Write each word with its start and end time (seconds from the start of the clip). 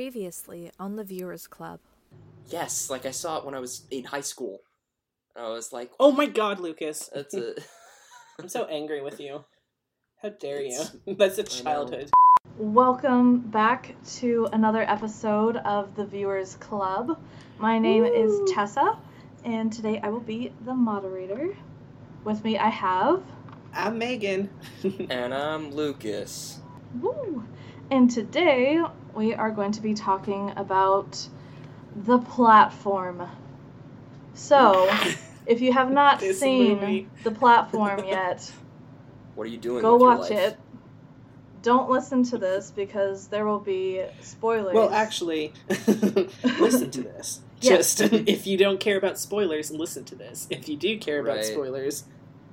Previously 0.00 0.70
on 0.80 0.96
the 0.96 1.04
Viewers 1.04 1.46
Club. 1.46 1.78
Yes, 2.48 2.88
like 2.88 3.04
I 3.04 3.10
saw 3.10 3.36
it 3.36 3.44
when 3.44 3.54
I 3.54 3.58
was 3.58 3.84
in 3.90 4.04
high 4.04 4.22
school. 4.22 4.60
I 5.36 5.46
was 5.48 5.74
like, 5.74 5.90
Oh 6.00 6.10
my 6.10 6.24
god, 6.24 6.58
Lucas. 6.58 7.10
that's 7.14 7.34
a. 7.34 7.52
I'm 8.40 8.48
so 8.48 8.64
angry 8.64 9.02
with 9.02 9.20
you. 9.20 9.44
How 10.22 10.30
dare 10.30 10.62
you? 10.62 10.80
That's 11.18 11.36
a 11.36 11.42
childhood. 11.42 12.10
Welcome 12.56 13.40
back 13.40 13.94
to 14.20 14.48
another 14.54 14.88
episode 14.88 15.58
of 15.58 15.94
the 15.96 16.06
Viewers 16.06 16.54
Club. 16.54 17.20
My 17.58 17.78
name 17.78 18.04
Woo. 18.04 18.10
is 18.10 18.50
Tessa, 18.50 18.96
and 19.44 19.70
today 19.70 20.00
I 20.02 20.08
will 20.08 20.20
be 20.20 20.50
the 20.64 20.72
moderator. 20.72 21.54
With 22.24 22.42
me, 22.42 22.56
I 22.56 22.70
have. 22.70 23.22
I'm 23.74 23.98
Megan. 23.98 24.48
and 25.10 25.34
I'm 25.34 25.72
Lucas. 25.72 26.60
Woo! 26.98 27.44
And 27.90 28.10
today 28.10 28.82
we 29.14 29.34
are 29.34 29.50
going 29.50 29.72
to 29.72 29.80
be 29.80 29.94
talking 29.94 30.52
about 30.56 31.26
the 31.96 32.18
platform. 32.18 33.28
So, 34.34 34.88
if 35.46 35.60
you 35.60 35.72
have 35.72 35.90
not 35.90 36.20
This 36.20 36.40
seen 36.40 36.78
movie. 36.80 37.08
the 37.24 37.32
platform 37.32 38.04
yet, 38.04 38.50
What 39.34 39.44
are 39.44 39.50
you 39.50 39.58
doing? 39.58 39.82
go 39.82 39.94
with 39.94 40.00
your 40.02 40.08
watch 40.18 40.30
life? 40.30 40.38
it. 40.52 40.58
Don't 41.62 41.90
listen 41.90 42.22
to 42.24 42.38
this 42.38 42.70
because 42.70 43.28
there 43.28 43.44
will 43.44 43.58
be 43.60 44.02
spoilers. 44.22 44.74
well, 44.74 44.90
actually, 44.90 45.52
listen 45.68 46.90
to 46.90 47.02
this. 47.02 47.40
Yes. 47.60 47.94
Just 47.96 48.12
if 48.14 48.46
you 48.46 48.56
don't 48.56 48.80
care 48.80 48.96
about 48.96 49.18
spoilers, 49.18 49.70
listen 49.70 50.04
to 50.04 50.14
this. 50.14 50.46
If 50.48 50.68
you 50.70 50.76
do 50.76 50.98
care 50.98 51.20
about 51.20 51.36
Right. 51.36 51.44
spoilers, 51.44 52.04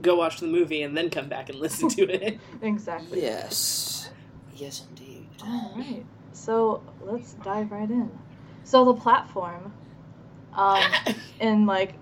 go 0.02 0.16
watch 0.18 0.40
the 0.42 0.48
movie 0.48 0.82
and 0.82 0.98
then 0.98 1.10
come 1.10 1.30
back 1.30 1.48
and 1.50 1.58
listen 1.60 1.88
to 1.90 2.02
it. 2.10 2.38
exactly. 2.62 3.22
Yes. 3.22 4.10
Yes, 4.56 4.84
indeed. 4.90 5.17
All 5.44 5.74
right. 5.76 6.06
So 6.34 6.84
let's 7.02 7.34
dive 7.34 7.72
right 7.72 7.90
in. 7.90 8.12
So 8.64 8.86
the 8.86 8.94
platform, 8.94 9.74
um, 10.54 10.84
in 11.40 11.66
like 11.66 11.94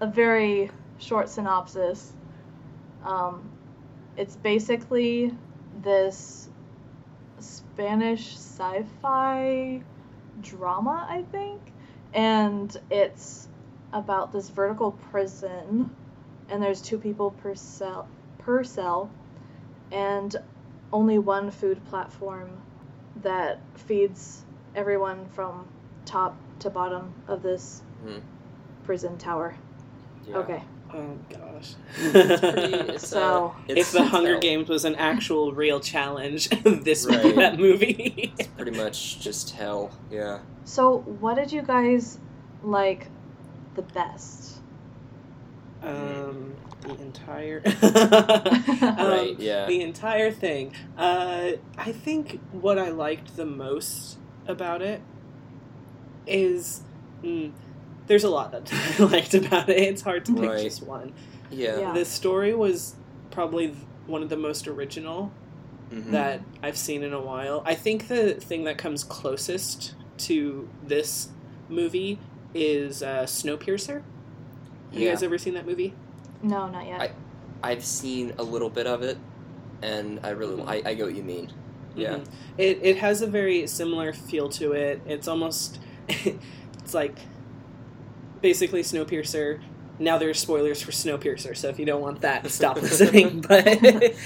a 0.00 0.06
very 0.06 0.70
short 0.98 1.28
synopsis, 1.28 2.12
um, 3.04 3.50
it's 4.16 4.36
basically 4.36 5.32
this 5.82 6.48
Spanish 7.38 8.34
sci-fi 8.34 9.82
drama, 10.40 11.06
I 11.08 11.22
think, 11.32 11.60
and 12.14 12.74
it's 12.90 13.48
about 13.92 14.32
this 14.32 14.48
vertical 14.48 14.92
prison, 14.92 15.94
and 16.48 16.62
there's 16.62 16.80
two 16.80 16.98
people 16.98 17.30
per 17.30 17.54
cell 17.54 18.08
per 18.38 18.64
cell, 18.64 19.10
and 19.90 20.34
only 20.92 21.18
one 21.18 21.50
food 21.50 21.84
platform 21.86 22.50
that 23.22 23.60
feeds 23.74 24.42
everyone 24.74 25.26
from 25.34 25.66
top 26.04 26.36
to 26.60 26.70
bottom 26.70 27.12
of 27.28 27.42
this 27.42 27.82
Hmm. 28.04 28.18
prison 28.84 29.16
tower. 29.18 29.54
Yeah. 30.26 30.36
Okay, 30.38 30.62
Oh 30.94 31.16
gosh. 31.30 31.74
It's 31.96 32.40
pretty. 32.40 32.74
It's, 32.92 33.08
So- 33.08 33.54
uh, 33.56 33.62
it's, 33.68 33.80
if 33.80 33.92
the 33.92 34.04
Hunger 34.04 34.32
hell. 34.32 34.40
Games 34.40 34.68
was 34.68 34.84
an 34.84 34.94
actual 34.96 35.52
real 35.52 35.80
challenge, 35.80 36.48
this 36.64 37.06
would 37.06 37.22
be 37.22 37.32
that 37.32 37.58
movie. 37.58 38.32
It's 38.38 38.48
pretty 38.48 38.72
much 38.72 39.20
just 39.20 39.50
hell. 39.52 39.90
Yeah. 40.10 40.40
so 40.64 40.98
what 40.98 41.36
did 41.36 41.50
you 41.52 41.62
guys 41.62 42.18
like 42.62 43.08
the 43.74 43.82
best? 43.82 44.58
um, 45.82 46.54
the 46.82 46.94
entire. 47.00 47.62
Right, 48.82 49.30
Um, 49.30 49.36
yeah. 49.38 49.66
The 49.66 49.80
entire 49.82 50.30
thing. 50.30 50.74
Uh, 50.96 51.52
I 51.78 51.92
think 51.92 52.40
what 52.52 52.78
I 52.78 52.90
liked 52.90 53.36
the 53.36 53.46
most 53.46 54.18
about 54.46 54.82
it 54.82 55.00
is. 56.26 56.82
Mm, 57.22 57.52
there's 58.06 58.24
a 58.24 58.30
lot 58.30 58.50
that 58.52 58.72
I 59.00 59.04
liked 59.04 59.34
about 59.34 59.68
it. 59.68 59.78
It's 59.78 60.02
hard 60.02 60.24
to 60.26 60.34
pick 60.34 60.50
Right. 60.50 60.62
just 60.62 60.82
one. 60.82 61.12
Yeah. 61.50 61.78
Yeah. 61.78 61.92
The 61.92 62.04
story 62.04 62.52
was 62.54 62.96
probably 63.30 63.76
one 64.06 64.22
of 64.22 64.28
the 64.28 64.36
most 64.36 64.66
original 64.66 65.30
Mhm. 65.92 66.10
that 66.10 66.40
I've 66.62 66.76
seen 66.76 67.02
in 67.04 67.12
a 67.12 67.20
while. 67.20 67.62
I 67.64 67.74
think 67.74 68.08
the 68.08 68.34
thing 68.34 68.64
that 68.64 68.76
comes 68.78 69.04
closest 69.04 69.94
to 70.18 70.68
this 70.84 71.28
movie 71.68 72.18
is 72.54 73.02
uh, 73.02 73.22
Snowpiercer. 73.24 74.02
Have 74.92 75.00
you 75.00 75.08
guys 75.08 75.22
ever 75.22 75.38
seen 75.38 75.54
that 75.54 75.64
movie? 75.66 75.94
No, 76.42 76.68
not 76.68 76.86
yet. 76.86 77.00
I- 77.00 77.10
I've 77.62 77.84
seen 77.84 78.32
a 78.38 78.42
little 78.42 78.68
bit 78.70 78.86
of 78.88 79.02
it, 79.02 79.16
and 79.82 80.18
I 80.24 80.30
really 80.30 80.56
Mhm. 80.62 80.68
I, 80.68 80.82
I 80.90 80.94
get 80.94 81.06
what 81.06 81.14
you 81.14 81.22
mean. 81.22 81.52
Yeah. 81.94 82.14
Mhm. 82.16 82.24
It 82.58 82.78
it 82.82 82.96
has 82.98 83.22
a 83.22 83.26
very 83.26 83.66
similar 83.66 84.12
feel 84.12 84.48
to 84.50 84.72
it. 84.72 85.00
It's 85.06 85.28
almost 85.28 85.78
it's 86.08 86.94
like 86.94 87.16
basically 88.40 88.82
Snowpiercer. 88.82 89.60
Now 89.98 90.18
there's 90.18 90.40
spoilers 90.40 90.82
for 90.82 90.90
Snowpiercer, 90.90 91.56
so 91.56 91.68
if 91.68 91.78
you 91.78 91.84
don't 91.84 92.00
want 92.00 92.22
that, 92.22 92.50
stop 92.50 92.76
listening. 92.82 93.40
But 93.48 93.64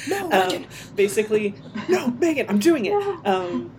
No, 0.09 0.31
um, 0.32 0.65
basically, 0.94 1.55
no, 1.88 2.09
Megan, 2.09 2.47
I'm 2.49 2.59
doing 2.59 2.87
it. 2.87 2.93
No. 2.93 3.21
Um, 3.25 3.71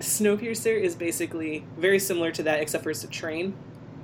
Snowpiercer 0.00 0.80
is 0.80 0.94
basically 0.94 1.64
very 1.76 1.98
similar 1.98 2.30
to 2.32 2.42
that, 2.44 2.60
except 2.60 2.82
for 2.84 2.90
it's 2.90 3.04
a 3.04 3.08
train 3.08 3.54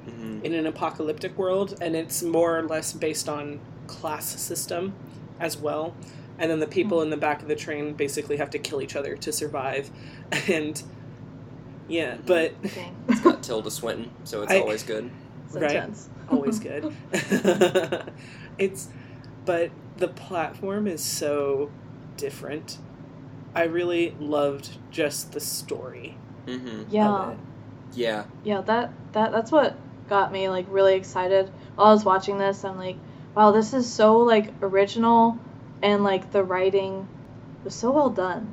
Mhm. 0.07 0.43
in 0.45 0.53
an 0.55 0.67
apocalyptic 0.67 1.37
world, 1.39 1.77
and 1.81 1.97
it's 1.97 2.23
more 2.23 2.59
or 2.59 2.63
less 2.65 2.93
based 2.93 3.29
on 3.29 3.61
class 3.89 4.27
system 4.41 4.95
as 5.41 5.57
well. 5.59 5.95
And 6.39 6.49
then 6.51 6.61
the 6.61 6.69
people 6.69 7.03
in 7.03 7.11
the 7.11 7.17
back 7.17 7.43
of 7.43 7.49
the 7.49 7.57
train 7.57 7.95
basically 7.95 8.37
have 8.37 8.51
to 8.51 8.59
kill 8.61 8.81
each 8.81 8.95
other 8.95 9.17
to 9.17 9.33
survive. 9.33 9.91
And 10.49 10.81
yeah, 11.89 12.19
but 12.27 12.61
Dang. 12.63 12.95
It's 13.09 13.21
got 13.21 13.43
Tilda 13.43 13.71
Swinton, 13.71 14.11
so 14.25 14.43
it's 14.43 14.53
I- 14.53 14.61
always 14.61 14.83
good. 14.83 15.11
It's 15.47 15.55
Right. 15.57 15.71
intense. 15.71 16.09
always 16.31 16.59
good. 16.61 16.93
it's 18.59 18.89
but 19.47 19.71
the 19.97 20.09
platform 20.09 20.87
is 20.87 21.03
so 21.03 21.71
different. 22.19 22.79
I 23.55 23.65
really 23.65 24.15
loved 24.21 24.69
just 24.91 25.33
the 25.33 25.41
story 25.41 26.17
hmm 26.47 26.83
Yeah. 26.91 27.35
Yeah. 27.95 28.25
Yeah, 28.45 28.61
that 28.63 28.93
that 29.13 29.33
that's 29.33 29.51
what 29.51 29.77
got 30.09 30.31
me 30.33 30.49
like 30.51 30.67
really 30.69 30.95
excited 30.95 31.51
while 31.75 31.89
I 31.89 31.93
was 31.93 32.05
watching 32.05 32.39
this. 32.39 32.65
I'm 32.65 32.77
like, 32.77 32.97
wow, 33.39 33.53
this 33.53 33.73
is 33.73 33.89
so 33.89 34.19
like 34.19 34.53
original, 34.63 35.39
and 35.81 36.03
like 36.03 36.33
the 36.33 36.43
writing 36.43 37.07
was 37.63 37.73
so 37.73 37.93
well 37.93 38.11
done. 38.11 38.53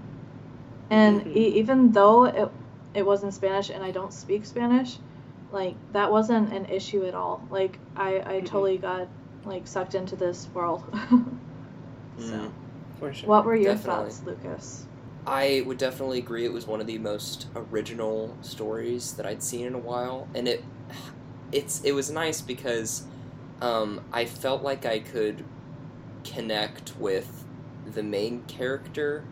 And 0.92 1.22
Mhm. 1.22 1.36
e- 1.36 1.54
even 1.60 1.92
though 1.92 2.26
it 2.26 2.52
it 2.94 3.04
was 3.04 3.24
in 3.24 3.32
Spanish 3.32 3.72
and 3.72 3.84
I 3.84 3.90
don't 3.90 4.14
speak 4.14 4.46
Spanish, 4.46 5.00
like 5.52 5.74
that 5.94 6.12
wasn't 6.12 6.54
an 6.54 6.66
issue 6.66 7.04
at 7.06 7.16
all. 7.16 7.42
Like 7.50 7.80
I 7.96 8.18
I 8.18 8.42
Mhm. 8.42 8.46
totally 8.46 8.78
got 8.78 9.08
like 9.44 9.66
sucked 9.66 9.96
into 9.96 10.16
this 10.16 10.48
world. 10.54 10.84
so, 12.20 12.24
Mhm. 12.24 12.52
For 13.00 13.12
sure. 13.12 13.28
what 13.28 13.44
were 13.44 13.56
your 13.56 13.74
Definitely. 13.74 14.12
thoughts, 14.12 14.22
Lucas? 14.24 14.86
I 15.26 15.64
would 15.66 15.80
definitely 15.80 16.20
agree. 16.20 16.46
It 16.46 16.54
was 16.54 16.68
one 16.68 16.80
of 16.80 16.86
the 16.86 17.00
most 17.00 17.48
original 17.56 18.38
stories 18.44 19.14
that 19.14 19.26
I'd 19.26 19.42
seen 19.42 19.66
in 19.66 19.74
a 19.74 19.80
while, 19.80 20.28
and 20.36 20.48
it 20.48 20.64
it's 21.52 21.82
it 21.84 21.94
was 21.94 22.12
nice 22.12 22.40
because 22.40 23.08
um, 23.62 24.02
I 24.12 24.26
felt 24.26 24.64
like 24.64 24.86
I 24.86 25.00
could 25.00 25.44
connect 26.24 26.96
with 26.98 27.46
the 27.94 28.04
main 28.04 28.44
character 28.48 29.24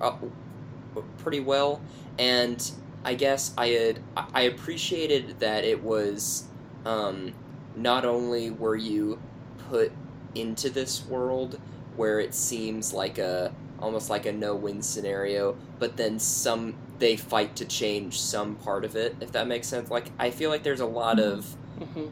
uh, 0.00 0.16
pretty 1.18 1.40
well, 1.40 1.80
and 2.18 2.70
I 3.04 3.14
guess 3.14 3.52
I 3.58 3.68
had 3.68 4.00
I 4.16 4.42
appreciated 4.42 5.38
that 5.40 5.64
it 5.64 5.82
was 5.82 6.44
um, 6.84 7.32
not 7.76 8.04
only 8.04 8.50
were 8.50 8.76
you 8.76 9.18
put 9.68 9.92
into 10.34 10.70
this 10.70 11.04
world 11.06 11.58
where 11.96 12.18
it 12.20 12.34
seems 12.34 12.92
like 12.92 13.18
a 13.18 13.52
almost 13.78 14.08
like 14.10 14.26
a 14.26 14.32
no-win 14.32 14.80
scenario 14.82 15.56
but 15.78 15.96
then 15.96 16.18
some 16.18 16.74
they 16.98 17.16
fight 17.16 17.54
to 17.56 17.64
change 17.64 18.18
some 18.20 18.54
part 18.56 18.84
of 18.84 18.96
it 18.96 19.14
if 19.20 19.32
that 19.32 19.46
makes 19.46 19.66
sense. 19.68 19.90
Like 19.90 20.10
i 20.18 20.30
feel 20.30 20.48
like 20.50 20.62
there's 20.62 20.80
a 20.80 20.86
lot 20.86 21.20
of 21.20 21.56
Mhm. 21.78 22.10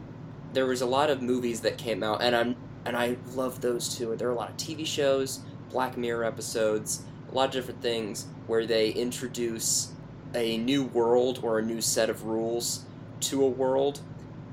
There 0.53 0.65
was 0.65 0.81
a 0.81 0.85
lot 0.85 1.09
of 1.09 1.21
movies 1.21 1.61
that 1.61 1.77
came 1.77 2.03
out 2.03 2.21
and 2.21 2.35
i'm 2.35 2.55
and 2.85 2.95
i 2.95 3.15
love 3.35 3.61
those 3.61 3.95
too 3.97 4.15
there 4.15 4.27
are 4.27 4.31
a 4.31 4.35
lot 4.35 4.49
of 4.49 4.57
tv 4.57 4.85
shows 4.85 5.41
black 5.71 5.97
mirror 5.97 6.23
episodes 6.23 7.03
a 7.31 7.35
lot 7.35 7.45
of 7.45 7.51
different 7.51 7.81
things 7.81 8.27
where 8.47 8.65
they 8.65 8.89
introduce 8.91 9.91
a 10.35 10.57
new 10.57 10.83
world 10.83 11.39
or 11.43 11.59
a 11.59 11.61
new 11.61 11.81
set 11.81 12.09
of 12.09 12.23
rules 12.23 12.85
to 13.19 13.43
a 13.43 13.47
world 13.47 13.99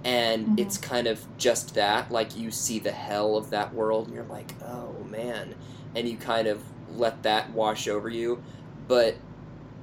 and 0.05 0.47
Mhm. 0.47 0.61
it's 0.61 0.79
kind 0.79 1.07
of 1.07 1.27
just 1.37 1.75
that 1.75 2.11
like 2.11 2.37
you 2.37 2.51
see 2.51 2.79
the 2.79 2.93
hell 2.93 3.37
of 3.37 3.51
that 3.51 3.75
world 3.75 4.07
and 4.07 4.15
you're 4.15 4.25
like 4.25 4.55
oh 4.65 4.95
man 5.11 5.55
and 5.95 6.09
you 6.09 6.17
kind 6.17 6.47
of 6.49 6.63
let 6.97 7.23
that 7.23 7.53
wash 7.53 7.87
over 7.89 8.09
you 8.09 8.43
but 8.89 9.17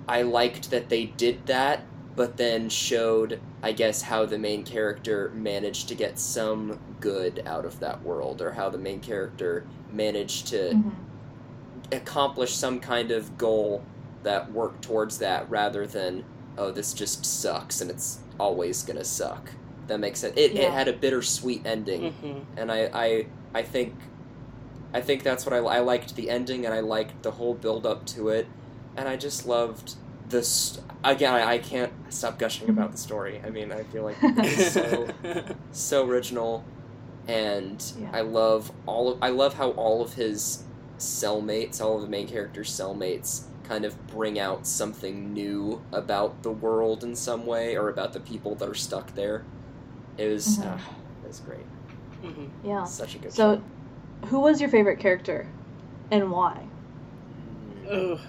i 0.08 0.22
liked 0.24 0.72
that 0.72 0.90
they 0.90 1.06
did 1.06 1.46
that 1.46 1.84
but 2.16 2.38
then 2.38 2.68
showed 2.70 3.40
i 3.68 3.72
guess 3.74 4.02
how 4.02 4.26
the 4.26 4.38
main 4.38 4.64
character 4.64 5.30
managed 5.36 5.90
to 5.90 5.96
get 5.96 6.18
some 6.18 6.80
good 7.02 7.44
out 7.46 7.66
of 7.66 7.80
that 7.82 8.02
world 8.02 8.42
or 8.42 8.52
how 8.54 8.70
the 8.70 8.78
main 8.78 9.02
character 9.02 9.66
managed 9.92 10.48
to 10.48 10.74
Mhm. 10.74 10.92
accomplish 11.92 12.54
some 12.56 12.80
kind 12.80 13.12
of 13.12 13.38
goal 13.38 13.84
that 14.24 14.52
worked 14.52 14.82
towards 14.84 15.18
that 15.20 15.50
rather 15.50 15.86
than 15.86 16.24
oh, 16.60 16.72
this 16.72 16.92
just 16.94 17.24
sucks 17.24 17.82
and 17.82 17.92
it's 17.92 18.20
always 18.40 18.82
gonna 18.84 19.04
suck. 19.04 19.52
That 19.88 20.00
makes 20.00 20.20
sense. 20.22 20.34
It, 20.36 20.58
it 20.58 20.72
had 20.72 20.88
a 20.88 20.94
bittersweet 20.94 21.62
ending, 21.66 22.14
hmm 22.14 22.40
and 22.60 22.72
I, 22.72 22.90
I, 22.94 23.26
I 23.54 23.62
think, 23.62 23.94
I 24.94 25.02
think 25.02 25.22
that's 25.24 25.46
what 25.46 25.54
I, 25.54 25.58
I 25.60 25.80
liked 25.82 26.16
the 26.16 26.30
ending, 26.32 26.66
and 26.66 26.74
I 26.74 26.80
liked 26.80 27.22
the 27.22 27.32
whole 27.32 27.54
build 27.54 27.86
up 27.86 28.06
to 28.08 28.30
it, 28.30 28.48
and 28.96 29.08
I 29.08 29.16
just 29.18 29.46
loved 29.46 29.96
this. 30.30 30.80
Again, 31.04 31.34
I, 31.34 31.54
I 31.54 31.58
can't 31.60 31.94
stop 32.10 32.40
gushing 32.40 32.70
about 32.70 32.92
the 32.92 32.98
story. 32.98 33.40
I 33.46 33.50
mean, 33.50 33.72
I 33.72 33.84
feel 33.84 34.04
like 34.04 34.18
it's 34.22 34.74
so 34.74 35.08
so 35.72 36.08
original, 36.08 36.64
and 37.28 37.84
Yeah. 38.00 38.10
I 38.14 38.22
love 38.22 38.72
all 38.86 39.12
of 39.12 39.20
I 39.22 39.30
love 39.30 39.54
how 39.56 39.72
all 39.72 40.02
of 40.02 40.14
his 40.14 40.64
cellmates, 40.98 41.82
all 41.82 41.96
of 41.98 42.02
the 42.02 42.08
main 42.10 42.28
characters' 42.28 42.72
cellmates, 42.72 43.44
kind 43.64 43.86
of 43.86 44.08
bring 44.08 44.40
out 44.40 44.66
something 44.66 45.34
new 45.34 45.82
about 45.92 46.42
the 46.44 46.52
world 46.52 47.04
in 47.04 47.16
some 47.16 47.46
way, 47.46 47.78
or 47.78 47.90
about 47.90 48.14
the 48.14 48.20
people 48.20 48.56
that 48.56 48.68
are 48.68 48.74
stuck 48.76 49.14
there. 49.16 49.44
It 50.18 50.28
was 50.30 50.58
Mhm. 50.58 50.66
uh, 50.66 50.78
it 51.24 51.28
was 51.28 51.40
great. 51.42 51.66
hmm 52.22 52.46
Yeah. 52.68 52.84
Such 52.86 53.16
a 53.16 53.20
good 53.20 53.32
So, 53.34 53.58
show. 53.58 54.28
who 54.30 54.40
was 54.40 54.60
your 54.60 54.70
favorite 54.70 55.00
character, 55.00 55.48
and 56.10 56.32
why? 56.32 56.64
Oh, 57.90 58.20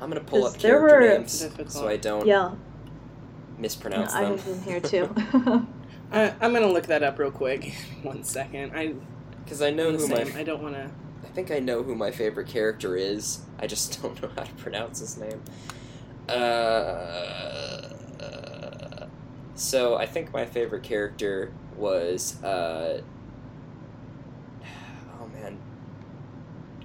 I'm 0.00 0.08
gonna 0.08 0.20
pull 0.20 0.44
up 0.46 0.54
there 0.58 0.78
character 0.78 0.96
were- 1.00 1.18
names 1.18 1.40
Difficult. 1.40 1.70
so 1.72 1.88
I 1.88 1.96
don't 1.96 2.26
Yeah, 2.26 2.50
yeah 2.50 2.54
mispronounce 3.58 4.12
I 4.14 4.24
them. 4.34 4.38
in 4.54 4.62
here 4.62 4.80
too. 4.80 5.14
I, 6.12 6.34
I'm 6.40 6.52
gonna 6.52 6.66
look 6.66 6.86
that 6.86 7.02
up 7.02 7.18
real 7.18 7.30
quick. 7.30 7.74
One 8.02 8.24
second. 8.24 8.72
I 8.74 8.94
Because 9.44 9.60
I 9.62 9.70
know 9.70 9.88
I'm 9.88 9.96
the 9.96 10.06
who 10.06 10.08
my 10.08 10.24
same. 10.24 10.36
I 10.36 10.42
don't 10.42 10.62
want 10.62 10.74
to. 10.74 10.90
I 11.22 11.26
think 11.32 11.50
I 11.50 11.58
know 11.60 11.82
who 11.82 11.94
my 11.94 12.10
favorite 12.10 12.48
character 12.48 12.96
is. 12.96 13.40
I 13.58 13.66
just 13.66 14.00
don't 14.02 14.20
know 14.22 14.30
how 14.34 14.42
to 14.44 14.52
pronounce 14.54 14.98
his 15.00 15.16
name. 15.18 15.40
Uh, 16.28 17.88
so 19.54 19.96
I 19.96 20.06
think 20.06 20.32
my 20.32 20.46
favorite 20.46 20.82
character 20.82 21.52
was 21.76 22.42
uh, 22.42 23.02
oh 25.20 25.26
man, 25.28 25.58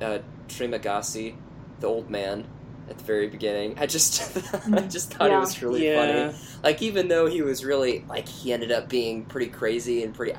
uh, 0.01 0.19
Trimagasi, 0.47 1.35
the 1.79 1.87
old 1.87 2.09
man 2.09 2.45
at 2.89 2.97
the 2.97 3.03
very 3.03 3.27
beginning. 3.27 3.77
I 3.77 3.85
just 3.85 4.21
I 4.73 4.81
just 4.81 5.13
thought 5.13 5.29
Yeah. 5.29 5.37
it 5.37 5.39
was 5.39 5.61
really 5.61 5.85
yeah. 5.87 6.29
funny. 6.31 6.37
Like 6.63 6.81
even 6.81 7.07
though 7.07 7.27
he 7.27 7.41
was 7.41 7.63
really 7.65 8.05
like 8.07 8.27
he 8.27 8.53
ended 8.53 8.71
up 8.71 8.89
being 8.89 9.25
pretty 9.25 9.51
crazy 9.51 10.03
and 10.03 10.13
pretty 10.13 10.33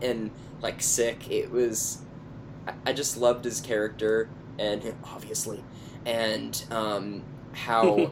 and 0.00 0.30
like 0.62 0.82
sick, 0.82 1.30
it 1.30 1.50
was 1.50 1.98
I- 2.66 2.74
I 2.86 2.92
just 2.92 3.16
loved 3.16 3.44
his 3.44 3.60
character 3.60 4.28
and 4.58 4.94
obviously 5.04 5.62
and 6.06 6.64
um 6.70 7.22
how 7.52 8.10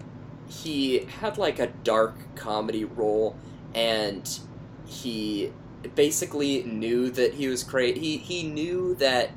he 0.48 0.98
had 1.20 1.38
like 1.38 1.58
a 1.58 1.66
dark 1.84 2.14
comedy 2.34 2.84
role 2.84 3.36
and 3.74 4.38
he 4.86 5.52
basically 5.94 6.62
knew 6.64 7.10
that 7.10 7.34
he 7.34 7.48
was 7.48 7.62
crazy 7.64 7.98
he 7.98 8.16
he 8.18 8.42
knew 8.44 8.94
that 8.96 9.30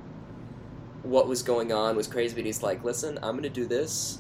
what 1.04 1.28
was 1.28 1.44
going 1.44 1.72
on 1.72 1.96
was 1.96 2.08
crazy 2.08 2.36
but 2.36 2.46
he's 2.46 2.64
like 2.64 2.84
listen 2.84 3.18
i'm 3.22 3.36
gonna 3.36 3.50
do 3.50 3.66
this 3.66 4.20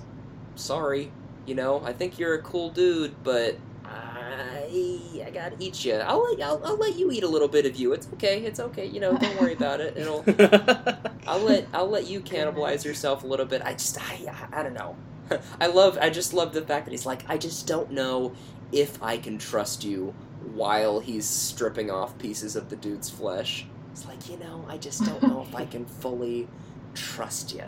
sorry 0.55 1.11
you 1.45 1.55
know 1.55 1.81
i 1.83 1.93
think 1.93 2.17
you're 2.19 2.35
a 2.35 2.41
cool 2.41 2.69
dude 2.69 3.13
but 3.23 3.57
i 3.85 5.21
i 5.25 5.31
gotta 5.33 5.55
eat 5.59 5.83
you 5.83 5.95
i'll 5.95 6.23
let 6.23 6.41
I'll, 6.41 6.61
I'll 6.63 6.77
let 6.77 6.97
you 6.97 7.11
eat 7.11 7.23
a 7.23 7.27
little 7.27 7.47
bit 7.47 7.65
of 7.65 7.75
you 7.75 7.93
it's 7.93 8.07
okay 8.13 8.43
it's 8.43 8.59
okay 8.59 8.85
you 8.85 8.99
know 8.99 9.17
don't 9.17 9.39
worry 9.41 9.53
about 9.53 9.81
it 9.81 9.97
it'll 9.97 10.23
I'll 11.29 11.41
let 11.41 11.67
I'll 11.75 11.87
let 11.89 12.07
you 12.07 12.21
cannibalize 12.21 12.83
yourself 12.83 13.23
a 13.23 13.27
little 13.27 13.45
bit. 13.45 13.61
I 13.63 13.73
just 13.73 14.01
I, 14.01 14.47
I, 14.51 14.59
I 14.59 14.63
don't 14.63 14.73
know. 14.73 14.95
I 15.61 15.67
love 15.67 15.99
I 16.01 16.09
just 16.09 16.33
love 16.33 16.53
the 16.53 16.63
fact 16.63 16.85
that 16.85 16.91
he's 16.91 17.05
like 17.05 17.23
I 17.29 17.37
just 17.37 17.67
don't 17.67 17.91
know 17.91 18.33
if 18.71 19.01
I 19.01 19.19
can 19.19 19.37
trust 19.37 19.83
you 19.83 20.15
while 20.55 20.99
he's 20.99 21.27
stripping 21.27 21.91
off 21.91 22.17
pieces 22.17 22.55
of 22.55 22.69
the 22.69 22.75
dude's 22.75 23.11
flesh. 23.11 23.67
It's 23.91 24.07
like 24.07 24.27
you 24.27 24.37
know 24.37 24.65
I 24.67 24.77
just 24.77 25.05
don't 25.05 25.21
know 25.21 25.45
if 25.47 25.53
I 25.53 25.65
can 25.65 25.85
fully 25.85 26.47
trust 26.93 27.53
you. 27.53 27.63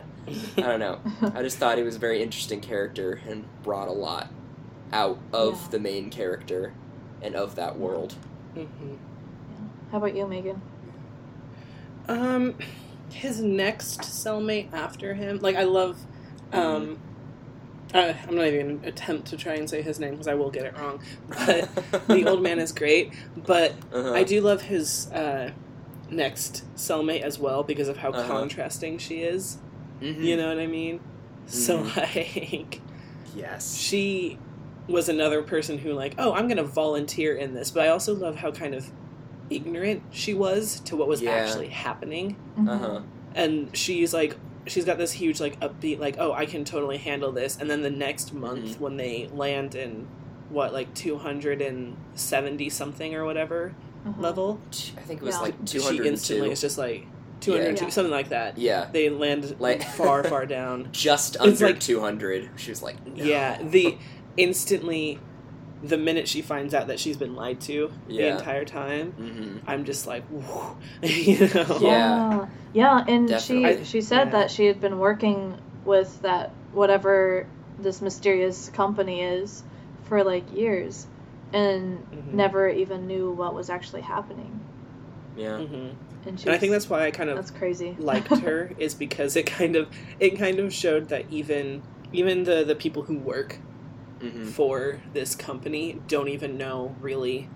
I 0.57 0.61
don't 0.61 0.79
know. 0.79 0.99
I 1.33 1.41
just 1.41 1.57
thought 1.57 1.77
he 1.77 1.83
was 1.83 1.95
a 1.95 1.99
very 1.99 2.21
interesting 2.21 2.61
character 2.61 3.19
and 3.27 3.45
brought 3.63 3.87
a 3.87 3.91
lot 3.93 4.29
out 4.93 5.17
of 5.33 5.53
Yeah. 5.61 5.67
the 5.71 5.79
main 5.79 6.09
character 6.09 6.73
and 7.21 7.35
of 7.35 7.55
that 7.55 7.77
world. 7.79 8.15
Mhm. 8.55 8.97
How 9.91 9.97
about 9.97 10.15
you, 10.15 10.27
Megan? 10.27 10.61
Um, 12.07 12.55
his 13.11 13.41
next 13.41 14.01
cellmate 14.01 14.73
after 14.73 15.13
him, 15.13 15.39
like 15.41 15.55
I 15.55 15.63
love, 15.63 15.97
um, 16.51 16.97
uh, 17.93 18.13
I'm 18.27 18.35
not 18.35 18.47
even 18.47 18.77
gonna 18.77 18.87
attempt 18.87 19.27
to 19.29 19.37
try 19.37 19.53
and 19.55 19.69
say 19.69 19.81
his 19.81 19.99
name 19.99 20.11
because 20.11 20.27
I 20.27 20.33
will 20.33 20.49
get 20.49 20.65
it 20.65 20.77
wrong. 20.77 20.99
But 21.29 21.69
the 22.07 22.25
old 22.27 22.41
man 22.41 22.59
is 22.59 22.71
great, 22.71 23.13
but 23.35 23.73
Uh-huh. 23.93 24.13
I 24.13 24.23
do 24.23 24.41
love 24.41 24.61
his 24.63 25.09
uh, 25.11 25.51
next 26.11 26.63
cellmate 26.75 27.21
as 27.21 27.39
well 27.39 27.63
because 27.63 27.87
of 27.87 27.97
how 27.97 28.09
Uh-huh. 28.11 28.27
contrasting 28.27 28.97
she 28.97 29.21
is. 29.21 29.57
Mhm. 30.01 30.21
You 30.23 30.37
know 30.37 30.47
what 30.49 30.59
I 30.59 30.67
mean? 30.67 30.99
So 31.47 31.79
Mhm. 31.83 31.97
like 32.15 32.81
Yes. 33.35 33.75
she 33.77 34.37
was 34.87 35.07
another 35.09 35.41
person 35.41 35.77
who 35.77 35.93
like, 35.93 36.15
oh, 36.17 36.33
I'm 36.33 36.47
gonna 36.47 36.63
volunteer 36.63 37.33
in 37.35 37.53
this, 37.53 37.71
but 37.71 37.83
I 37.83 37.87
also 37.89 38.13
love 38.13 38.35
how 38.35 38.51
kind 38.51 38.75
of 38.75 38.91
ignorant 39.49 40.01
she 40.11 40.33
was 40.33 40.79
to 40.81 40.95
what 40.95 41.07
was 41.07 41.21
Yeah. 41.21 41.31
actually 41.31 41.67
happening. 41.69 42.35
Mm-hmm. 42.57 42.69
Uh 42.69 42.77
huh. 42.77 42.99
and 43.33 43.69
she's 43.75 44.13
like 44.13 44.35
she's 44.67 44.83
got 44.85 44.97
this 44.97 45.13
huge 45.13 45.39
like 45.39 45.57
upbeat 45.61 45.97
like 45.99 46.17
oh 46.19 46.33
i 46.33 46.45
can 46.45 46.63
totally 46.65 46.97
handle 46.97 47.31
this 47.31 47.57
and 47.59 47.69
then 47.69 47.81
the 47.81 47.89
next 47.89 48.33
month 48.33 48.75
Mhm. 48.75 48.79
when 48.81 48.97
they 48.97 49.29
land 49.33 49.73
in 49.73 50.05
what 50.49 50.73
like 50.73 50.93
270 50.93 52.69
something 52.69 53.15
or 53.15 53.25
whatever 53.25 53.73
Uh-huh. 54.05 54.55
I 54.97 55.01
think 55.01 55.21
it 55.21 55.25
was 55.25 55.35
Yeah. 55.35 55.41
like 55.41 55.65
two 55.65 55.81
hundred. 55.81 56.03
she 56.03 56.09
instantly 56.09 56.47
two. 56.47 56.51
is 56.53 56.61
just 56.61 56.77
like 56.77 57.05
202 57.41 57.85
Yeah. 57.85 57.89
something 57.89 58.11
like 58.11 58.29
that 58.29 58.57
Yeah. 58.57 58.87
they 58.91 59.09
land 59.09 59.55
Like- 59.59 59.83
far 59.97 60.23
far 60.23 60.45
down 60.45 60.89
just 60.91 61.35
It's 61.35 61.43
under 61.43 61.67
like- 61.67 61.79
200 61.79 62.49
she 62.55 62.69
was 62.71 62.81
like 62.83 63.05
no. 63.05 63.23
yeah 63.23 63.61
the 63.61 63.97
instantly 64.37 65.19
the 65.83 65.97
minute 65.97 66.27
she 66.27 66.41
finds 66.43 66.73
out 66.75 66.87
that 66.87 66.99
she's 66.99 67.17
been 67.17 67.35
lied 67.35 67.59
to 67.61 67.91
the 68.07 68.27
entire 68.27 68.63
time 68.65 69.11
hmm 69.13 69.57
i'm 69.67 69.83
just 69.85 70.05
like 70.05 70.23
Whoa. 70.27 70.77
you 71.01 71.47
know 71.53 71.77
Yeah. 71.81 72.45
Yeah, 72.73 73.03
and 73.05 73.27
Definitely. 73.27 73.83
she 73.83 73.91
she 73.91 74.01
said 74.01 74.25
Yeah. 74.27 74.31
that 74.31 74.51
she 74.51 74.65
had 74.65 74.79
been 74.79 74.97
working 74.99 75.57
with 75.83 76.21
that 76.21 76.51
whatever 76.73 77.45
this 77.79 78.01
mysterious 78.01 78.69
company 78.69 79.21
is 79.23 79.63
for 80.05 80.23
like 80.23 80.43
years 80.55 81.05
and 81.53 81.99
Mhm. 82.11 82.33
never 82.33 82.69
even 82.69 83.07
knew 83.07 83.31
what 83.31 83.53
was 83.53 83.69
actually 83.69 84.01
happening. 84.01 84.59
yeah 85.37 85.59
Mhm. 85.59 85.95
And 86.25 86.39
she 86.39 86.45
and 86.47 86.53
i 86.55 86.57
think 86.57 86.71
that's 86.73 86.89
why 86.89 87.05
i 87.05 87.11
kind 87.11 87.29
of 87.29 87.35
that's 87.37 87.51
crazy. 87.51 87.95
liked 87.99 88.27
her 88.39 88.71
is 88.77 88.93
because 88.93 89.35
it 89.37 89.45
kind 89.45 89.75
of 89.77 89.87
it 90.19 90.37
kind 90.37 90.59
of 90.59 90.73
showed 90.73 91.07
that 91.09 91.25
even 91.31 91.81
even 92.11 92.43
the 92.43 92.63
the 92.65 92.75
people 92.75 93.03
who 93.03 93.17
work 93.17 93.57
hmm 94.19 94.43
for 94.49 94.99
this 95.13 95.33
company 95.35 95.99
don't 96.07 96.27
even 96.27 96.57
know 96.57 96.93
really 97.01 97.47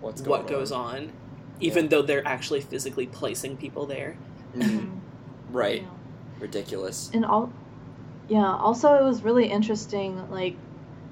what's 0.00 0.20
going 0.22 0.30
what 0.40 0.48
goes 0.48 0.72
on 0.72 1.12
even 1.60 1.84
Yeah. 1.84 1.88
though 1.90 2.02
they're 2.02 2.26
actually 2.26 2.60
physically 2.62 3.06
placing 3.06 3.56
people 3.58 3.84
there 3.86 4.16
Mhm. 4.56 4.62
Mhm. 4.64 5.00
right 5.52 5.82
Yeah. 5.82 6.40
ridiculous 6.40 7.10
And 7.12 7.24
all 7.24 7.52
yeah, 8.28 8.54
also 8.56 8.94
it 8.94 9.04
was 9.04 9.22
really 9.22 9.46
interesting 9.46 10.30
like 10.30 10.56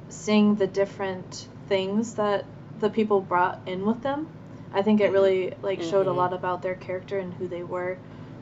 seeing 0.08 0.54
the 0.56 0.66
different 0.66 1.48
things 1.68 2.14
that 2.14 2.44
the 2.80 2.90
people 2.90 3.20
brought 3.20 3.60
in 3.66 3.84
with 3.84 4.02
them. 4.02 4.28
I 4.72 4.82
think 4.82 5.00
it 5.00 5.10
Mhm. 5.10 5.12
really 5.12 5.54
like 5.62 5.82
showed 5.82 6.06
a 6.06 6.10
Mhm. 6.10 6.16
lot 6.16 6.32
about 6.32 6.62
their 6.62 6.74
character 6.74 7.18
and 7.18 7.32
who 7.34 7.48
they 7.48 7.62
were 7.62 7.96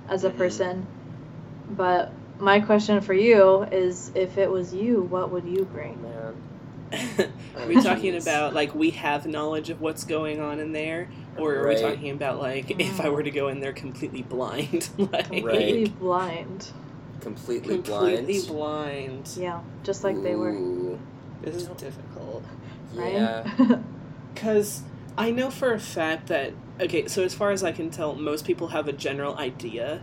as 0.08 0.24
a 0.24 0.30
Mhm. 0.30 0.36
person. 0.36 0.86
But 1.76 2.12
my 2.38 2.60
question 2.60 3.00
for 3.00 3.14
you 3.14 3.62
is 3.62 4.10
if 4.14 4.38
it 4.38 4.50
was 4.50 4.74
you, 4.74 5.02
what 5.02 5.30
would 5.30 5.44
you 5.44 5.64
bring? 5.64 6.00
man 6.02 6.34
are 7.56 7.66
we 7.66 7.74
talking 7.82 8.14
about 8.16 8.54
like 8.54 8.74
we 8.74 8.90
have 8.90 9.26
knowledge 9.26 9.70
of 9.70 9.80
what's 9.80 10.04
going 10.04 10.40
on 10.40 10.60
in 10.60 10.72
there 10.72 11.08
or 11.38 11.54
are 11.56 11.64
Right. 11.64 11.76
we 11.76 11.82
talking 11.82 12.10
about 12.10 12.38
like 12.38 12.70
if 12.78 13.00
i 13.00 13.08
were 13.08 13.22
to 13.22 13.30
go 13.32 13.48
in 13.48 13.58
there 13.60 13.72
completely 13.72 14.22
blind 14.22 14.88
like 14.98 15.26
Completely 15.26 15.86
blind. 15.86 16.68
completely, 17.20 17.78
completely 17.78 18.40
blind 18.40 18.46
blind 18.46 19.30
Yeah, 19.36 19.60
just 19.82 20.04
like 20.04 20.22
they 20.22 20.36
were, 20.36 20.56
this 21.42 21.56
is 21.56 21.66
difficult 21.68 22.13
right? 22.94 23.12
yeah 23.12 23.78
Because 24.34 24.82
I 25.16 25.30
know 25.30 25.48
for 25.50 25.72
a 25.72 25.78
fact 25.78 26.26
that, 26.26 26.52
okay, 26.80 27.06
so 27.06 27.22
as 27.22 27.34
far 27.34 27.52
as 27.52 27.62
I 27.62 27.70
can 27.70 27.88
tell, 27.90 28.14
most 28.14 28.44
people 28.44 28.68
have 28.68 28.88
a 28.88 28.92
general 28.92 29.36
idea 29.38 30.02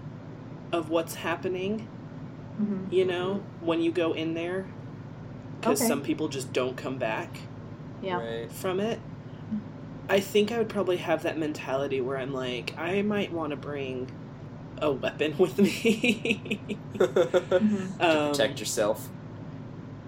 of 0.72 0.90
what's 0.90 1.16
happening, 1.16 1.88
Mhm. 2.60 2.92
you 2.92 3.04
know, 3.06 3.44
when 3.60 3.82
you 3.82 3.92
go 3.92 4.14
in 4.14 4.34
there. 4.36 4.66
Because 5.60 5.82
Okay. 5.82 5.88
some 5.90 6.02
people 6.02 6.30
just 6.30 6.54
don't 6.54 6.78
come 6.78 6.98
back 6.98 7.30
Yeah. 8.02 8.20
right 8.20 8.52
from 8.52 8.80
it. 8.80 9.00
I 10.10 10.20
think 10.22 10.52
I 10.52 10.58
would 10.58 10.70
probably 10.70 10.98
have 10.98 11.24
that 11.24 11.38
mentality 11.38 12.00
where 12.02 12.18
I'm 12.18 12.34
like, 12.34 12.74
I 12.78 13.02
might 13.02 13.32
want 13.32 13.52
to 13.52 13.58
bring 13.58 14.10
a 14.82 14.92
weapon 14.92 15.36
with 15.38 15.58
me. 15.60 16.60
to 16.98 17.08
Mhm. 17.08 18.02
um, 18.02 18.32
protect 18.32 18.60
yourself 18.60 19.10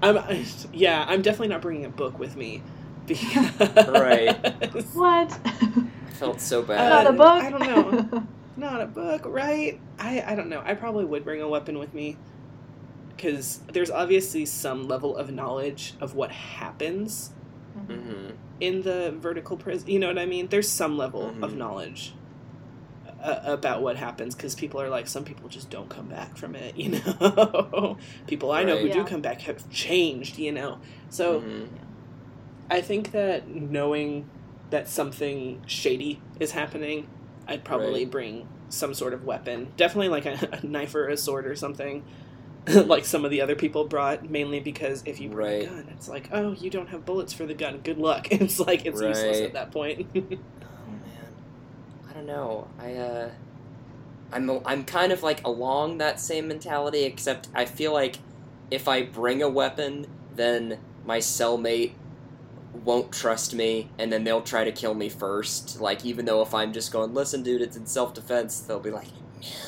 I'm 0.03 0.45
yeah, 0.73 1.05
I'm 1.07 1.21
definitely 1.23 1.49
not 1.49 1.61
bringing 1.63 1.85
a 1.85 1.89
book 1.89 2.19
with 2.19 2.35
me. 2.37 2.65
Because, 3.07 3.51
Right. 3.87 4.43
What? 4.93 5.39
I 6.05 6.11
felt 6.11 6.41
so 6.41 6.61
Uh, 6.77 6.83
bad. 6.83 6.89
Not 6.89 7.07
a 7.07 7.13
book. 7.13 7.43
I 7.43 7.49
don't 7.49 7.65
know. 7.65 7.99
Not 8.55 8.81
a 8.81 8.87
book, 8.87 9.25
right? 9.25 9.83
I 9.99 10.21
I 10.25 10.35
don't 10.35 10.49
know. 10.49 10.61
I 10.65 10.75
probably 10.75 11.05
would 11.05 11.23
bring 11.23 11.41
a 11.41 11.47
weapon 11.49 11.77
with 11.79 11.93
me 11.93 12.21
because 13.09 13.63
there's 13.73 13.91
obviously 13.91 14.45
some 14.45 14.87
level 14.87 15.17
of 15.17 15.31
knowledge 15.31 15.95
of 16.01 16.15
what 16.15 16.31
happens 16.31 17.31
hmm 17.75 18.31
in 18.59 18.81
the 18.81 19.15
vertical 19.17 19.57
prison. 19.57 19.89
You 19.89 19.99
know 19.99 20.07
what 20.07 20.19
I 20.19 20.25
mean? 20.25 20.47
There's 20.49 20.71
some 20.71 20.97
level 20.97 21.37
of 21.41 21.53
Mhm. 21.53 21.57
knowledge 21.57 22.17
uh, 23.23 23.41
about 23.45 23.81
what 23.81 23.97
happens 23.97 24.35
because 24.35 24.55
people 24.55 24.81
are 24.81 24.89
like, 24.89 25.07
some 25.07 25.25
people 25.25 25.49
just 25.49 25.69
don't 25.71 25.89
come 25.89 26.07
back 26.09 26.37
from 26.37 26.55
it. 26.55 26.75
You 26.77 26.91
know, 27.05 27.97
people 28.27 28.51
I 28.51 28.63
know 28.63 28.77
who 28.77 28.89
Right. 28.89 28.93
do 28.93 29.05
come 29.05 29.21
back 29.21 29.41
have 29.41 29.67
changed. 29.69 30.37
You 30.37 30.51
know, 30.53 30.81
so. 31.09 31.41
hmm 31.41 31.65
I 32.69 32.81
think 32.81 33.11
that 33.11 33.47
knowing 33.47 34.29
that 34.69 34.89
something 34.89 35.61
shady 35.67 36.25
is 36.39 36.51
happening, 36.51 37.09
I'd 37.47 37.65
probably 37.65 38.01
Right. 38.03 38.11
bring 38.11 38.49
some 38.69 38.93
sort 38.93 39.13
of 39.13 39.23
weapon. 39.23 39.73
Definitely 39.77 40.09
like 40.09 40.25
a, 40.25 40.59
a 40.63 40.65
knife 40.65 40.95
or 40.95 41.07
a 41.09 41.17
sword 41.17 41.45
or 41.45 41.55
something. 41.55 42.05
like 42.67 43.05
some 43.05 43.25
of 43.25 43.31
the 43.31 43.41
other 43.41 43.55
people 43.55 43.87
brought, 43.89 44.29
mainly 44.29 44.59
because 44.61 45.03
if 45.05 45.19
you 45.19 45.29
bring 45.29 45.47
Right. 45.47 45.63
a 45.63 45.65
gun, 45.67 45.89
it's 45.89 46.07
like, 46.07 46.29
oh, 46.31 46.53
you 46.53 46.69
don't 46.71 46.89
have 46.89 47.05
bullets 47.05 47.33
for 47.33 47.45
the 47.45 47.55
gun. 47.55 47.81
Good 47.81 47.99
luck. 47.99 48.27
It's 48.31 48.59
like 48.59 48.85
it's 48.85 49.01
useless 49.01 49.41
at 49.43 49.53
that 49.53 49.71
point. 49.73 50.11
I 52.13 52.17
don't 52.17 52.27
know. 52.27 52.67
I 52.77 52.93
uh, 52.95 53.31
I'm 54.31 54.49
I'm 54.65 54.83
kind 54.85 55.11
of 55.11 55.23
like 55.23 55.41
along 55.45 55.97
that 55.99 56.19
same 56.19 56.47
mentality, 56.47 57.03
except 57.03 57.49
I 57.55 57.65
feel 57.65 57.93
like 57.93 58.19
if 58.71 58.87
I 58.87 59.03
bring 59.03 59.41
a 59.41 59.49
weapon, 59.49 60.07
then 60.31 60.79
my 61.03 61.19
cellmate 61.19 61.97
won't 62.73 63.11
trust 63.11 63.53
me, 63.55 63.93
and 63.99 64.11
then 64.11 64.23
they'll 64.23 64.41
try 64.41 64.63
to 64.63 64.71
kill 64.71 64.95
me 64.95 65.09
first. 65.09 65.79
Like 65.79 66.05
even 66.05 66.25
though 66.25 66.41
if 66.41 66.53
I'm 66.53 66.73
just 66.73 66.91
going, 66.91 67.13
listen, 67.13 67.43
dude, 67.43 67.61
it's 67.61 67.77
in 67.77 67.85
self 67.87 68.13
defense, 68.13 68.61
they'll 68.61 68.79
be 68.79 68.91
like, 68.91 69.09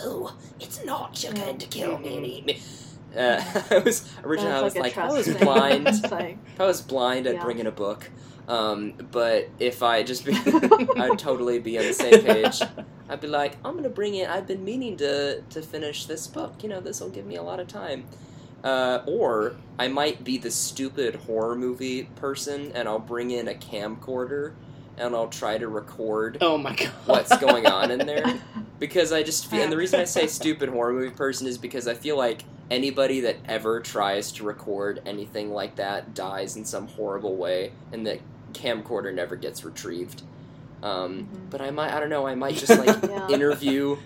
no, 0.04 0.32
it's 0.60 0.84
not. 0.86 1.22
You're 1.24 1.34
going 1.34 1.60
to 1.60 1.68
kill 1.68 2.00
me 2.00 2.18
and 2.18 2.26
eat 2.26 2.46
me. 2.46 2.62
Uh, 3.16 3.42
I 3.72 3.80
was 3.80 4.10
originally 4.26 4.54
I 4.56 4.62
was 4.62 4.76
like, 4.80 4.98
I 4.98 5.10
was 5.12 5.30
blind. 5.30 5.88
It's 5.88 6.12
like, 6.12 6.40
If 6.54 6.60
I 6.62 6.66
was 6.66 6.82
blind, 6.82 7.28
I'd 7.28 7.36
Yeah. 7.36 7.42
bring 7.42 7.60
in 7.60 7.68
a 7.68 7.72
book. 7.72 8.12
Um, 8.48 8.94
but 9.12 9.50
if 9.60 9.82
I 9.82 10.04
just 10.04 10.26
be, 10.26 10.34
I'd 10.98 11.18
totally 11.18 11.60
be 11.60 11.78
on 11.80 11.86
the 11.86 11.94
same 11.94 12.22
page. 12.22 12.62
I'd 13.10 13.22
be 13.22 13.28
like, 13.28 13.58
I'm 13.66 13.76
gonna 13.76 13.90
bring 13.90 14.16
in. 14.16 14.30
I've 14.30 14.48
been 14.48 14.64
meaning 14.64 14.98
to 14.98 15.42
to 15.42 15.62
finish 15.62 16.06
this 16.06 16.28
book. 16.28 16.62
You 16.62 16.70
know, 16.70 16.80
this 16.80 17.02
will 17.02 17.10
give 17.10 17.26
me 17.26 17.36
a 17.36 17.44
lot 17.44 17.60
of 17.60 17.68
time. 17.68 18.06
Uh, 18.64 19.04
or 19.06 19.56
I 19.78 19.88
might 19.88 20.24
be 20.24 20.38
the 20.38 20.50
stupid 20.50 21.16
horror 21.16 21.56
movie 21.56 22.04
person, 22.16 22.72
and 22.74 22.88
I'll 22.88 23.00
bring 23.00 23.32
in 23.32 23.48
a 23.48 23.54
camcorder, 23.54 24.54
and 24.98 25.16
I'll 25.16 25.28
try 25.28 25.58
to 25.58 25.68
record 25.68 26.40
oh 26.42 26.58
my 26.58 26.76
god. 26.76 26.92
what's 27.06 27.38
going 27.38 27.68
on 27.68 27.92
in 27.92 28.06
there 28.08 28.42
because 28.80 29.12
I 29.12 29.22
just 29.22 29.48
feel, 29.48 29.62
and 29.62 29.72
the 29.72 29.78
reason 29.78 30.00
I 30.00 30.06
say 30.06 30.26
stupid 30.28 30.70
horror 30.70 30.94
movie 30.94 31.16
person 31.16 31.48
is 31.48 31.58
because 31.58 31.88
I 31.88 31.94
feel 31.94 32.18
like 32.18 32.44
anybody 32.72 33.22
that 33.22 33.38
ever 33.46 33.82
tries 33.82 34.32
to 34.34 34.44
record 34.44 35.02
anything 35.06 35.52
like 35.52 35.76
that 35.76 36.16
dies 36.16 36.56
in 36.56 36.66
some 36.66 36.88
horrible 36.88 37.36
way, 37.36 37.72
and 37.92 38.06
the 38.06 38.20
camcorder 38.56 39.14
never 39.14 39.36
gets 39.36 39.64
retrieved. 39.64 40.24
Um, 40.84 41.28
Mhm. 41.34 41.50
But 41.50 41.62
I 41.62 41.72
might, 41.72 41.92
I 41.94 42.00
don't 42.00 42.10
know, 42.10 42.26
I 42.28 42.36
might 42.36 42.56
just 42.56 42.78
like 42.78 42.96
Yeah. 43.10 43.28
interview, 43.30 43.98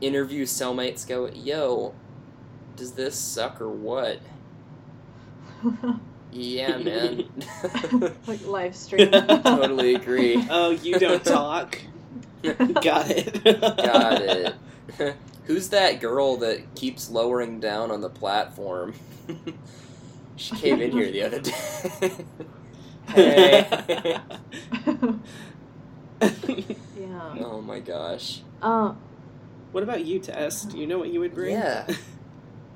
interview 0.00 0.44
cellmates. 0.44 1.06
Go, 1.06 1.28
yo, 1.28 1.94
does 2.76 2.92
this 2.92 3.16
suck 3.16 3.60
or 3.60 3.68
what? 3.70 4.20
Yeah, 6.32 6.76
man. 6.76 7.24
like 8.26 8.44
live 8.46 8.76
stream. 8.76 9.10
totally 9.10 9.94
agree. 9.94 10.44
Oh, 10.50 10.70
you 10.70 10.98
don't 10.98 11.24
talk. 11.24 11.78
Got 12.42 13.10
it. 13.10 13.42
Got 13.42 14.20
it. 14.20 14.54
Who's 15.44 15.70
that 15.70 15.98
girl 16.00 16.36
that 16.38 16.74
keeps 16.74 17.08
lowering 17.08 17.58
down 17.58 17.90
on 17.90 18.02
the 18.02 18.10
platform? 18.10 18.92
she 20.36 20.54
came 20.56 20.82
in 20.82 20.90
here 20.92 21.10
the 21.10 21.22
other 21.22 21.40
day. 21.40 22.10
Hey. 23.08 23.66
yeah. 26.96 27.34
oh 27.40 27.60
my 27.62 27.80
gosh. 27.80 28.40
Um, 28.62 28.98
what 29.72 29.82
about 29.82 30.04
you, 30.04 30.18
Tess? 30.18 30.64
Do 30.64 30.78
you 30.78 30.86
know 30.86 30.98
what 30.98 31.10
you 31.10 31.20
would 31.20 31.34
bring? 31.34 31.52
Yeah. 31.52 31.86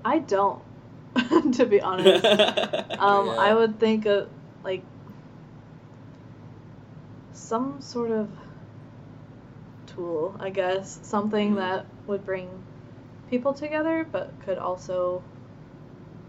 I 0.05 0.19
don't, 0.19 0.63
to 1.55 1.67
be 1.67 1.81
honest. 1.81 2.25
Um, 3.01 3.27
Yeah. 3.29 3.33
I 3.39 3.55
would 3.55 3.81
think 3.81 4.05
of 4.07 4.29
like 4.63 4.83
some 7.33 7.81
sort 7.81 8.11
of 8.11 8.29
tool, 9.87 10.37
I 10.39 10.51
guess, 10.51 10.99
something 11.03 11.53
Mhm. 11.53 11.57
that 11.57 11.87
would 12.07 12.25
bring 12.27 12.49
people 13.31 13.55
together, 13.55 14.07
but 14.11 14.33
could 14.45 14.59
also 14.59 15.23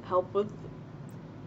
help 0.06 0.34
with 0.34 0.52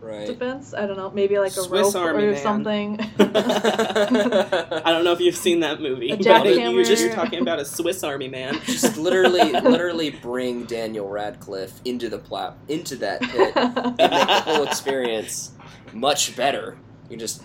Right. 0.05 0.27
defense. 0.27 0.75
I 0.75 0.87
don't 0.87 0.97
know, 0.97 1.11
maybe 1.11 1.39
like 1.39 1.53
a 1.53 1.63
Swiss 1.63 1.95
rope 1.95 2.05
Army 2.05 2.25
or 2.25 2.33
man. 2.33 2.43
something. 2.43 3.01
I 3.19 4.83
don't 4.87 5.05
know 5.05 5.13
if 5.13 5.21
you've 5.21 5.37
seen 5.37 5.61
that 5.61 5.81
movie, 5.81 6.11
A 6.11 6.17
but 6.17 6.27
jackhammer. 6.27 6.73
you 6.75 6.85
just, 6.85 7.03
you're 7.03 7.15
talking 7.15 7.41
about 7.41 7.59
a 7.59 7.65
Swiss 7.65 8.05
Army 8.05 8.29
man. 8.29 8.61
Just 8.67 8.97
literally, 8.99 9.53
literally 9.53 10.11
bring 10.11 10.65
Daniel 10.65 11.09
Radcliffe 11.09 11.81
into 11.85 12.09
the 12.09 12.19
plat 12.19 12.55
into 12.69 12.97
that 12.97 13.23
pit 13.23 13.53
and 13.57 13.97
make 13.97 13.97
the 13.97 14.41
whole 14.45 14.65
experience 14.65 15.53
much 15.93 16.37
better. 16.37 16.77
You 17.09 17.17
just 17.17 17.43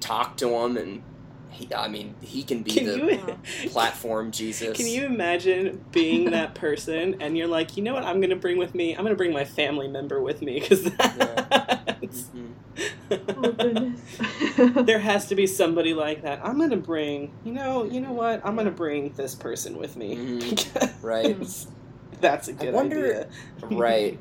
talk 0.00 0.36
to 0.38 0.48
him, 0.48 0.76
and 0.76 1.02
he, 1.50 1.72
I 1.74 1.88
mean, 1.88 2.14
he 2.20 2.42
can 2.42 2.62
be 2.62 2.70
Can 2.72 2.86
the 2.86 2.96
you 2.96 3.68
platform 3.70 4.30
Jesus. 4.30 4.76
Can 4.76 4.86
you 4.86 5.04
imagine 5.04 5.84
being 5.92 6.30
that 6.30 6.54
person 6.66 7.16
and 7.20 7.36
you're 7.36 7.46
like, 7.48 7.76
you 7.76 7.82
know 7.82 7.92
what 7.94 8.04
I'm 8.04 8.20
going 8.20 8.30
to 8.30 8.36
bring 8.36 8.56
with 8.58 8.74
me? 8.74 8.92
I'm 8.94 9.02
going 9.02 9.12
to 9.12 9.16
bring 9.16 9.32
my 9.32 9.44
family 9.44 9.88
member 9.88 10.20
with 10.22 10.42
me 10.42 10.60
because 10.60 10.84
that's. 10.84 12.30
Mhm. 12.30 12.52
oh 13.10 13.52
goodness. 13.52 14.00
there 14.86 14.98
has 15.00 15.26
to 15.26 15.34
be 15.34 15.46
somebody 15.46 15.92
like 15.94 16.22
that. 16.22 16.40
I'm 16.44 16.56
going 16.58 16.70
to 16.70 16.76
bring, 16.76 17.32
you 17.44 17.52
know, 17.52 17.84
you 17.84 18.00
know 18.00 18.12
what? 18.12 18.40
I'm 18.44 18.54
going 18.54 18.66
to 18.66 18.72
bring 18.72 19.12
this 19.14 19.34
person 19.34 19.76
with 19.76 19.96
me. 19.96 20.16
Mhm. 20.16 20.96
Right. 21.02 21.36
That's 22.20 22.48
a 22.48 22.52
good 22.52 22.74
wonder- 22.74 23.06
idea. 23.06 23.28
right. 23.76 24.18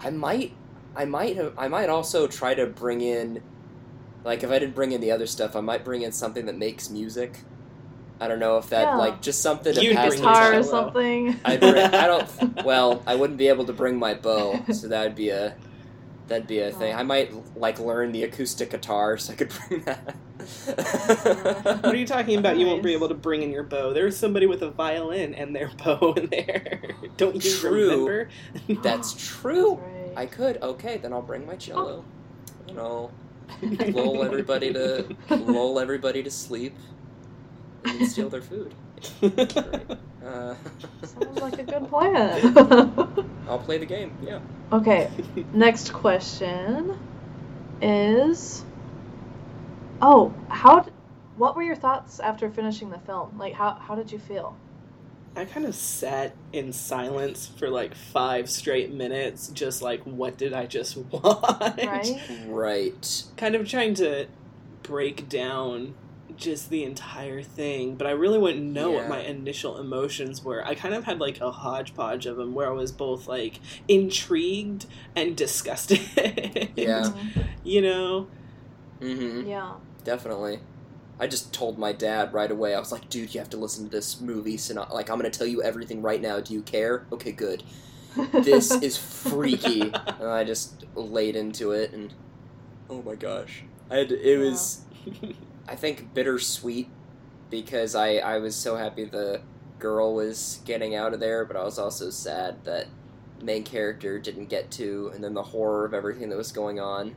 I 0.00 0.10
might, 0.10 0.52
I 0.96 1.04
might 1.04 1.36
have, 1.36 1.54
I 1.58 1.68
might 1.68 1.88
also 1.88 2.26
try 2.26 2.54
to 2.54 2.66
bring 2.66 3.00
in, 3.02 3.42
like, 4.24 4.42
if 4.42 4.50
I 4.50 4.58
didn't 4.58 4.74
bring 4.74 4.92
in 4.92 5.00
the 5.00 5.10
other 5.10 5.26
stuff, 5.26 5.56
I 5.56 5.60
might 5.60 5.84
bring 5.84 6.02
in 6.02 6.12
something 6.12 6.46
that 6.46 6.56
makes 6.56 6.90
music. 6.90 7.38
I 8.20 8.28
don't 8.28 8.38
know 8.38 8.56
if 8.58 8.68
that, 8.70 8.82
Yeah. 8.82 8.96
like, 8.96 9.20
just 9.20 9.42
something 9.42 9.74
to 9.74 9.82
You'd 9.82 9.96
pass 9.96 10.10
bring 10.10 10.22
the 10.22 10.28
Guitar 10.28 10.54
or 10.54 10.62
something. 10.62 11.40
I'd 11.44 11.60
bring, 11.60 11.76
I 11.76 12.06
don't. 12.06 12.28
Well, 12.64 13.02
I 13.06 13.16
wouldn't 13.16 13.38
be 13.38 13.48
able 13.48 13.64
to 13.64 13.72
bring 13.72 13.98
my 13.98 14.14
bow, 14.14 14.62
so 14.72 14.86
that'd 14.88 15.16
be 15.16 15.30
a, 15.30 15.56
that'd 16.28 16.46
be 16.46 16.60
a 16.60 16.70
thing. 16.70 16.94
Oh. 16.94 16.98
I 16.98 17.02
might 17.02 17.32
like 17.56 17.80
learn 17.80 18.12
the 18.12 18.22
acoustic 18.22 18.70
guitar, 18.70 19.18
so 19.18 19.32
I 19.32 19.36
could 19.36 19.52
bring 19.68 19.82
that. 19.84 20.14
What 21.82 21.84
are 21.84 21.96
you 21.96 22.06
talking 22.06 22.36
about? 22.38 22.58
You 22.58 22.66
won't 22.66 22.82
be 22.82 22.92
able 22.94 23.08
to 23.08 23.14
bring 23.14 23.42
in 23.42 23.50
your 23.52 23.62
bow. 23.62 23.92
There's 23.92 24.16
somebody 24.16 24.46
with 24.46 24.62
a 24.62 24.70
violin 24.70 25.34
and 25.34 25.54
their 25.54 25.70
bow 25.84 26.14
in 26.16 26.26
there. 26.26 26.80
Don't 27.16 27.44
you 27.44 27.50
True. 27.58 27.90
remember? 27.90 28.28
That's 28.82 29.14
true. 29.14 29.80
That's 29.80 30.08
right. 30.08 30.12
I 30.16 30.26
could. 30.26 30.60
Okay, 30.62 30.96
then 30.98 31.12
I'll 31.12 31.22
bring 31.22 31.46
my 31.46 31.54
cello. 31.56 32.04
Oh. 32.04 32.68
You 32.68 32.74
know, 32.74 33.10
lull 33.92 34.22
everybody 34.24 34.72
to 34.72 35.06
lull 35.38 35.78
everybody 35.78 36.22
to 36.22 36.30
sleep, 36.30 36.78
and 37.84 37.94
then 37.94 38.04
steal 38.04 38.28
their 38.30 38.42
food. 38.42 38.74
Uh, 40.24 40.54
Sounds 41.02 41.40
like 41.40 41.58
a 41.58 41.64
good 41.64 41.88
plan. 41.88 42.54
I'll 43.48 43.58
play 43.58 43.78
the 43.78 43.86
game. 43.86 44.12
Yeah. 44.20 44.38
okay, 44.72 45.10
next 45.52 45.92
question 45.92 46.96
is 47.80 48.64
Oh, 50.00 50.34
how 50.48 50.80
d- 50.80 50.90
what 51.36 51.56
were 51.56 51.62
your 51.62 51.76
thoughts 51.76 52.20
after 52.20 52.50
finishing 52.50 52.90
the 52.90 52.98
film? 52.98 53.38
Like 53.38 53.54
how 53.54 53.74
how 53.80 53.94
did 53.94 54.12
you 54.12 54.18
feel? 54.18 54.56
I 55.34 55.44
kind 55.46 55.64
of 55.66 55.74
sat 55.74 56.34
in 56.52 56.72
silence 56.72 57.46
for 57.46 57.70
like 57.70 57.94
five 57.94 58.50
straight 58.50 58.92
minutes, 58.92 59.48
just 59.48 59.80
like, 59.82 60.02
what 60.02 60.36
did 60.36 60.52
I 60.52 60.66
just 60.66 60.96
watch? 61.10 61.78
Right? 61.78 62.20
Right. 62.46 63.24
Kind 63.36 63.54
of 63.54 63.68
trying 63.68 63.94
to 63.94 64.26
break 64.82 65.28
down 65.28 65.94
just 66.36 66.70
the 66.70 66.82
entire 66.84 67.42
thing, 67.42 67.94
but 67.94 68.06
I 68.06 68.10
really 68.10 68.38
wouldn't 68.38 68.64
know 68.64 68.90
what 68.90 69.08
my 69.08 69.20
initial 69.20 69.78
emotions 69.78 70.42
were. 70.42 70.66
I 70.66 70.74
kind 70.74 70.94
of 70.94 71.04
had 71.04 71.18
like 71.18 71.40
a 71.40 71.50
hodgepodge 71.50 72.26
of 72.26 72.36
them 72.36 72.54
where 72.54 72.68
I 72.68 72.72
was 72.72 72.90
both 72.90 73.26
like 73.26 73.60
intrigued 73.88 74.86
and 75.14 75.36
disgusted. 75.36 76.00
Yeah. 76.76 77.12
You 77.64 77.80
know? 77.80 78.26
Mm-hmm. 79.00 79.48
Yeah. 79.48 79.74
Definitely. 80.02 80.58
I 81.22 81.28
just 81.28 81.52
told 81.54 81.78
my 81.78 81.92
dad 81.92 82.32
right 82.34 82.50
away. 82.50 82.74
I 82.74 82.80
was 82.80 82.90
like, 82.90 83.08
"Dude, 83.08 83.32
you 83.32 83.38
have 83.38 83.50
to 83.50 83.56
listen 83.56 83.84
to 83.84 83.90
this 83.90 84.20
movie. 84.20 84.56
So 84.56 84.74
like, 84.92 85.08
I'm 85.08 85.18
gonna 85.18 85.30
tell 85.30 85.46
you 85.46 85.62
everything 85.62 86.02
right 86.02 86.20
now. 86.20 86.40
Do 86.40 86.52
you 86.52 86.62
care? 86.62 87.06
Okay, 87.12 87.30
good." 87.30 87.62
this 88.32 88.72
is 88.72 88.96
freaky, 88.96 89.82
and 89.82 90.28
I 90.28 90.42
just 90.42 90.84
laid 90.96 91.36
into 91.36 91.70
it, 91.70 91.92
and 91.92 92.12
oh 92.90 93.02
my 93.02 93.14
gosh, 93.14 93.62
I 93.88 93.98
had 93.98 94.10
it 94.10 94.38
was 94.38 94.82
I 95.68 95.76
think 95.76 96.12
bittersweet 96.12 96.88
because 97.50 97.94
I 97.94 98.16
I 98.16 98.38
was 98.38 98.56
so 98.56 98.74
happy 98.74 99.04
the 99.04 99.42
girl 99.78 100.14
was 100.14 100.60
getting 100.64 100.96
out 100.96 101.14
of 101.14 101.20
there, 101.20 101.44
but 101.44 101.56
I 101.56 101.62
was 101.62 101.78
also 101.78 102.10
sad 102.10 102.64
that 102.64 102.88
main 103.40 103.62
character 103.62 104.18
didn't 104.18 104.46
get 104.46 104.72
to, 104.72 105.12
and 105.14 105.22
then 105.22 105.34
the 105.34 105.44
horror 105.44 105.84
of 105.84 105.94
everything 105.94 106.30
that 106.30 106.36
was 106.36 106.50
going 106.50 106.80
on. 106.80 107.14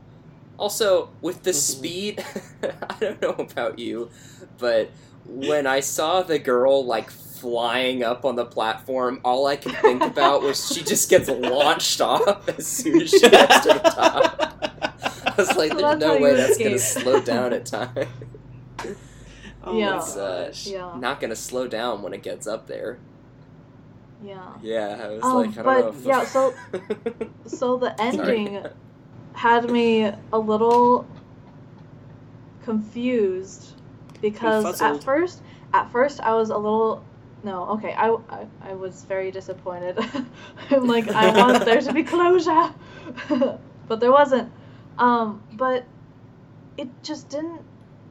Also, 0.58 1.10
with 1.22 1.44
the 1.44 1.52
Mhm. 1.52 1.56
speed, 1.56 2.26
I 2.64 2.96
don't 3.00 3.22
know 3.22 3.30
about 3.32 3.78
you, 3.80 4.10
but 4.58 4.90
when 5.26 5.68
I 5.68 5.80
saw 5.82 6.22
the 6.22 6.40
girl 6.40 6.86
like 6.86 7.10
flying 7.12 8.04
up 8.04 8.24
on 8.26 8.36
the 8.36 8.46
platform, 8.46 9.20
all 9.26 9.48
I 9.48 9.56
could 9.58 9.76
think 9.78 10.02
about 10.14 10.42
was 10.42 10.68
she 10.74 10.84
just 10.84 11.10
gets 11.10 11.28
launched 11.30 12.00
off 12.02 12.48
as 12.58 12.66
soon 12.66 13.02
as 13.02 13.10
she 13.12 13.20
gets 13.20 13.60
to 13.66 13.74
the 13.74 13.80
top. 13.80 14.42
I 15.26 15.34
was 15.38 15.56
like, 15.58 15.76
there's 15.78 16.00
no 16.00 16.18
way 16.20 16.32
you 16.32 16.38
that's 16.38 16.58
gonna 16.58 16.80
slow 16.80 17.20
down 17.22 17.52
at 17.52 17.66
time. 17.66 18.08
oh 19.64 19.78
Yeah. 19.78 19.98
It's 19.98 20.16
uh. 20.16 20.54
Yeah. 20.64 20.94
not 20.98 21.20
gonna 21.20 21.36
slow 21.36 21.68
down 21.68 22.02
when 22.02 22.14
it 22.14 22.24
gets 22.24 22.48
up 22.48 22.68
there. 22.68 23.00
Yeah. 24.24 24.54
Yeah, 24.62 25.02
I 25.04 25.08
was 25.10 25.24
Um, 25.24 25.34
like, 25.36 25.50
I 25.52 25.54
don't 25.56 25.66
but, 25.66 25.80
know. 25.82 25.88
If 25.90 26.06
yeah, 26.06 26.26
so- 26.26 26.54
So 27.48 27.78
the 27.78 27.96
Sorry. 27.98 28.38
ending 28.40 28.66
had 29.36 29.70
me 29.70 30.12
a 30.34 30.40
little 30.40 31.06
confused 32.64 33.74
because 34.22 34.82
at 34.82 35.04
first 35.04 35.42
at 35.74 35.92
first 35.92 36.20
I 36.20 36.34
was 36.34 36.50
a 36.50 36.58
little 36.58 37.04
no 37.44 37.70
okay 37.72 37.94
I, 37.94 38.10
I, 38.30 38.48
I 38.62 38.74
was 38.74 39.04
very 39.04 39.30
disappointed. 39.32 40.00
I'm 40.72 40.88
like 40.88 41.08
I 41.10 41.38
want 41.38 41.64
there 41.66 41.82
to 41.82 41.94
be 41.94 42.04
closure. 42.16 42.74
But 43.88 44.00
there 44.00 44.12
wasn't. 44.12 44.52
Um 44.98 45.44
but 45.54 45.86
it 46.76 46.90
just 47.04 47.30
didn't 47.30 47.62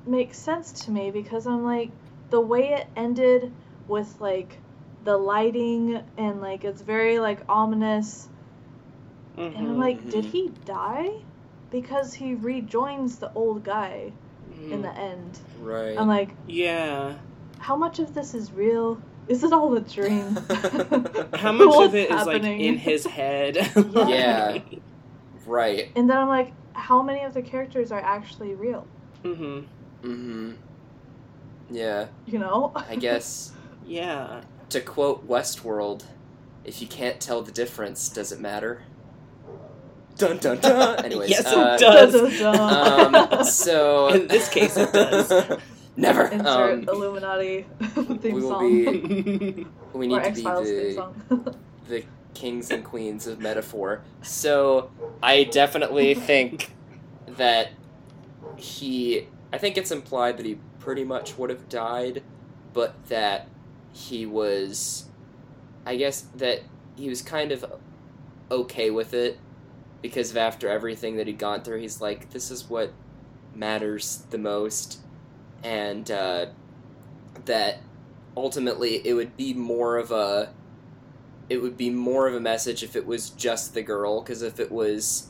make 0.07 0.35
sense 0.35 0.85
to 0.85 0.90
me 0.93 1.11
because 1.11 1.47
I'm 1.47 1.64
like 1.64 1.90
the 2.31 2.40
way 2.40 2.75
it 2.75 2.87
ended 2.97 3.52
with 3.88 4.21
like 4.21 4.59
the 5.02 5.16
lighting 5.16 6.02
and 6.16 6.40
like 6.40 6.64
it's 6.64 6.83
very 6.83 7.19
like 7.19 7.40
ominous 7.49 8.28
and 9.37 9.57
I'm 9.57 9.76
Mhm, 9.76 9.79
like, 9.79 10.11
did 10.11 10.25
Mhm. 10.25 10.31
he 10.31 10.49
die? 10.64 11.11
Because 11.71 12.14
he 12.14 12.35
rejoins 12.35 13.19
the 13.19 13.33
old 13.35 13.64
guy 13.64 14.12
in 14.71 14.83
the 14.83 14.88
mhm. 14.88 14.99
end. 14.99 15.38
right. 15.61 15.99
I'm 15.99 16.07
like, 16.09 16.31
yeah. 16.47 17.14
how 17.59 17.76
much 17.76 17.99
of 17.99 18.14
this 18.14 18.35
is 18.35 18.53
real? 18.53 18.99
Is 19.26 19.43
it 19.43 19.53
all 19.53 19.75
a 19.75 19.81
dream? 19.81 20.37
How 21.35 21.50
much 21.53 21.83
of 21.83 21.95
it 21.95 22.11
is 22.11 22.17
happening? 22.17 22.59
like 22.59 22.61
in 22.61 22.76
his 22.76 23.07
head? 23.07 23.57
Yeah. 23.95 24.59
right. 25.47 25.91
And 25.97 26.09
then 26.11 26.19
I'm 26.19 26.29
like, 26.29 26.53
how 26.75 27.03
many 27.03 27.23
of 27.25 27.33
the 27.33 27.41
characters 27.41 27.91
are 27.91 28.00
actually 28.00 28.55
real? 28.55 28.87
Mm 29.25 29.37
hmm 29.37 29.61
Mm-hmm. 30.07 30.53
Yeah, 31.71 32.09
You 32.26 32.38
know? 32.38 32.73
I 32.75 32.97
guess 32.97 33.53
Yeah. 33.87 34.43
to 34.69 34.81
quote 34.83 35.26
Westworld, 35.26 36.05
if 36.64 36.83
you 36.83 36.87
can't 36.87 37.19
tell 37.21 37.41
the 37.43 37.53
difference, 37.53 38.11
does 38.11 38.31
it 38.31 38.41
matter? 38.41 38.83
Dun 40.16 40.38
dun 40.38 40.59
dun. 40.61 41.04
Anyways, 41.04 41.30
Yes, 41.30 41.40
it 41.40 41.47
uh, 41.47 41.76
does. 41.76 42.42
Um, 42.42 43.44
so 43.44 44.09
In 44.14 44.28
this 44.28 44.49
case, 44.49 44.76
it 44.76 44.92
does. 44.92 45.59
Never. 45.97 46.26
Insert 46.26 46.73
Um, 46.73 46.88
Illuminati 46.88 47.66
theme 47.80 48.18
we 48.23 48.33
will 48.42 48.49
song. 48.50 48.68
be- 48.68 49.66
we 49.92 50.06
need 50.09 50.14
or 50.16 50.21
to 50.21 50.26
X 50.26 50.38
be 50.38 50.42
Files 50.44 50.68
theme 50.68 50.97
the 51.28 51.56
the 51.88 52.04
kings 52.35 52.71
and 52.71 52.85
queens 52.85 53.26
of 53.28 53.38
metaphor. 53.40 54.02
So 54.23 54.90
I 55.23 55.44
definitely 55.44 56.14
think 56.14 56.73
that 57.26 57.71
he. 58.56 59.28
I 59.52 59.59
think 59.59 59.76
it's 59.78 59.92
implied 59.92 60.37
that 60.38 60.47
he 60.47 60.59
pretty 60.80 61.04
much 61.04 61.38
would 61.38 61.50
have 61.50 61.68
died, 61.68 62.23
but 62.72 63.07
that 63.09 63.46
he 63.92 64.27
was. 64.27 65.05
I 65.87 65.94
guess 65.96 66.22
that 66.37 66.62
he 66.96 67.09
was 67.09 67.22
kind 67.22 67.53
of 67.53 67.64
okay 68.50 68.90
with 68.90 69.14
it 69.14 69.38
because 70.05 70.31
of 70.31 70.37
after 70.37 70.69
everything 70.69 71.17
that 71.17 71.27
he'd 71.27 71.38
gone 71.38 71.62
through, 71.62 71.79
he's 71.79 71.99
like, 71.99 72.29
this 72.29 72.51
is 72.51 72.69
what 72.69 72.93
matters 73.55 74.27
the 74.29 74.37
most, 74.37 74.99
and 75.62 76.11
uh, 76.11 76.45
that 77.47 77.79
ultimately 78.37 78.97
it 79.07 79.14
would 79.14 79.35
be 79.35 79.55
more 79.55 79.97
of 79.97 80.11
a 80.11 80.53
it 81.49 81.62
would 81.62 81.79
be 81.79 81.88
more 81.88 82.29
of 82.29 82.35
a 82.35 82.40
message 82.40 82.83
if 82.83 82.95
it 82.97 83.07
was 83.07 83.31
just 83.31 83.73
the 83.73 83.81
girl 83.81 84.21
because 84.21 84.43
if 84.43 84.61
it 84.61 84.71
was 84.71 85.29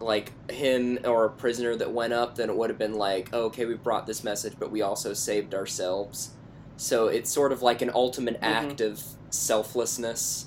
like 0.00 0.32
him 0.50 0.98
or 1.04 1.26
a 1.26 1.30
prisoner 1.30 1.76
that 1.76 1.92
went 1.92 2.14
up 2.14 2.36
then 2.36 2.48
it 2.48 2.56
would 2.56 2.70
have 2.70 2.78
been 2.78 2.94
like 2.94 3.28
oh, 3.34 3.44
okay 3.44 3.66
we 3.66 3.74
brought 3.74 4.06
this 4.06 4.24
message 4.24 4.54
but 4.58 4.70
we 4.70 4.80
also 4.80 5.12
saved 5.12 5.54
ourselves. 5.54 6.30
So 6.78 7.08
it's 7.08 7.30
sort 7.30 7.52
of 7.52 7.60
like 7.60 7.82
an 7.82 7.90
ultimate 7.94 8.38
act 8.40 8.80
of 8.80 9.02
selflessness 9.28 10.46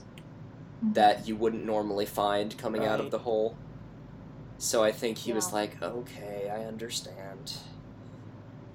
that 0.81 1.27
you 1.27 1.35
wouldn't 1.35 1.65
normally 1.65 2.05
find 2.05 2.57
coming 2.57 2.85
out 2.85 2.99
of 2.99 3.11
the 3.11 3.19
hole 3.19 3.55
so 4.57 4.83
i 4.83 4.91
think 4.91 5.17
he 5.17 5.33
was 5.33 5.51
like 5.53 5.81
okay 5.81 6.49
i 6.53 6.63
understand 6.65 7.53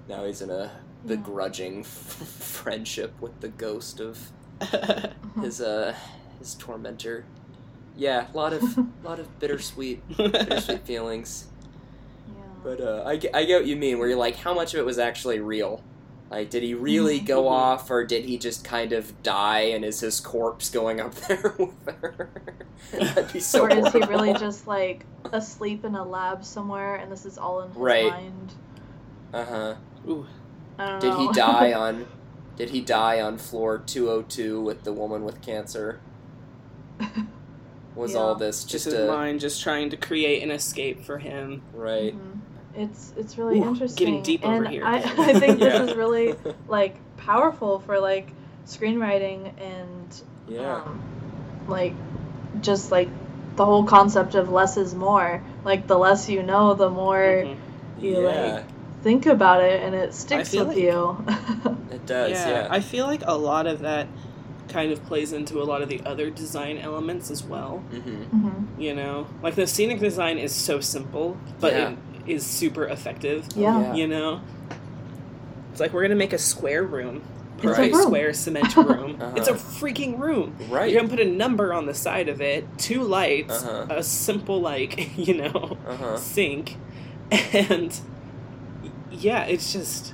now 0.07 0.23
he's 0.25 0.41
in 0.41 0.49
a 0.49 0.71
Yeah. 1.03 1.15
begrudging 1.15 1.83
friendship 1.83 3.19
with 3.21 3.39
the 3.41 3.47
ghost 3.49 3.99
of 3.99 4.31
his 5.41 5.59
uh 5.61 5.95
his 6.39 6.53
tormentor. 6.55 7.25
Yeah, 7.97 8.27
a 8.31 8.35
lot 8.35 8.53
of 8.53 8.63
lot 9.03 9.19
of 9.19 9.39
bittersweet 9.39 10.01
bittersweet 10.17 10.85
feelings. 10.85 11.47
Yeah. 12.27 12.43
But 12.63 12.81
uh, 12.81 13.03
I, 13.05 13.11
I 13.33 13.45
get 13.45 13.61
what 13.61 13.65
you 13.67 13.75
mean. 13.75 13.99
Where 13.99 14.07
you're 14.09 14.17
like, 14.17 14.35
how 14.35 14.53
much 14.53 14.73
of 14.73 14.79
it 14.79 14.85
was 14.85 14.99
actually 14.99 15.39
real? 15.39 15.81
Like, 16.31 16.49
did 16.49 16.63
he 16.63 16.73
really 16.73 17.19
go 17.19 17.43
Mhm. 17.43 17.51
off, 17.51 17.91
or 17.91 18.03
did 18.03 18.25
he 18.25 18.37
just 18.37 18.63
kind 18.63 18.91
of 18.93 19.21
die, 19.21 19.59
and 19.61 19.85
is 19.85 19.99
his 19.99 20.19
corpse 20.19 20.69
going 20.69 20.99
up 20.99 21.13
there 21.27 21.53
with 21.57 21.85
her? 21.85 22.29
That'd 22.91 23.31
be 23.33 23.39
so. 23.39 23.63
or 23.65 23.69
is 23.71 23.93
he 23.93 23.99
really 24.01 24.33
just 24.33 24.67
like 24.67 25.05
asleep 25.31 25.85
in 25.85 25.95
a 25.95 26.03
lab 26.03 26.43
somewhere 26.43 26.95
and 26.95 27.11
this 27.11 27.25
is 27.25 27.37
all 27.37 27.61
in 27.61 27.69
his 27.69 27.77
Right. 27.77 28.11
mind? 28.11 28.53
Uh 29.33 29.45
huh. 29.45 29.75
Ooh. 30.07 30.25
Did 30.99 31.13
know. 31.13 31.17
he 31.27 31.33
die 31.33 31.73
on? 31.81 32.05
Did 32.57 32.69
he 32.71 32.81
die 32.81 33.21
on 33.21 33.37
floor 33.37 33.77
two 33.85 34.07
hundred 34.07 34.29
two 34.29 34.61
with 34.61 34.83
the 34.83 34.93
woman 34.93 35.23
with 35.25 35.41
cancer? 35.41 35.99
Was 37.95 38.13
Yeah. 38.13 38.19
all 38.19 38.35
this 38.35 38.61
Just 38.63 38.71
just 38.71 38.85
his 38.85 38.93
a 38.95 39.07
mind 39.07 39.39
just 39.39 39.61
trying 39.61 39.89
to 39.91 39.97
create 39.97 40.43
an 40.43 40.51
escape 40.51 41.03
for 41.05 41.17
him. 41.17 41.61
right? 41.73 42.13
Mhm. 42.15 42.39
It's 42.75 43.13
it's 43.17 43.37
really 43.37 43.59
Ooh, 43.59 43.65
interesting. 43.69 44.05
getting 44.05 44.23
deep 44.23 44.45
over 44.45 44.63
and 44.63 44.67
here. 44.67 44.85
I, 44.85 44.97
I 45.17 45.39
think 45.39 45.59
this 45.59 45.73
Yeah. 45.73 45.83
is 45.83 45.95
really 45.95 46.35
like 46.67 46.95
powerful 47.17 47.79
for 47.79 47.99
like 47.99 48.27
screenwriting 48.65 49.51
and 49.61 50.21
Yeah. 50.47 50.75
um, 50.81 51.01
like 51.67 51.93
just 52.61 52.91
like 52.91 53.09
the 53.55 53.65
whole 53.65 53.85
concept 53.85 54.35
of 54.35 54.49
less 54.51 54.77
is 54.77 54.93
more. 54.93 55.41
Like 55.63 55.87
the 55.87 55.97
less 55.97 56.29
you 56.29 56.43
know, 56.43 56.73
the 56.73 56.89
more 56.89 57.43
Mhm. 57.45 57.55
you, 57.99 58.23
yeah. 58.23 58.63
think 59.03 59.25
about 59.27 59.63
it 59.63 59.81
and 59.83 59.95
it 59.95 60.13
sticks 60.13 60.51
with 60.53 60.69
like- 60.69 60.77
you. 60.77 61.17
It 61.91 62.05
does. 62.05 62.31
yeah, 62.31 62.49
Yeah. 62.49 62.67
I 62.69 62.81
feel 62.81 63.05
like 63.05 63.21
a 63.25 63.37
lot 63.37 63.67
of 63.67 63.79
that 63.81 64.07
kind 64.67 64.91
of 64.91 65.05
plays 65.05 65.31
into 65.31 65.61
a 65.61 65.63
lot 65.63 65.81
of 65.81 65.87
the 65.89 66.01
other 66.05 66.29
design 66.29 66.77
elements 66.79 67.31
as 67.31 67.43
well. 67.43 67.81
mm-hmm. 67.93 68.23
hmm 68.23 68.81
You 68.81 68.93
know, 68.95 69.27
like 69.41 69.55
the 69.55 69.67
scenic 69.67 69.99
design 69.99 70.37
is 70.37 70.53
so 70.53 70.79
simple, 70.81 71.37
but 71.61 71.71
Yeah. 71.73 71.89
it 71.91 71.97
is 72.27 72.45
super 72.45 72.85
effective. 72.85 73.47
Yeah. 73.55 73.79
Yeah. 73.79 73.93
You 73.95 74.07
know, 74.07 74.41
it's 75.71 75.79
like 75.79 75.93
we're 75.93 76.01
gonna 76.03 76.15
make 76.15 76.33
a 76.33 76.37
square 76.37 76.83
room, 76.83 77.21
It's 77.57 77.63
a 77.65 77.67
perfect 77.67 77.93
room. 77.95 78.03
square 78.03 78.33
cement 78.33 78.75
room. 78.75 79.17
Uh-huh. 79.21 79.33
It's 79.37 79.47
a 79.47 79.53
freaking 79.53 80.19
room. 80.19 80.55
Right. 80.69 80.91
You're 80.91 81.01
gonna 81.01 81.09
put 81.15 81.19
a 81.25 81.29
number 81.29 81.73
on 81.73 81.85
the 81.85 81.93
side 81.93 82.29
of 82.29 82.41
it, 82.41 82.65
two 82.77 83.03
lights, 83.03 83.63
Uh-huh. 83.63 83.87
a 83.89 84.03
simple 84.03 84.59
like 84.61 85.17
you 85.17 85.35
know 85.35 85.77
Uh 85.87 85.95
huh. 85.95 86.17
sink, 86.17 86.75
and 87.53 87.97
yeah, 89.11 89.43
it's 89.45 89.71
just 89.73 90.13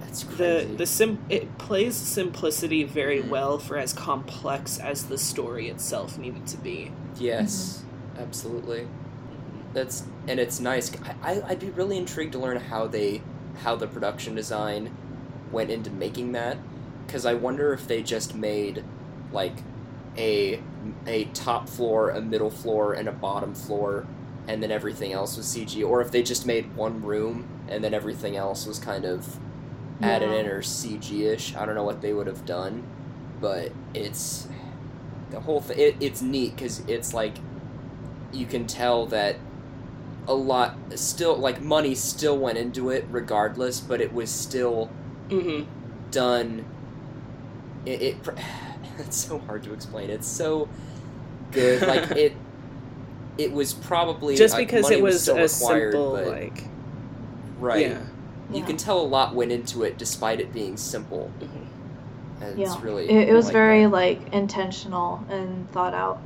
That's 0.00 0.22
the 0.24 0.36
crazy. 0.36 0.76
the 0.76 0.86
sim 0.86 1.18
it 1.28 1.58
plays 1.58 1.94
simplicity 1.96 2.84
very 2.84 3.20
Mhm. 3.22 3.28
well 3.28 3.58
for 3.58 3.76
as 3.78 3.92
complex 3.92 4.78
as 4.78 5.04
the 5.04 5.18
story 5.18 5.68
itself 5.68 6.18
needed 6.18 6.46
to 6.48 6.56
be. 6.58 6.92
yes, 7.18 7.82
absolutely. 8.18 8.86
That's 9.72 10.04
and 10.28 10.40
it's 10.40 10.60
nice. 10.60 10.90
I, 11.22 11.32
I 11.34 11.42
I'd 11.50 11.60
be 11.60 11.70
really 11.70 11.98
intrigued 11.98 12.32
to 12.32 12.38
learn 12.38 12.56
how 12.58 12.86
they 12.86 13.22
how 13.62 13.76
the 13.76 13.86
production 13.86 14.34
design 14.34 14.90
went 15.52 15.70
into 15.70 15.90
making 15.90 16.32
that 16.32 16.58
because 17.06 17.24
I 17.26 17.34
wonder 17.34 17.72
if 17.72 17.86
they 17.86 18.02
just 18.02 18.34
made 18.34 18.82
like 19.32 19.56
a 20.16 20.60
a 21.06 21.24
top 21.26 21.68
floor, 21.68 22.10
a 22.10 22.20
middle 22.20 22.50
floor, 22.50 22.94
and 22.94 23.08
a 23.08 23.12
bottom 23.12 23.54
floor, 23.54 24.06
and 24.48 24.62
then 24.62 24.70
everything 24.70 25.12
else 25.12 25.36
was 25.36 25.46
CG, 25.46 25.86
or 25.86 26.00
if 26.00 26.10
they 26.10 26.22
just 26.22 26.46
made 26.46 26.74
one 26.76 27.02
room 27.02 27.48
and 27.68 27.82
then 27.82 27.94
everything 27.94 28.36
else 28.36 28.66
was 28.66 28.78
kind 28.78 29.04
of 29.04 29.38
added 30.02 30.30
Yeah. 30.30 30.36
in 30.40 30.46
or 30.46 30.60
CG 30.62 31.22
ish. 31.32 31.54
I 31.56 31.64
don't 31.64 31.74
know 31.74 31.84
what 31.84 32.02
they 32.02 32.12
would 32.12 32.26
have 32.26 32.44
done, 32.44 32.82
but 33.40 33.72
it's 33.94 34.48
the 35.30 35.40
whole 35.40 35.60
thing 35.60 35.78
it, 35.78 35.96
it's 36.00 36.20
neat 36.22 36.54
because 36.56 36.80
it's 36.86 37.14
like 37.14 37.36
you 38.32 38.46
can 38.46 38.66
tell 38.66 39.06
that 39.06 39.36
a 40.26 40.34
lot 40.34 40.76
still 40.94 41.36
like 41.36 41.60
money 41.60 41.94
still 41.94 42.38
went 42.38 42.56
into 42.58 42.90
it 42.90 43.04
regardless 43.10 43.80
but 43.80 44.00
it 44.00 44.12
was 44.12 44.30
still 44.30 44.86
hmm 45.28 45.62
done 46.10 46.64
it, 47.86 48.00
it 48.02 48.16
it's 48.98 49.16
so 49.16 49.38
hard 49.40 49.62
to 49.62 49.72
explain 49.72 50.08
it's 50.10 50.26
so 50.28 50.68
good 51.52 51.82
like 51.82 52.10
it 52.16 52.32
it 53.36 53.50
was 53.52 53.74
probably 53.74 54.36
Just 54.36 54.54
like, 54.54 54.66
because 54.66 54.84
money 54.84 54.96
it 54.96 55.02
was 55.02 55.20
still 55.22 55.36
a 55.36 55.42
required, 55.42 55.92
simple 55.92 56.12
but- 56.12 56.26
like 56.26 56.64
right 57.58 57.80
yeah. 57.82 57.98
you 58.50 58.60
Yeah. 58.60 58.64
can 58.66 58.76
tell 58.76 59.00
a 59.00 59.02
lot 59.02 59.34
went 59.34 59.52
into 59.52 59.82
it 59.82 59.98
despite 59.98 60.40
it 60.40 60.52
being 60.52 60.76
simple 60.76 61.30
Mhm. 61.40 61.48
and 62.46 62.58
Yeah. 62.58 62.66
it's 62.72 62.80
really 62.80 63.08
It, 63.10 63.28
it 63.28 63.32
was 63.34 63.46
like 63.46 63.52
very 63.52 63.82
that. 63.84 63.90
like 63.90 64.32
intentional 64.32 65.24
and 65.28 65.70
thought 65.72 65.94
out 65.94 66.18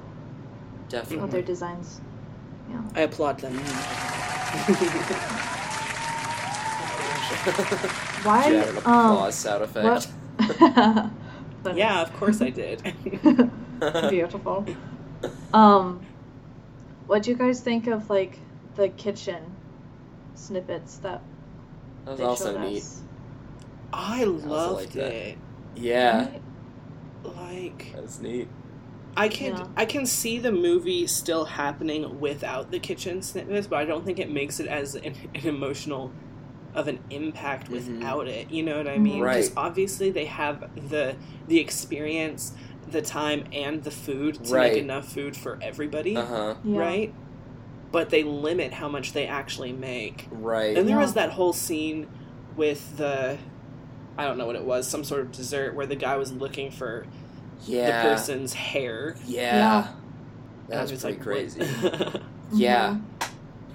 definitely 0.88 1.18
with 1.22 1.32
their 1.32 1.42
designs. 1.42 2.00
I 2.94 3.00
applaud 3.02 3.38
them. 3.40 3.54
Why? 8.24 8.48
Did 8.48 8.68
an 8.68 8.76
um, 8.78 8.82
applause 8.82 9.34
sound 9.34 9.64
effect 9.64 10.08
But- 11.62 11.76
yeah, 11.76 12.00
of 12.02 12.12
course 12.14 12.40
I 12.40 12.50
did. 12.50 12.82
Beautiful. 14.10 14.64
Um, 15.52 16.00
what 17.06 17.22
do 17.22 17.30
you 17.30 17.36
guys 17.36 17.60
think 17.60 17.86
of 17.86 18.08
like 18.10 18.38
the 18.76 18.88
kitchen 18.88 19.42
snippets 20.34 20.98
that 20.98 21.20
that 22.04 22.10
was 22.12 22.18
they 22.18 22.24
also 22.24 22.52
showed 22.52 22.60
neat 22.70 22.82
us? 22.82 23.02
I 23.92 24.24
loved 24.24 24.74
like 24.74 24.92
that. 24.92 25.12
it. 25.12 25.38
yeah 25.76 26.28
Right? 26.28 26.42
Like 27.24 27.92
that's 27.94 28.20
neat 28.20 28.48
I 29.18 29.28
can 29.28 29.52
Yeah. 29.56 29.66
I 29.76 29.84
can 29.84 30.06
see 30.06 30.38
the 30.38 30.52
movie 30.52 31.06
still 31.08 31.44
happening 31.44 32.20
without 32.20 32.70
the 32.70 32.78
kitchen 32.78 33.20
snippets, 33.20 33.66
but 33.66 33.76
I 33.80 33.84
don't 33.84 34.04
think 34.04 34.18
it 34.18 34.30
makes 34.30 34.60
it 34.60 34.66
as 34.68 34.94
an, 34.94 35.14
an 35.34 35.46
emotional 35.46 36.12
of 36.74 36.86
an 36.86 37.00
impact 37.10 37.68
Mhm. 37.68 37.72
without 37.72 38.28
it. 38.28 38.50
You 38.50 38.62
know 38.62 38.76
what 38.76 38.86
I 38.86 38.98
mean? 38.98 39.20
Right. 39.20 39.34
Because 39.36 39.52
obviously 39.56 40.10
they 40.10 40.26
have 40.26 40.70
the 40.88 41.16
the 41.48 41.58
experience, 41.58 42.52
the 42.88 43.02
time, 43.02 43.44
and 43.52 43.82
the 43.82 43.90
food 43.90 44.44
to 44.44 44.54
Right. 44.54 44.72
make 44.74 44.82
enough 44.82 45.12
food 45.12 45.36
for 45.36 45.58
everybody, 45.60 46.16
uh-huh 46.16 46.54
Yeah. 46.64 46.78
right? 46.78 47.12
But 47.90 48.10
they 48.10 48.22
limit 48.22 48.72
how 48.74 48.88
much 48.88 49.14
they 49.14 49.26
actually 49.26 49.72
make. 49.72 50.28
right 50.30 50.76
And 50.76 50.86
there 50.88 50.96
Yeah. 50.96 51.02
was 51.02 51.14
that 51.14 51.30
whole 51.32 51.52
scene 51.52 52.06
with 52.56 52.96
the 52.98 53.38
I 54.16 54.24
don't 54.26 54.36
know 54.36 54.46
what 54.46 54.56
it 54.56 54.64
was, 54.64 54.86
some 54.88 55.04
sort 55.04 55.20
of 55.22 55.30
dessert 55.32 55.74
where 55.76 55.86
the 55.86 55.94
guy 55.96 56.16
was 56.16 56.32
looking 56.32 56.70
for 56.72 57.06
yeah 57.66 58.02
the 58.02 58.08
person's 58.08 58.52
hair. 58.54 59.16
yeah, 59.26 59.56
Yeah. 59.56 59.88
that 60.68 60.82
was, 60.82 60.90
was 60.92 61.00
pretty 61.02 61.16
like, 61.16 61.24
crazy 61.24 61.60
what? 61.64 62.22
Yeah. 62.52 62.96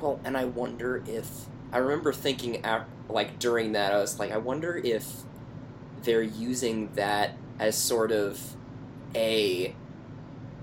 Well, 0.02 0.20
and 0.24 0.36
I 0.36 0.46
wonder 0.46 1.04
if 1.08 1.30
I 1.72 1.78
remember 1.78 2.12
thinking 2.12 2.64
at, 2.66 2.88
like 3.10 3.40
during 3.40 3.74
that 3.74 3.94
I 3.94 3.98
was 3.98 4.20
like 4.20 4.32
I 4.32 4.38
wonder 4.38 4.76
if 4.84 5.06
they're 6.04 6.22
using 6.22 6.90
that 6.96 7.38
as 7.60 7.78
sort 7.78 8.12
of 8.12 8.40
a 9.16 9.76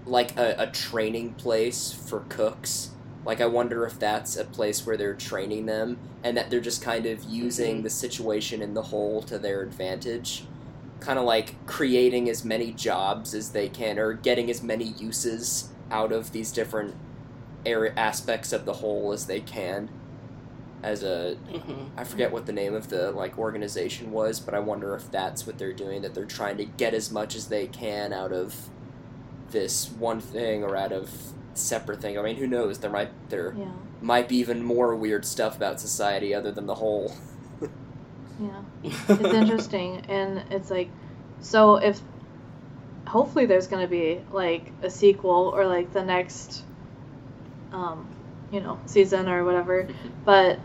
like 0.06 0.37
a, 0.38 0.54
a 0.59 0.66
training 0.66 1.35
place 1.35 1.92
for 1.92 2.20
cooks. 2.28 2.90
Like 3.24 3.40
I 3.40 3.46
wonder 3.46 3.85
if 3.87 3.98
that's 3.98 4.37
a 4.37 4.44
place 4.44 4.85
where 4.87 4.96
they're 4.96 5.14
training 5.14 5.66
them 5.66 5.98
and 6.24 6.37
that 6.37 6.50
they're 6.50 6.61
just 6.61 6.83
kind 6.83 7.06
of 7.06 7.22
using 7.24 7.80
Mhm. 7.80 7.83
the 7.85 7.90
situation 7.90 8.61
in 8.62 8.74
the 8.74 8.83
hole 8.83 9.22
to 9.22 9.38
their 9.38 9.62
advantage. 9.62 10.44
Kind 11.00 11.18
of 11.18 11.24
like 11.24 11.54
creating 11.66 12.28
as 12.28 12.44
many 12.44 12.72
jobs 12.72 13.34
as 13.34 13.50
they 13.50 13.68
can 13.68 13.98
or 13.98 14.12
getting 14.12 14.50
as 14.50 14.62
many 14.62 14.84
uses 14.84 15.70
out 15.90 16.12
of 16.12 16.32
these 16.32 16.52
different 16.52 16.94
area 17.66 17.92
aspects 17.96 18.52
of 18.52 18.64
the 18.64 18.74
hole 18.74 19.12
as 19.12 19.26
they 19.26 19.40
can 19.40 19.88
as 20.82 21.02
a 21.02 21.36
Mhm. 21.52 21.88
I 21.96 22.04
forget 22.04 22.32
what 22.32 22.46
the 22.46 22.52
name 22.52 22.74
of 22.74 22.88
the 22.88 23.10
like 23.12 23.38
organization 23.38 24.12
was, 24.12 24.40
but 24.40 24.54
I 24.54 24.60
wonder 24.60 24.94
if 24.94 25.10
that's 25.10 25.46
what 25.46 25.58
they're 25.58 25.72
doing 25.74 26.00
that 26.02 26.14
they're 26.14 26.24
trying 26.24 26.56
to 26.58 26.64
get 26.64 26.94
as 26.94 27.10
much 27.10 27.34
as 27.36 27.46
they 27.48 27.66
can 27.66 28.12
out 28.14 28.32
of 28.32 28.70
this 29.50 29.90
one 29.90 30.20
thing 30.20 30.62
or 30.62 30.76
out 30.76 30.92
of 30.92 31.10
separate 31.54 32.00
thing. 32.00 32.18
I 32.18 32.22
mean, 32.22 32.36
who 32.36 32.46
knows? 32.46 32.78
There 32.78 32.90
might 32.90 33.10
there 33.28 33.54
Yeah. 33.58 33.72
might 34.00 34.28
be 34.28 34.36
even 34.36 34.62
more 34.62 34.94
weird 34.94 35.24
stuff 35.26 35.56
about 35.56 35.80
society 35.80 36.34
other 36.34 36.50
than 36.52 36.66
the 36.66 36.76
hole. 36.76 37.12
Yeah. 38.40 38.62
It's 38.83 39.35
interesting, 39.35 40.03
and 40.09 40.44
it's 40.50 40.70
like, 40.70 40.90
so 41.40 41.76
if 41.76 42.00
hopefully 43.07 43.46
there's 43.46 43.66
gonna 43.66 43.88
be 43.88 44.20
like 44.33 44.72
a 44.83 44.90
sequel 44.90 45.53
or 45.55 45.66
like 45.66 45.92
the 45.92 46.05
next, 46.05 46.64
um, 47.72 48.09
you 48.50 48.61
know, 48.61 48.81
season 48.87 49.29
or 49.29 49.44
whatever, 49.44 49.88
but. 50.24 50.59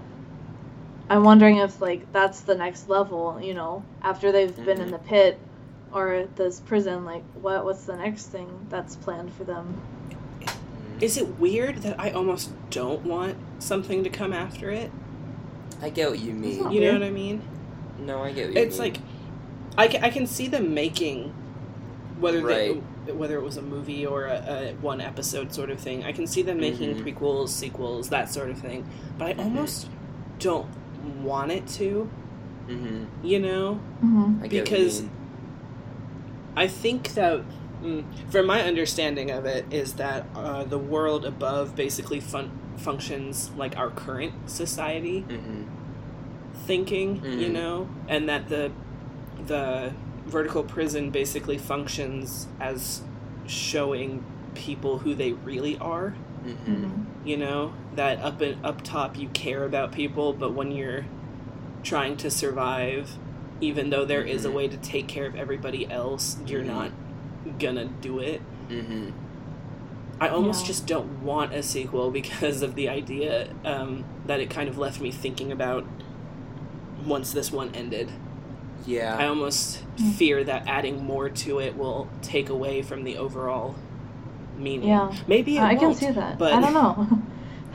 I'm 1.08 1.24
wondering 1.24 1.58
if 1.58 1.80
like 1.82 2.12
that's 2.12 2.40
the 2.42 2.56
next 2.56 2.90
level, 2.90 3.40
you 3.40 3.54
know, 3.54 3.86
after 4.02 4.32
they've 4.32 4.56
been 4.66 4.82
in 4.82 4.90
the 4.90 4.98
pit 4.98 5.40
or 5.94 6.28
this 6.36 6.60
prison, 6.60 7.06
like 7.06 7.24
what 7.36 7.64
what's 7.64 7.86
the 7.86 7.96
next 7.96 8.26
thing 8.26 8.66
that's 8.70 8.96
planned 8.96 9.32
for 9.36 9.44
them? 9.44 9.80
Is 11.02 11.18
it 11.18 11.40
weird 11.40 11.78
that 11.84 12.00
I 12.00 12.12
almost 12.12 12.52
don't 12.70 13.04
want 13.04 13.38
something 13.60 14.04
to 14.04 14.10
come 14.10 14.34
after 14.34 14.72
it? 14.72 14.92
I 15.82 15.90
get 15.90 16.10
what 16.10 16.20
you 16.20 16.34
mean. 16.34 16.72
You 16.72 16.82
know 16.82 16.94
what 16.94 17.04
I 17.04 17.10
mean? 17.10 17.42
No, 18.00 18.24
I 18.24 18.32
get 18.32 18.50
what 18.50 18.58
It's 18.58 18.80
mean. 18.80 18.94
like 18.94 19.02
I 19.78 19.88
can, 19.88 20.04
I 20.04 20.10
can 20.10 20.26
see 20.28 20.48
them 20.48 20.74
making 20.74 21.34
whether 22.20 22.42
Right. 22.42 22.82
they, 23.06 23.12
whether 23.12 23.36
it 23.38 23.44
was 23.44 23.58
a 23.58 23.62
movie 23.62 24.06
or 24.06 24.26
a, 24.26 24.38
a 24.38 24.74
one 24.82 25.02
episode 25.02 25.54
sort 25.54 25.70
of 25.70 25.80
thing. 25.80 26.04
I 26.06 26.12
can 26.14 26.26
see 26.28 26.42
them 26.42 26.60
making 26.60 26.96
Mhm. 26.96 27.04
prequels, 27.04 27.50
sequels, 27.50 28.10
that 28.10 28.30
sort 28.32 28.50
of 28.50 28.58
thing. 28.58 28.86
But 29.18 29.28
I 29.28 29.34
Mhm. 29.34 29.40
almost 29.46 29.90
don't 30.40 30.68
want 31.22 31.52
it 31.52 31.68
to. 31.68 32.10
hmm 32.68 33.04
You 33.22 33.40
know? 33.40 33.80
Mm-hmm. 34.04 34.44
I 34.44 34.48
Because- 34.48 35.02
what 35.02 35.04
you. 35.04 35.10
I 36.58 36.68
think 36.68 37.14
that, 37.16 37.42
mm, 37.84 38.04
from 38.30 38.46
my 38.48 38.62
understanding 38.64 39.30
of 39.30 39.46
it, 39.46 39.66
is 39.72 39.94
that 39.96 40.26
uh, 40.36 40.64
the 40.64 40.80
world 40.80 41.26
above 41.26 41.76
basically 41.76 42.20
fun- 42.22 42.52
functions 42.78 43.52
like 43.58 43.78
our 43.78 43.90
current 43.90 44.34
society 44.50 45.26
Thinking, 46.66 47.18
you 47.24 47.50
Mhm. 47.50 47.52
know, 47.52 47.88
and 48.08 48.28
that 48.30 48.50
the 48.50 48.72
the 49.48 49.92
vertical 50.26 50.64
prison 50.64 51.12
basically 51.12 51.58
functions 51.58 52.48
as 52.60 53.04
showing 53.46 54.24
people 54.56 55.00
who 55.00 55.14
they 55.14 55.34
really 55.34 55.78
are. 55.78 56.16
Mhm. 56.44 57.06
You 57.24 57.38
know 57.38 57.74
that 57.96 58.20
up 58.24 58.42
and 58.42 58.58
up 58.66 58.82
top 58.82 59.18
you 59.20 59.28
care 59.34 59.64
about 59.66 59.92
people, 59.92 60.34
but 60.34 60.54
when 60.54 60.72
you're 60.72 61.06
trying 61.84 62.18
to 62.18 62.32
survive, 62.32 63.18
even 63.62 63.92
though 63.92 64.06
there 64.06 64.24
is 64.24 64.46
a 64.46 64.50
Mhm. 64.50 64.54
way 64.54 64.68
to 64.68 64.78
take 64.78 65.08
care 65.08 65.28
of 65.28 65.36
everybody 65.36 65.88
else, 65.90 66.38
you're 66.48 66.64
Mhm. 66.64 66.68
not 66.68 66.92
gonna 67.60 67.86
do 68.02 68.18
it. 68.20 68.42
Mhm. 68.70 69.12
I 70.20 70.30
almost 70.30 70.62
Yeah. 70.62 70.68
just 70.68 70.88
don't 70.88 71.22
want 71.22 71.54
a 71.54 71.62
sequel 71.62 72.10
because 72.12 72.64
of 72.64 72.74
the 72.74 72.90
idea 72.90 73.50
um, 73.64 74.06
that 74.26 74.40
it 74.40 74.50
kind 74.50 74.68
of 74.70 74.78
left 74.80 75.00
me 75.00 75.12
thinking 75.12 75.52
about 75.52 75.86
once 77.06 77.32
this 77.32 77.52
one 77.52 77.74
ended. 77.76 78.12
Yeah. 78.86 79.16
I 79.18 79.28
almost 79.28 79.82
Mm. 79.98 80.12
fear 80.14 80.44
that 80.44 80.64
adding 80.68 81.04
more 81.06 81.30
to 81.30 81.60
it 81.60 81.78
will 81.78 82.10
take 82.22 82.50
away 82.50 82.82
from 82.82 83.04
the 83.06 83.18
overall 83.18 83.76
meaning. 84.58 84.90
Yeah. 84.90 85.12
Maybe 85.28 85.58
it 85.58 85.64
I 85.64 85.76
can 85.76 85.86
won't, 85.88 85.98
see 85.98 86.12
that. 86.12 86.38
but 86.38 86.54
I 86.54 86.60
don't 86.60 86.74
know. 86.74 87.08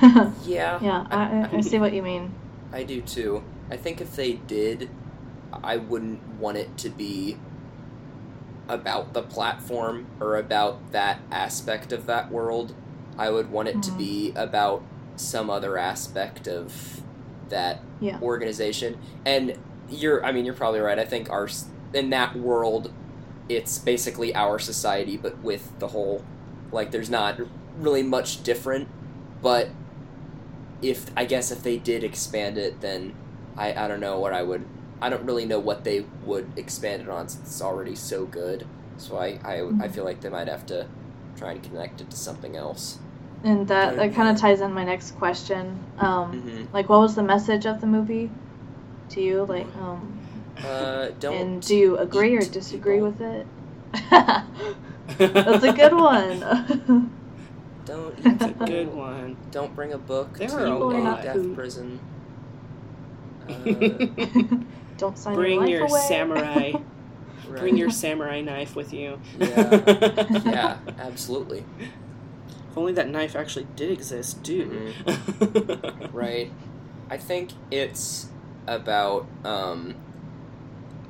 Yeah. 0.46 0.78
yeah, 0.82 1.06
I, 1.10 1.48
I, 1.52 1.56
I 1.56 1.60
see 1.62 1.78
what 1.78 1.92
you 1.92 2.02
mean. 2.02 2.32
I 2.72 2.82
do 2.84 3.00
too. 3.00 3.42
I 3.70 3.76
think 3.76 4.00
if 4.00 4.14
they 4.16 4.34
did, 4.34 4.88
I 5.64 5.76
wouldn't 5.78 6.20
want 6.38 6.56
it 6.58 6.76
to 6.78 6.88
be 6.90 7.36
about 8.68 9.12
the 9.14 9.22
platform 9.22 10.06
or 10.20 10.36
about 10.36 10.92
that 10.92 11.20
aspect 11.30 11.92
of 11.92 12.06
that 12.06 12.30
world. 12.30 12.74
I 13.18 13.30
would 13.30 13.50
want 13.50 13.68
it 13.68 13.82
to 13.82 13.90
Mhm. 13.90 13.98
be 13.98 14.32
about 14.36 14.82
some 15.16 15.50
other 15.50 15.76
aspect 15.76 16.46
of 16.46 17.02
that 17.50 17.82
Yeah. 18.00 18.18
organization. 18.22 18.96
And 19.24 19.58
you're, 19.88 20.24
I 20.24 20.32
mean, 20.32 20.44
you're 20.44 20.54
probably 20.54 20.80
right. 20.80 20.98
I 20.98 21.04
think 21.04 21.30
our 21.30 21.48
in 21.92 22.10
that 22.10 22.36
world, 22.36 22.92
it's 23.48 23.78
basically 23.78 24.34
our 24.34 24.58
society, 24.58 25.16
but 25.16 25.38
with 25.42 25.78
the 25.78 25.88
whole, 25.88 26.24
like, 26.72 26.90
there's 26.92 27.10
not 27.10 27.38
really 27.74 28.02
much 28.02 28.42
different. 28.42 28.88
But 29.42 29.76
if 30.82 31.10
I 31.16 31.24
guess 31.24 31.50
if 31.50 31.62
they 31.62 31.78
did 31.78 32.04
expand 32.04 32.58
it, 32.58 32.80
then 32.80 33.14
I 33.56 33.74
I 33.84 33.88
don't 33.88 34.00
know 34.00 34.18
what 34.20 34.32
I 34.32 34.42
would. 34.42 34.70
I 35.02 35.08
don't 35.10 35.24
really 35.24 35.46
know 35.46 35.58
what 35.60 35.84
they 35.84 36.10
would 36.20 36.52
expand 36.56 37.02
it 37.02 37.08
on 37.08 37.28
since 37.28 37.48
it's 37.48 37.62
already 37.62 37.94
so 37.96 38.26
good. 38.26 38.68
So 38.96 39.16
I 39.16 39.40
I, 39.44 39.54
I 39.80 39.88
Mhm. 39.88 39.92
feel 39.92 40.04
like 40.04 40.20
they 40.20 40.28
might 40.30 40.48
have 40.48 40.66
to 40.66 40.90
try 41.36 41.52
and 41.52 41.62
connect 41.62 42.00
it 42.00 42.10
to 42.10 42.16
something 42.16 42.56
else. 42.56 43.02
And 43.42 43.66
that, 43.68 43.96
that 43.96 44.14
kind 44.14 44.28
of 44.28 44.40
ties 44.40 44.60
in 44.60 44.72
my 44.72 44.84
next 44.84 45.12
question. 45.12 45.84
Um, 45.98 46.32
hmm 46.40 46.64
Like, 46.72 46.88
what 46.88 47.00
was 47.00 47.14
the 47.14 47.22
message 47.22 47.66
of 47.66 47.80
the 47.80 47.86
movie 47.86 48.30
to 49.10 49.20
you? 49.20 49.44
Like, 49.44 49.66
um, 49.76 50.20
Uh, 50.62 51.10
don't. 51.20 51.36
and 51.40 51.62
do 51.62 51.76
you 51.76 51.96
agree 51.98 52.36
or 52.36 52.40
disagree 52.44 52.96
people. 52.96 53.10
with 53.10 53.20
it? 53.20 53.46
That's 55.18 55.64
a 55.64 55.72
good 55.72 55.92
one. 55.94 57.10
Don't 57.86 58.14
eat 58.18 58.24
That's 58.24 58.44
a 58.46 58.52
good 58.66 58.94
one. 58.94 59.36
Don't 59.50 59.74
bring 59.74 59.92
a 59.92 59.98
book 59.98 60.38
There 60.38 60.50
to 60.50 60.56
are 60.58 60.64
a 60.66 60.78
a 60.78 60.78
lot. 60.78 61.22
death 61.22 61.54
prison. 61.54 61.98
Uh, 63.48 63.52
Don't 64.98 65.18
sign 65.18 65.34
Bring 65.34 65.60
your, 65.62 65.80
your 65.80 65.88
away. 65.88 66.06
samurai. 66.06 66.72
right. 67.48 67.58
Bring 67.58 67.76
your 67.76 67.90
samurai 67.90 68.40
knife 68.42 68.76
with 68.76 68.92
you. 68.92 69.18
Yeah. 69.38 69.80
yeah, 70.44 70.76
absolutely. 70.98 71.64
If 72.70 72.78
only 72.78 72.92
that 72.92 73.08
knife 73.08 73.34
actually 73.34 73.66
did 73.76 73.90
exist, 73.90 74.42
dude. 74.42 74.70
Mm-hmm. 75.04 76.06
Right. 76.16 76.50
I 77.08 77.16
think 77.16 77.50
it's 77.70 78.26
about 78.66 79.26
um 79.44 79.94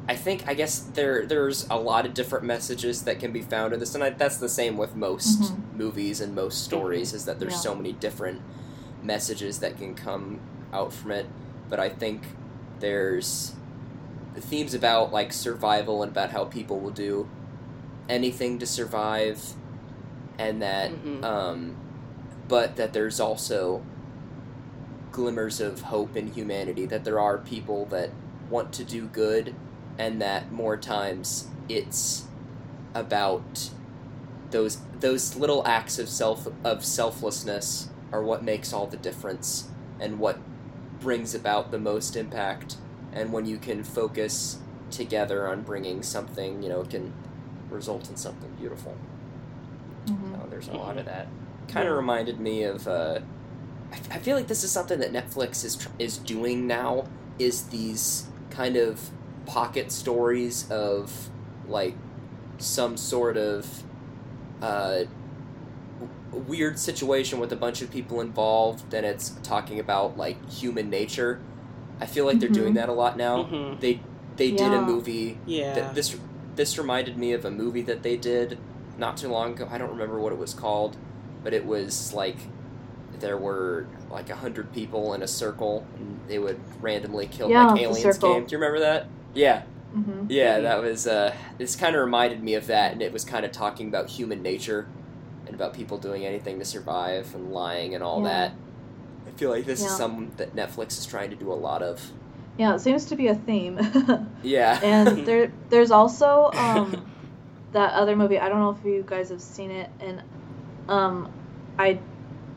I 0.09 0.16
think 0.16 0.46
I 0.49 0.55
guess 0.55 0.81
there 0.81 1.27
there's 1.27 1.66
a 1.70 1.77
lot 1.79 2.07
of 2.07 2.14
different 2.14 2.44
messages 2.44 3.03
that 3.03 3.18
can 3.20 3.33
be 3.33 3.42
found 3.42 3.73
in 3.73 3.81
this 3.81 3.94
and 3.94 4.03
I, 4.05 4.11
that's 4.11 4.37
the 4.38 4.49
same 4.49 4.77
with 4.77 4.94
most 4.96 5.40
Mhm. 5.40 5.77
movies 5.77 6.20
and 6.20 6.35
most 6.35 6.64
stories 6.64 7.12
is 7.12 7.25
that 7.27 7.38
there's 7.38 7.53
Yeah. 7.55 7.59
so 7.70 7.75
many 7.75 7.92
different 7.92 8.40
messages 9.03 9.59
that 9.61 9.79
can 9.79 9.94
come 9.94 10.40
out 10.73 10.92
from 10.92 11.11
it 11.12 11.27
but 11.68 11.81
I 11.81 11.88
think 11.88 12.23
there's 12.81 13.53
the 14.35 14.40
themes 14.40 14.75
about 14.75 15.12
like 15.12 15.33
survival 15.33 16.03
and 16.03 16.12
about 16.12 16.31
how 16.31 16.44
people 16.44 16.79
will 16.81 16.90
do 16.90 17.29
anything 18.09 18.59
to 18.59 18.66
survive 18.66 19.55
and 20.40 20.62
that 20.62 20.90
Mhm. 20.90 21.22
um 21.24 21.76
but 22.48 22.74
that 22.76 22.92
there's 22.92 23.20
also 23.20 23.83
glimmers 25.12 25.61
of 25.61 25.83
hope 25.83 26.16
in 26.16 26.29
humanity 26.33 26.87
that 26.87 27.05
there 27.05 27.18
are 27.20 27.38
people 27.38 27.85
that 27.87 28.11
want 28.48 28.72
to 28.72 28.85
do 28.85 29.07
good 29.07 29.55
and 29.98 30.20
that 30.22 30.50
more 30.53 30.76
times 30.76 31.46
it's 31.68 32.24
about 32.94 33.70
those 34.50 34.79
those 34.98 35.37
little 35.37 35.66
acts 35.66 35.98
of 35.98 36.09
self 36.09 36.48
of 36.64 36.85
selflessness 36.85 37.88
are 38.12 38.22
what 38.22 38.42
makes 38.42 38.72
all 38.72 38.87
the 38.87 38.96
difference 38.96 39.68
and 40.00 40.18
what 40.18 40.38
brings 41.00 41.35
about 41.35 41.70
the 41.70 41.79
most 41.79 42.16
impact 42.16 42.76
and 43.12 43.33
when 43.33 43.46
you 43.46 43.57
can 43.59 43.83
focus 43.85 44.59
together 44.90 45.46
on 45.48 45.62
bringing 45.62 46.03
something 46.03 46.62
you 46.62 46.68
know 46.68 46.81
it 46.81 46.90
can 46.90 47.12
result 47.70 48.09
in 48.11 48.16
something 48.16 48.50
beautiful 48.59 48.96
Mhm. 50.11 50.33
so 50.42 50.46
there's 50.51 50.68
a 50.68 50.73
lot 50.77 50.99
of 50.99 51.07
that 51.07 51.27
kind 51.68 51.88
of 51.88 51.96
reminded 51.96 52.40
me 52.40 52.64
of 52.64 52.87
uh, 52.88 53.20
I, 53.92 53.96
f- 53.96 54.09
I 54.12 54.18
feel 54.18 54.37
like 54.37 54.46
this 54.49 54.64
is 54.64 54.70
something 54.70 54.99
that 55.01 55.12
netflix 55.12 55.64
is 55.64 55.77
tr- 55.77 55.88
is 55.99 56.18
doing 56.18 56.66
now 56.66 57.05
is 57.38 57.64
these 57.64 58.27
kind 58.51 58.77
of 58.77 59.11
pocket 59.46 59.90
stories 59.92 60.68
of 60.70 61.31
like 61.68 61.94
some 62.59 62.96
sort 62.96 63.37
of 63.37 63.83
uh, 64.62 65.05
w- 65.99 66.44
weird 66.49 66.79
situation 66.79 67.38
with 67.40 67.53
a 67.53 67.57
bunch 67.57 67.83
of 67.83 67.90
people 67.90 68.20
involved 68.20 68.92
and 68.94 69.07
it's 69.07 69.31
talking 69.42 69.79
about 69.81 70.16
like 70.16 70.37
human 70.51 70.90
nature 70.90 71.40
i 72.01 72.07
feel 72.07 72.25
like 72.27 72.38
they're 72.40 72.49
doing 72.49 72.73
Mhm. 72.73 72.77
that 72.77 72.88
a 72.88 72.92
lot 72.92 73.16
now 73.16 73.44
Mhm. 73.44 73.81
they 73.81 74.01
they 74.37 74.51
did 74.51 74.73
a 74.73 74.81
movie 74.83 75.38
Yeah. 75.46 75.75
Th- 75.75 75.87
this 75.94 76.16
this 76.57 76.77
reminded 76.79 77.16
me 77.16 77.33
of 77.33 77.44
a 77.44 77.51
movie 77.51 77.83
that 77.83 78.03
they 78.03 78.16
did 78.16 78.59
not 79.00 79.16
too 79.16 79.28
long 79.28 79.52
ago. 79.54 79.66
I 79.70 79.78
don't 79.78 79.90
remember 79.90 80.20
what 80.20 80.32
it 80.32 80.38
was 80.38 80.54
called, 80.54 80.96
but 81.42 81.52
it 81.52 81.64
was 81.66 82.12
like 82.14 82.36
there 83.18 83.36
were 83.36 83.86
like 84.10 84.30
a 84.30 84.36
hundred 84.36 84.72
people 84.72 85.14
in 85.14 85.22
a 85.22 85.26
circle, 85.28 85.84
and 85.96 86.20
they 86.28 86.38
would 86.38 86.60
randomly 86.80 87.26
kill 87.26 87.50
Yeah, 87.50 87.72
like 87.72 87.80
aliens 87.80 88.18
game. 88.18 88.44
Do 88.46 88.52
you 88.52 88.58
remember 88.58 88.80
that? 88.80 89.06
Yeah, 89.34 89.62
Mhm. 89.96 90.26
yeah, 90.28 90.60
that 90.60 90.80
was. 90.82 91.06
Uh, 91.06 91.34
this 91.58 91.74
kind 91.74 91.96
of 91.96 92.02
reminded 92.02 92.42
me 92.42 92.54
of 92.54 92.66
that, 92.68 92.92
and 92.92 93.02
it 93.02 93.12
was 93.12 93.24
kind 93.24 93.44
of 93.44 93.52
talking 93.52 93.88
about 93.88 94.08
human 94.08 94.42
nature 94.42 94.86
and 95.46 95.54
about 95.54 95.74
people 95.74 95.98
doing 95.98 96.24
anything 96.24 96.58
to 96.58 96.64
survive 96.64 97.34
and 97.34 97.52
lying 97.52 97.94
and 97.94 98.04
all 98.04 98.22
Yeah. 98.22 98.28
that. 98.28 98.52
I 99.26 99.30
feel 99.38 99.50
like 99.50 99.64
this 99.64 99.80
is 99.80 99.86
Yeah. 99.86 99.90
something 99.92 100.32
that 100.36 100.54
Netflix 100.54 100.98
is 100.98 101.06
trying 101.06 101.30
to 101.30 101.36
do 101.36 101.50
a 101.52 101.54
lot 101.54 101.82
of. 101.82 102.00
Yeah, 102.58 102.74
it 102.74 102.80
seems 102.80 103.06
to 103.06 103.16
be 103.16 103.28
a 103.28 103.34
theme. 103.34 103.78
Yeah, 104.42 104.80
and 104.82 105.06
there, 105.26 105.52
there's 105.68 105.90
also 105.90 106.50
um, 106.54 107.10
that 107.72 107.92
other 107.94 108.16
movie. 108.16 108.38
I 108.38 108.48
don't 108.48 108.59
know 108.61 108.70
if 108.70 108.85
you 108.85 109.04
guys 109.06 109.28
have 109.30 109.40
seen 109.40 109.70
it, 109.70 109.90
and 110.00 110.22
um, 110.88 111.30
I, 111.78 111.98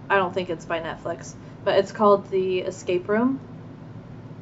I 0.09 0.15
don't 0.15 0.33
think 0.33 0.49
it's 0.49 0.65
by 0.65 0.79
Netflix, 0.79 1.33
but 1.63 1.77
it's 1.77 1.91
called 1.91 2.29
The 2.29 2.59
Escape 2.59 3.07
Room, 3.07 3.39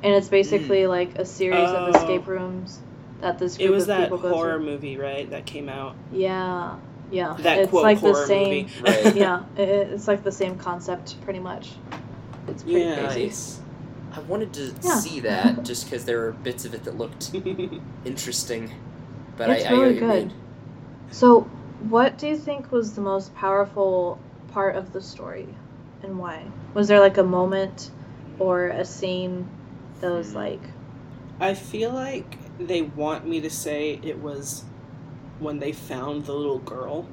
and 0.03 0.13
it's 0.13 0.29
basically 0.29 0.87
like 0.87 1.17
a 1.19 1.25
series 1.25 1.69
Oh. 1.71 1.77
of 1.77 1.95
escape 1.95 2.27
rooms 2.27 2.79
that 3.21 3.37
this 3.37 3.57
group 3.57 3.69
it 3.69 3.71
was 3.71 3.83
of 3.83 3.87
that 3.89 4.09
people 4.09 4.17
horror 4.29 4.57
through. 4.57 4.65
movie, 4.65 4.97
right? 4.97 5.29
That 5.29 5.45
came 5.45 5.69
out. 5.69 5.95
Yeah, 6.13 6.77
yeah. 7.11 7.35
That 7.41 7.59
it's 7.59 7.69
quote 7.69 7.83
like 7.83 8.01
the 8.01 8.13
horror 8.13 8.25
same. 8.27 8.65
movie. 8.67 8.81
Right. 8.81 9.15
yeah, 9.15 9.43
it, 9.57 9.69
it's 9.69 10.07
like 10.07 10.23
the 10.23 10.31
same 10.31 10.57
concept, 10.57 11.21
pretty 11.21 11.39
much. 11.39 11.69
It's 12.47 12.63
pretty 12.63 12.79
Yeah. 12.79 13.07
crazy. 13.07 13.25
nice. 13.25 13.59
I 14.13 14.19
wanted 14.21 14.51
to 14.53 14.73
Yeah. 14.83 14.95
see 14.95 15.19
that 15.21 15.63
just 15.63 15.85
because 15.85 16.03
there 16.05 16.19
were 16.21 16.31
bits 16.31 16.65
of 16.65 16.73
it 16.73 16.83
that 16.85 16.97
looked 16.97 17.31
interesting, 18.05 18.71
but 19.37 19.49
It's 19.49 19.65
I, 19.65 19.69
I 19.69 19.71
really 19.71 19.85
what 19.85 19.93
you 19.95 19.99
good. 19.99 20.27
mean. 20.27 20.33
So, 21.11 21.41
what 21.89 22.17
do 22.17 22.27
you 22.27 22.37
think 22.37 22.71
was 22.71 22.93
the 22.93 23.01
most 23.01 23.35
powerful 23.35 24.17
part 24.47 24.75
of 24.75 24.93
the 24.93 25.01
story, 25.01 25.47
and 26.03 26.17
why? 26.17 26.43
Was 26.73 26.87
there 26.87 26.99
like 26.99 27.17
a 27.17 27.23
moment 27.23 27.91
or 28.39 28.67
a 28.67 28.85
scene 28.85 29.47
that 29.99 30.11
was 30.11 30.31
Hmm. 30.31 30.37
like, 30.37 30.61
I 31.39 31.53
feel 31.53 31.91
like 31.91 32.37
they 32.59 32.81
want 32.81 33.27
me 33.27 33.41
to 33.41 33.49
say 33.49 33.99
it 34.03 34.19
was 34.19 34.63
when 35.39 35.59
they 35.59 35.71
found 35.71 36.25
the 36.25 36.33
little 36.33 36.59
girl. 36.59 37.07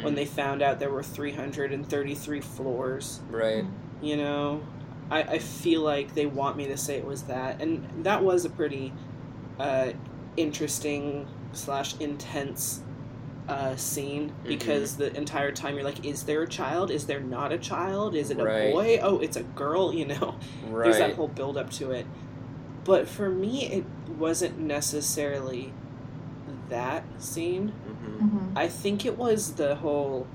When 0.00 0.14
Mm. 0.14 0.16
they 0.16 0.24
found 0.24 0.62
out 0.62 0.78
there 0.80 0.90
were 0.90 1.02
333 1.02 2.40
floors. 2.40 3.20
right, 3.30 3.64
you 4.02 4.16
know 4.16 4.62
I, 5.10 5.22
I 5.22 5.38
feel 5.38 5.82
like 5.82 6.14
they 6.14 6.26
want 6.26 6.56
me 6.56 6.66
to 6.68 6.76
say 6.76 6.96
it 6.96 7.04
was 7.04 7.22
that 7.24 7.60
and 7.60 8.04
that 8.04 8.24
was 8.24 8.44
a 8.44 8.50
pretty 8.50 8.92
uh, 9.60 9.92
interesting 10.36 11.26
slash 11.52 11.94
intense 12.00 12.80
uh, 13.52 13.76
scene 13.76 14.32
because 14.46 14.96
the 14.96 15.14
entire 15.16 15.52
time 15.52 15.74
you're 15.74 15.84
like 15.84 16.04
is 16.04 16.24
there 16.24 16.42
a 16.42 16.48
child? 16.48 16.90
Is 16.90 17.06
there 17.06 17.20
not 17.20 17.52
a 17.52 17.58
child? 17.58 18.14
Is 18.14 18.30
it 18.30 18.40
a 18.40 18.44
Right. 18.44 18.72
boy? 18.72 18.98
Oh 19.02 19.18
it's 19.20 19.36
a 19.36 19.42
girl 19.42 19.94
you 19.94 20.06
know? 20.06 20.36
There's 20.82 20.98
that 20.98 21.14
whole 21.16 21.28
build 21.28 21.56
up 21.56 21.70
to 21.72 21.92
it. 21.92 22.06
But 22.84 23.08
for 23.08 23.30
me 23.30 23.66
it 23.66 23.84
wasn't 24.18 24.58
necessarily 24.58 25.72
that 26.68 27.04
scene. 27.18 27.68
Hmm 27.68 28.24
mhm, 28.24 28.52
I 28.56 28.68
think 28.68 29.04
it 29.04 29.16
was 29.18 29.54
the 29.54 29.76
whole 29.76 30.26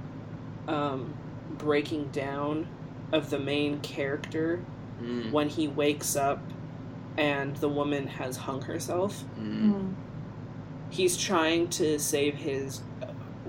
um, 0.68 1.14
breaking 1.58 2.10
down 2.10 2.68
of 3.12 3.30
the 3.30 3.40
main 3.40 3.80
character 3.82 4.66
mm. 5.02 5.32
when 5.32 5.50
he 5.50 5.68
wakes 5.68 6.16
up 6.16 6.40
and 7.18 7.56
the 7.58 7.70
woman 7.70 8.08
has 8.08 8.38
hung 8.38 8.62
herself. 8.64 9.24
Mm. 9.40 9.74
mhm, 9.74 9.96
He's 10.90 11.18
trying 11.18 11.70
to 11.72 12.00
save 12.00 12.36
his, 12.36 12.82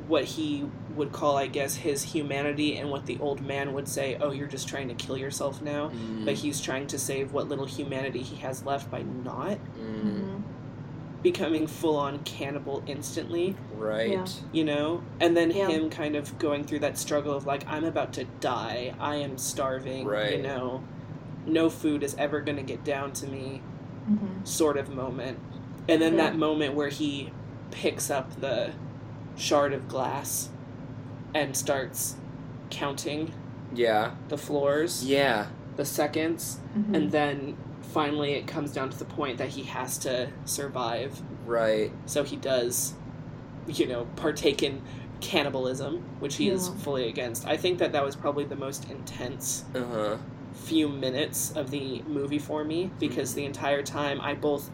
what 0.07 0.25
he 0.25 0.65
would 0.95 1.13
call, 1.13 1.37
I 1.37 1.47
guess, 1.47 1.77
his 1.77 2.03
humanity, 2.03 2.77
and 2.77 2.91
what 2.91 3.07
the 3.07 3.19
old 3.21 3.41
man 3.41 3.73
would 3.75 3.89
say, 3.89 4.17
oh, 4.21 4.31
you're 4.33 4.47
just 4.49 4.69
trying 4.69 4.89
to 4.89 4.95
kill 4.95 5.17
yourself 5.17 5.61
now. 5.63 5.91
Mm. 5.91 6.25
But 6.25 6.35
he's 6.35 6.61
trying 6.61 6.87
to 6.89 6.99
save 6.99 7.33
what 7.33 7.49
little 7.49 7.67
humanity 7.67 8.21
he 8.23 8.37
has 8.37 8.65
left 8.65 8.91
by 8.91 9.03
not 9.03 9.59
Mm. 9.79 10.03
mhm. 10.05 10.43
becoming 11.23 11.67
full 11.67 11.97
on 11.97 12.19
cannibal 12.21 12.83
instantly. 12.87 13.57
right, 13.77 14.11
Yeah. 14.13 14.27
you 14.53 14.65
know 14.65 15.03
and 15.21 15.37
then 15.37 15.51
Yeah. 15.51 15.67
him 15.69 15.91
kind 15.91 16.15
of 16.17 16.39
going 16.39 16.63
through 16.65 16.79
that 16.81 16.97
struggle 16.99 17.35
of 17.37 17.45
like 17.47 17.65
i'm 17.69 17.85
about 17.85 18.13
to 18.15 18.25
die 18.41 18.95
i 19.01 19.17
am 19.17 19.37
starving 19.39 20.07
Right. 20.07 20.37
you 20.37 20.43
know 20.43 20.83
no 21.47 21.71
food 21.71 22.03
is 22.05 22.15
ever 22.17 22.41
going 22.41 22.57
to 22.57 22.63
get 22.63 22.85
down 22.85 23.13
to 23.15 23.27
me 23.27 23.63
mhm. 24.09 24.47
sort 24.47 24.77
of 24.77 24.91
moment 24.95 25.39
and 25.89 26.01
then 26.01 26.15
Yeah. 26.15 26.25
that 26.31 26.37
moment 26.37 26.75
where 26.75 26.89
he 26.89 27.31
picks 27.73 28.11
up 28.11 28.41
the 28.41 28.71
shard 29.39 29.73
of 29.73 29.89
glass 29.89 30.51
and 31.35 31.57
starts 31.57 32.17
counting 32.71 33.33
yeah, 33.75 34.13
the 34.29 34.37
floors 34.39 35.05
yeah, 35.05 35.47
the 35.77 35.85
seconds 35.85 36.59
Mhm. 36.77 36.95
and 36.97 37.13
then 37.13 37.57
finally 37.83 38.33
it 38.33 38.47
comes 38.47 38.73
down 38.73 38.91
to 38.91 38.99
the 38.99 39.05
point 39.05 39.39
that 39.39 39.49
he 39.51 39.63
has 39.65 39.97
to 39.99 40.29
survive. 40.45 41.23
Right, 41.47 41.91
so 42.07 42.25
he 42.25 42.37
does 42.37 42.95
you 43.67 43.87
know 43.87 44.07
partake 44.17 44.63
in 44.63 44.81
cannibalism 45.21 46.03
which 46.21 46.37
he 46.37 46.49
is 46.49 46.69
fully 46.69 47.09
against. 47.09 47.47
I 47.47 47.57
think 47.57 47.79
that 47.81 47.93
that 47.93 48.05
was 48.05 48.17
probably 48.17 48.45
the 48.45 48.57
most 48.57 48.89
intense 48.91 49.65
uh 49.75 49.85
huh, 49.85 50.17
few 50.55 50.89
minutes 50.89 51.53
of 51.55 51.71
the 51.71 52.03
movie 52.07 52.39
for 52.39 52.65
me 52.65 52.91
because 52.99 53.35
the 53.35 53.45
entire 53.45 53.83
time 53.83 54.21
i 54.21 54.35
both 54.35 54.71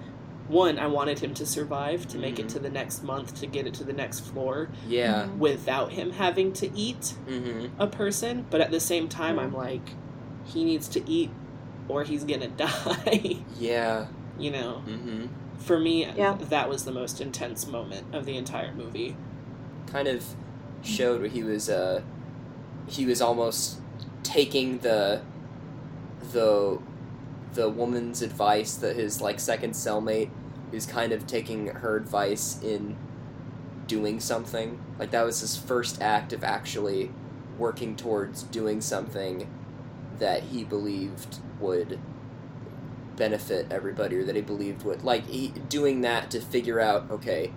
one 0.49 0.79
i 0.79 0.87
wanted 0.87 1.19
him 1.21 1.33
to 1.35 1.47
survive 1.47 2.07
to 2.09 2.19
make 2.19 2.39
it 2.39 2.47
Mhm. 2.47 2.53
to 2.53 2.59
the 2.59 2.69
next 2.71 3.03
month 3.03 3.35
to 3.41 3.47
get 3.47 3.67
it 3.67 3.75
to 3.75 3.85
the 3.85 3.93
next 3.95 4.21
floor 4.21 4.69
yeah, 4.87 5.25
Mhm. 5.25 5.39
without 5.39 5.93
him 5.93 6.11
having 6.13 6.53
to 6.55 6.71
eat 6.77 7.15
mm-hmm, 7.27 7.67
a 7.81 7.87
person 7.87 8.45
but 8.51 8.61
at 8.61 8.71
the 8.71 8.81
same 8.81 9.09
time 9.09 9.37
Yeah. 9.37 9.43
i'm 9.43 9.55
like 9.55 9.91
he 10.45 10.65
needs 10.65 10.87
to 10.89 11.11
eat 11.11 11.31
or 11.89 12.05
he's 12.05 12.25
gonna 12.25 12.49
die 12.67 13.39
yeah, 13.59 14.07
you 14.39 14.51
know 14.51 14.83
mm-hmm. 14.87 15.27
for 15.59 15.79
me 15.79 16.07
Yeah. 16.17 16.37
that 16.51 16.69
was 16.69 16.85
the 16.85 16.93
most 16.93 17.21
intense 17.21 17.67
moment 17.67 18.15
of 18.15 18.27
the 18.27 18.37
entire 18.37 18.73
movie 18.75 19.17
Kind 19.87 20.09
of 20.09 20.25
showed 20.83 21.21
where 21.21 21.31
he 21.31 21.43
was 21.43 21.71
uh 21.71 22.03
he 22.87 23.07
was 23.07 23.23
almost 23.23 23.81
taking 24.23 24.79
the 24.81 25.23
the 26.33 26.79
the 27.55 27.69
woman's 27.69 28.23
advice 28.23 28.75
that 28.77 28.97
his 28.97 29.21
like 29.21 29.41
second 29.41 29.73
cellmate 29.73 30.31
is 30.73 30.87
kind 30.87 31.13
of 31.13 31.27
taking 31.27 31.69
her 31.69 31.97
advice 31.97 32.61
in 32.63 32.97
doing 33.87 34.21
something. 34.21 34.81
Like 34.99 35.11
that 35.13 35.25
was 35.25 35.41
his 35.41 35.57
first 35.57 36.01
act 36.03 36.33
of 36.33 36.45
actually 36.45 37.11
working 37.59 37.97
towards 37.97 38.43
doing 38.43 38.81
something 38.81 39.49
that 40.19 40.45
he 40.45 40.65
believed 40.65 41.39
would 41.61 41.99
benefit 43.17 43.67
everybody 43.71 44.17
or 44.17 44.25
that 44.25 44.35
he 44.35 44.43
believed 44.43 44.83
would 44.83 45.05
like 45.05 45.25
he 45.27 45.49
doing 45.69 46.01
that 46.01 46.33
to 46.33 46.41
figure 46.41 46.81
out 46.81 47.09
okay 47.13 47.53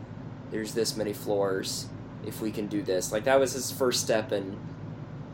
there's 0.52 0.76
this 0.76 0.96
many 0.96 1.12
floors 1.14 1.88
if 2.26 2.42
we 2.42 2.52
can 2.52 2.68
do 2.68 2.82
this. 2.82 3.12
Like 3.12 3.24
that 3.24 3.40
was 3.40 3.54
his 3.54 3.72
first 3.72 4.04
step 4.04 4.32
in 4.32 4.58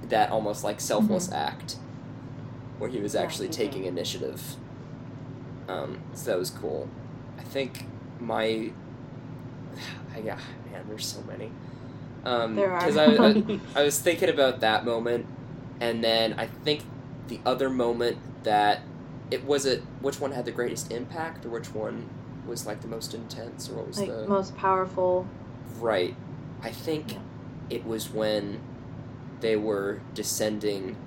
that 0.03 0.29
almost 0.31 0.63
like 0.63 0.79
selfless 0.79 1.27
mm-hmm. 1.27 1.35
act 1.35 1.77
where 2.83 2.91
he 2.91 2.99
was 2.99 3.13
Yeah. 3.15 3.21
actually 3.21 3.47
taking 3.47 3.85
initiative 3.85 4.41
um, 5.69 6.01
so 6.13 6.31
that 6.31 6.37
was 6.37 6.49
cool 6.49 6.89
i 7.39 7.41
think 7.43 7.85
my 8.19 8.71
I, 10.13 10.19
yeah 10.23 10.37
man 10.69 10.83
there's 10.89 11.05
so 11.05 11.21
many 11.21 11.49
um 12.25 12.55
There 12.57 12.71
are. 12.73 12.79
because 12.79 12.97
I, 12.97 13.05
I, 13.05 13.59
I 13.81 13.83
was 13.83 13.97
thinking 13.99 14.27
about 14.27 14.59
that 14.59 14.83
moment 14.83 15.25
and 15.79 16.03
then 16.03 16.33
i 16.37 16.45
think 16.47 16.81
the 17.29 17.39
other 17.45 17.69
moment 17.69 18.17
that 18.43 18.81
it 19.31 19.45
was 19.45 19.65
it 19.65 19.81
which 20.01 20.19
one 20.19 20.33
had 20.33 20.43
the 20.43 20.51
greatest 20.51 20.91
impact 20.91 21.45
or 21.45 21.49
which 21.49 21.73
one 21.73 22.09
was 22.45 22.67
like 22.67 22.81
the 22.81 22.87
most 22.89 23.13
intense 23.13 23.69
or 23.69 23.75
what 23.75 23.87
was 23.87 23.99
like 23.99 24.09
the 24.09 24.27
most 24.27 24.57
powerful. 24.57 25.25
right 25.79 26.15
i 26.61 26.69
think 26.69 27.13
Yeah. 27.13 27.19
it 27.69 27.85
was 27.85 28.09
when 28.09 28.59
they 29.39 29.55
were 29.55 30.01
descending 30.13 30.97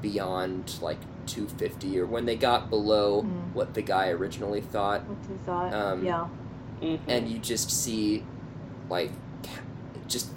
beyond 0.00 0.78
like 0.80 0.98
250 1.28 1.98
or 2.00 2.06
when 2.06 2.26
they 2.26 2.36
got 2.36 2.70
below 2.70 3.22
Mm. 3.22 3.54
what 3.54 3.74
the 3.74 3.82
guy 3.82 4.08
originally 4.08 4.60
thought 4.60 5.04
What 5.06 5.18
you 5.30 5.38
thought? 5.44 5.72
Um, 5.72 6.04
yeah. 6.04 6.26
Mhm. 6.80 6.98
and 7.08 7.28
you 7.28 7.38
just 7.38 7.70
see 7.70 8.24
like 8.90 9.12
just 10.06 10.30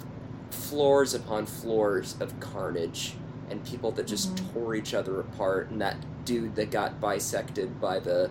floors 0.50 1.14
upon 1.14 1.46
floors 1.46 2.16
of 2.20 2.38
carnage 2.40 3.14
and 3.50 3.64
people 3.64 3.90
that 3.92 4.06
just 4.06 4.34
Mhm. 4.34 4.52
tore 4.52 4.74
each 4.74 4.94
other 4.94 5.20
apart 5.20 5.70
and 5.70 5.80
that 5.80 5.96
dude 6.24 6.54
that 6.56 6.70
got 6.70 7.00
bisected 7.00 7.80
by 7.80 7.98
the 7.98 8.30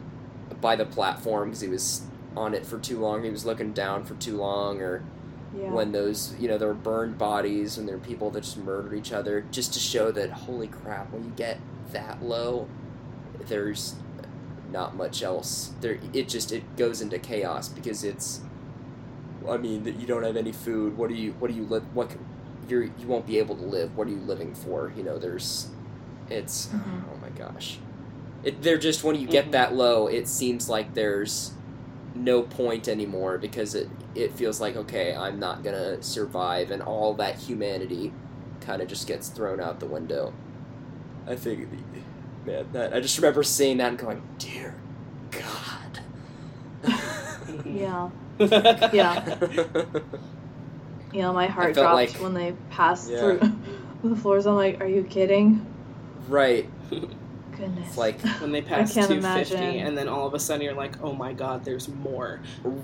by 0.61 0.75
the 0.75 0.85
platform 0.85 1.49
because 1.49 1.61
he 1.61 1.67
was 1.67 2.01
on 2.35 2.53
it 2.53 2.65
for 2.65 2.77
too 2.77 2.99
long 2.99 3.23
he 3.23 3.29
was 3.29 3.45
looking 3.45 3.73
down 3.73 4.03
for 4.03 4.13
too 4.15 4.37
long 4.37 4.79
or 4.81 5.01
Yeah. 5.57 5.71
when 5.71 5.91
those 5.91 6.33
you 6.39 6.47
know 6.47 6.57
there 6.57 6.67
were 6.67 6.73
burned 6.73 7.17
bodies 7.17 7.77
and 7.77 7.87
there 7.87 7.97
were 7.97 8.03
people 8.03 8.29
that 8.31 8.41
just 8.41 8.57
murdered 8.57 8.93
each 8.93 9.11
other 9.11 9.43
just 9.51 9.73
to 9.73 9.79
show 9.79 10.11
that 10.11 10.29
holy 10.31 10.67
crap 10.67 11.11
when 11.11 11.23
you 11.23 11.31
get 11.35 11.57
that 11.93 12.23
low 12.23 12.67
there's 13.47 13.95
not 14.71 14.95
much 14.95 15.21
else. 15.23 15.71
There 15.81 15.99
it 16.13 16.29
just 16.29 16.51
it 16.51 16.77
goes 16.77 17.01
into 17.01 17.19
chaos 17.19 17.67
because 17.67 18.03
it's 18.03 18.41
i 19.49 19.57
mean 19.57 19.85
you 19.99 20.05
don't 20.07 20.23
have 20.23 20.37
any 20.37 20.51
food. 20.51 20.97
What 20.97 21.09
do 21.09 21.15
you 21.15 21.33
what 21.39 21.49
do 21.51 21.57
you 21.57 21.65
live 21.65 21.83
what 21.95 22.11
you're 22.69 22.83
you 22.83 23.07
won't 23.07 23.25
be 23.27 23.37
able 23.39 23.55
to 23.57 23.63
live. 23.65 23.97
What 23.97 24.07
are 24.07 24.11
you 24.11 24.17
living 24.21 24.53
for? 24.53 24.93
You 24.95 25.03
know 25.03 25.17
there's 25.17 25.67
it's 26.29 26.67
Mhm. 26.67 27.03
oh 27.13 27.17
my 27.21 27.29
gosh. 27.29 27.79
It, 28.43 28.61
they're 28.61 28.77
just 28.77 29.03
when 29.03 29.15
you 29.19 29.27
get 29.27 29.47
Mhm. 29.47 29.51
that 29.51 29.75
low 29.75 30.07
it 30.07 30.27
seems 30.27 30.69
like 30.69 30.93
there's 30.93 31.51
no 32.15 32.41
point 32.43 32.87
anymore 32.87 33.37
because 33.37 33.73
it 33.75 33.89
it 34.13 34.33
feels 34.33 34.59
like 34.59 34.75
okay 34.75 35.15
i'm 35.15 35.39
not 35.39 35.63
gonna 35.63 36.01
survive. 36.03 36.71
And 36.71 36.81
all 36.81 37.13
that 37.15 37.37
humanity 37.39 38.13
kind 38.61 38.81
of 38.81 38.87
just 38.87 39.07
gets 39.07 39.27
thrown 39.29 39.59
out 39.59 39.79
the 39.79 39.85
window 39.87 40.33
i 41.31 41.35
think 41.35 41.67
the, 41.71 42.51
man 42.51 42.65
that 42.73 42.93
i 42.93 42.99
just 42.99 43.17
remember 43.17 43.43
seeing 43.43 43.77
that 43.77 43.89
and 43.89 43.97
going 43.97 44.21
dear 44.37 44.75
god 45.31 45.99
Yeah. 47.65 48.09
Yeah. 48.93 49.37
You 51.13 51.21
know, 51.21 51.33
my 51.33 51.47
heart 51.47 51.73
dropped 51.75 51.93
like- 51.95 52.11
when 52.21 52.33
they 52.33 52.53
passed 52.69 53.09
Yeah. 53.09 53.19
through 53.37 53.51
the 54.03 54.15
floors. 54.15 54.45
I'm 54.47 54.55
like, 54.55 54.79
are 54.81 54.87
you 54.87 55.03
kidding? 55.03 55.65
right 56.29 56.69
Goodness. 56.89 57.87
it's 57.89 57.97
like 57.97 58.19
when 58.39 58.51
they 58.51 58.61
pass 58.61 58.93
can't 58.93 59.07
250 59.09 59.55
imagine. 59.55 59.85
and 59.87 59.97
then 59.97 60.07
all 60.07 60.25
of 60.27 60.33
a 60.33 60.39
sudden 60.39 60.63
you're 60.63 60.73
like 60.73 61.01
oh 61.03 61.13
my 61.13 61.33
god 61.33 61.65
there's 61.65 61.87
more 61.89 62.39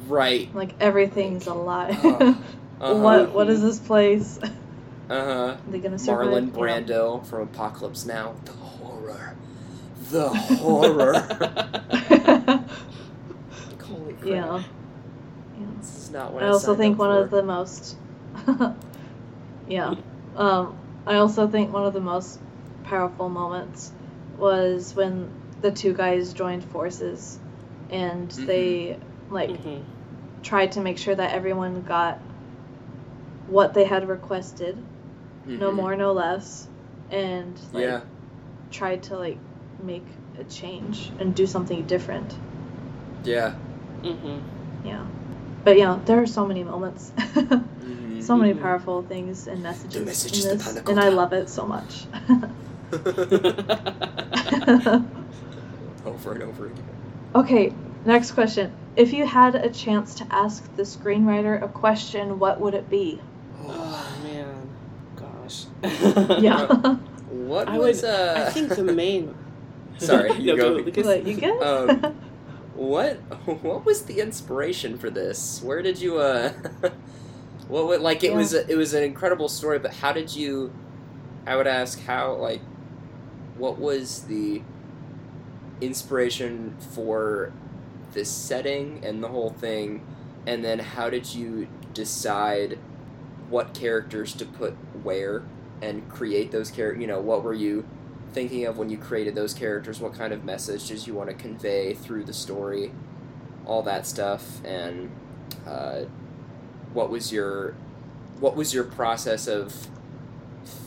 right 0.07 0.53
like 0.53 0.73
everything's 0.79 1.47
alive. 1.47 2.03
Uh, 2.03 2.33
uh-huh. 2.81 2.95
What 2.95 3.31
what 3.33 3.49
is 3.49 3.61
this 3.61 3.79
place? 3.79 4.39
Uh-huh 5.09 5.57
Are 5.67 5.71
they 5.71 5.79
gonna 5.79 5.97
survive? 5.99 6.19
marlon 6.27 6.47
Yeah. 6.47 6.53
brando 6.57 7.25
from 7.25 7.41
apocalypse 7.41 8.05
now 8.05 8.35
the 8.45 8.51
horror 8.53 9.35
the 10.11 10.29
horror 10.59 11.13
holy 13.87 14.13
crap 14.13 14.29
yeah. 14.29 14.63
this 15.79 15.95
is 15.97 16.09
not 16.11 16.33
what 16.33 16.43
I 16.43 16.47
I, 16.47 16.49
also 16.49 16.75
think 16.75 16.97
one 16.99 17.11
for. 17.11 17.23
of 17.23 17.29
the 17.31 17.43
most 17.43 17.95
yeah. 19.67 19.95
Um 20.35 20.77
I 21.05 21.15
also 21.17 21.47
think 21.47 21.71
one 21.73 21.85
of 21.85 21.93
the 21.93 22.01
most 22.01 22.39
powerful 22.83 23.29
moments 23.29 23.91
was 24.37 24.93
when 24.95 25.29
the 25.61 25.71
two 25.71 25.93
guys 25.93 26.33
joined 26.33 26.63
forces 26.65 27.39
and 27.89 28.29
Mhm. 28.29 28.45
they 28.45 28.97
like 29.29 29.49
Mhm. 29.51 29.83
tried 30.43 30.73
to 30.73 30.81
make 30.81 30.97
sure 30.97 31.15
that 31.15 31.31
everyone 31.33 31.81
got 31.83 32.19
what 33.47 33.73
they 33.73 33.85
had 33.85 34.07
requested, 34.09 34.77
no 35.47 35.71
Mhm. 35.71 35.75
more, 35.75 35.95
no 35.95 36.11
less, 36.13 36.67
and 37.11 37.53
like 37.73 37.83
yeah 37.83 38.01
tried 38.71 39.01
to 39.03 39.17
like 39.17 39.37
make 39.83 40.05
a 40.39 40.43
change 40.43 41.11
and 41.19 41.33
do 41.35 41.45
something 41.47 41.83
different. 41.83 42.35
yeah 43.23 43.53
Mhm. 44.03 44.39
Yeah. 44.85 45.03
But 45.63 45.77
yeah, 45.77 45.99
there 46.05 46.21
are 46.21 46.27
so 46.27 46.45
many 46.45 46.63
moments. 46.63 47.11
Mhm. 47.17 48.21
so 48.21 48.35
many 48.37 48.53
Mhm. 48.53 48.61
powerful 48.61 49.01
things 49.03 49.47
and 49.47 49.61
messages 49.63 50.05
messages 50.05 50.45
in 50.45 50.51
to 50.51 50.57
this, 50.57 50.67
Panna 50.67 50.89
and 50.89 50.99
I 50.99 51.09
love 51.09 51.33
it 51.33 51.49
so 51.49 51.65
much. 51.65 52.05
over 56.05 56.31
and 56.33 56.43
over 56.43 56.65
again 56.67 56.83
okay, 57.35 57.73
next 58.05 58.31
question. 58.31 58.71
If 58.95 59.13
you 59.13 59.25
had 59.25 59.55
a 59.55 59.69
chance 59.69 60.15
to 60.15 60.25
ask 60.31 60.63
the 60.75 60.83
screenwriter 60.83 61.61
a 61.61 61.67
question, 61.67 62.39
what 62.39 62.59
would 62.61 62.73
it 62.73 62.89
be? 62.89 63.19
oh 63.61 63.67
man 63.67 63.77
gosh 63.77 64.06
Yeah. 66.39 66.97
what 67.29 67.67
I 67.67 67.77
was 67.77 68.01
would 68.01 68.09
uh 68.09 68.45
I 68.47 68.51
think 68.51 68.69
the 68.69 68.83
main 68.83 69.35
Sorry, 69.97 70.31
you 70.33 70.55
no, 70.55 70.57
go. 70.57 70.69
Lucas. 70.85 71.05
What, 71.05 71.25
you 71.25 71.35
good? 71.37 71.61
Um, 71.61 72.15
What 72.75 73.15
what 73.47 73.85
was 73.85 74.03
the 74.03 74.19
inspiration 74.19 74.97
for 74.99 75.09
this? 75.09 75.61
Where 75.63 75.81
did 75.81 75.99
you 75.99 76.19
uh 76.19 76.53
what 77.67 77.87
would 77.87 78.01
like 78.01 78.23
it 78.23 78.33
was 78.33 78.53
a, 78.53 78.69
it 78.71 78.75
was 78.75 78.93
an 78.93 79.03
incredible 79.03 79.49
story, 79.49 79.79
but 79.79 79.95
how 79.95 80.11
did 80.11 80.35
you 80.35 80.71
I 81.47 81.55
would 81.55 81.67
ask 81.67 81.99
how 82.03 82.33
like 82.33 82.61
what 83.57 83.79
was 83.79 84.23
the 84.23 84.61
inspiration 85.81 86.75
for 86.93 87.51
this 88.13 88.29
setting 88.29 89.01
and 89.03 89.23
the 89.23 89.27
whole 89.27 89.49
thing 89.49 90.05
and 90.45 90.63
then 90.63 90.79
how 90.79 91.09
did 91.09 91.33
you 91.33 91.67
decide 91.93 92.77
what 93.49 93.73
characters 93.73 94.33
to 94.33 94.45
put 94.45 94.73
where 95.03 95.43
and 95.81 96.07
create 96.09 96.51
those 96.51 96.71
characters 96.71 97.01
you 97.01 97.07
know 97.07 97.19
what 97.19 97.43
were 97.43 97.53
you 97.53 97.85
thinking 98.33 98.65
of 98.65 98.77
when 98.77 98.89
you 98.89 98.97
created 98.97 99.35
those 99.35 99.53
characters 99.53 99.99
what 99.99 100.13
kind 100.13 100.33
of 100.33 100.43
messages 100.43 101.07
you 101.07 101.13
want 101.13 101.29
to 101.29 101.35
convey 101.35 101.93
through 101.93 102.23
the 102.23 102.33
story 102.33 102.91
all 103.65 103.83
that 103.83 104.05
stuff 104.05 104.63
and 104.63 105.11
uh, 105.67 106.03
what 106.93 107.09
was 107.09 107.31
your 107.31 107.75
what 108.39 108.55
was 108.55 108.73
your 108.73 108.83
process 108.83 109.47
of 109.47 109.87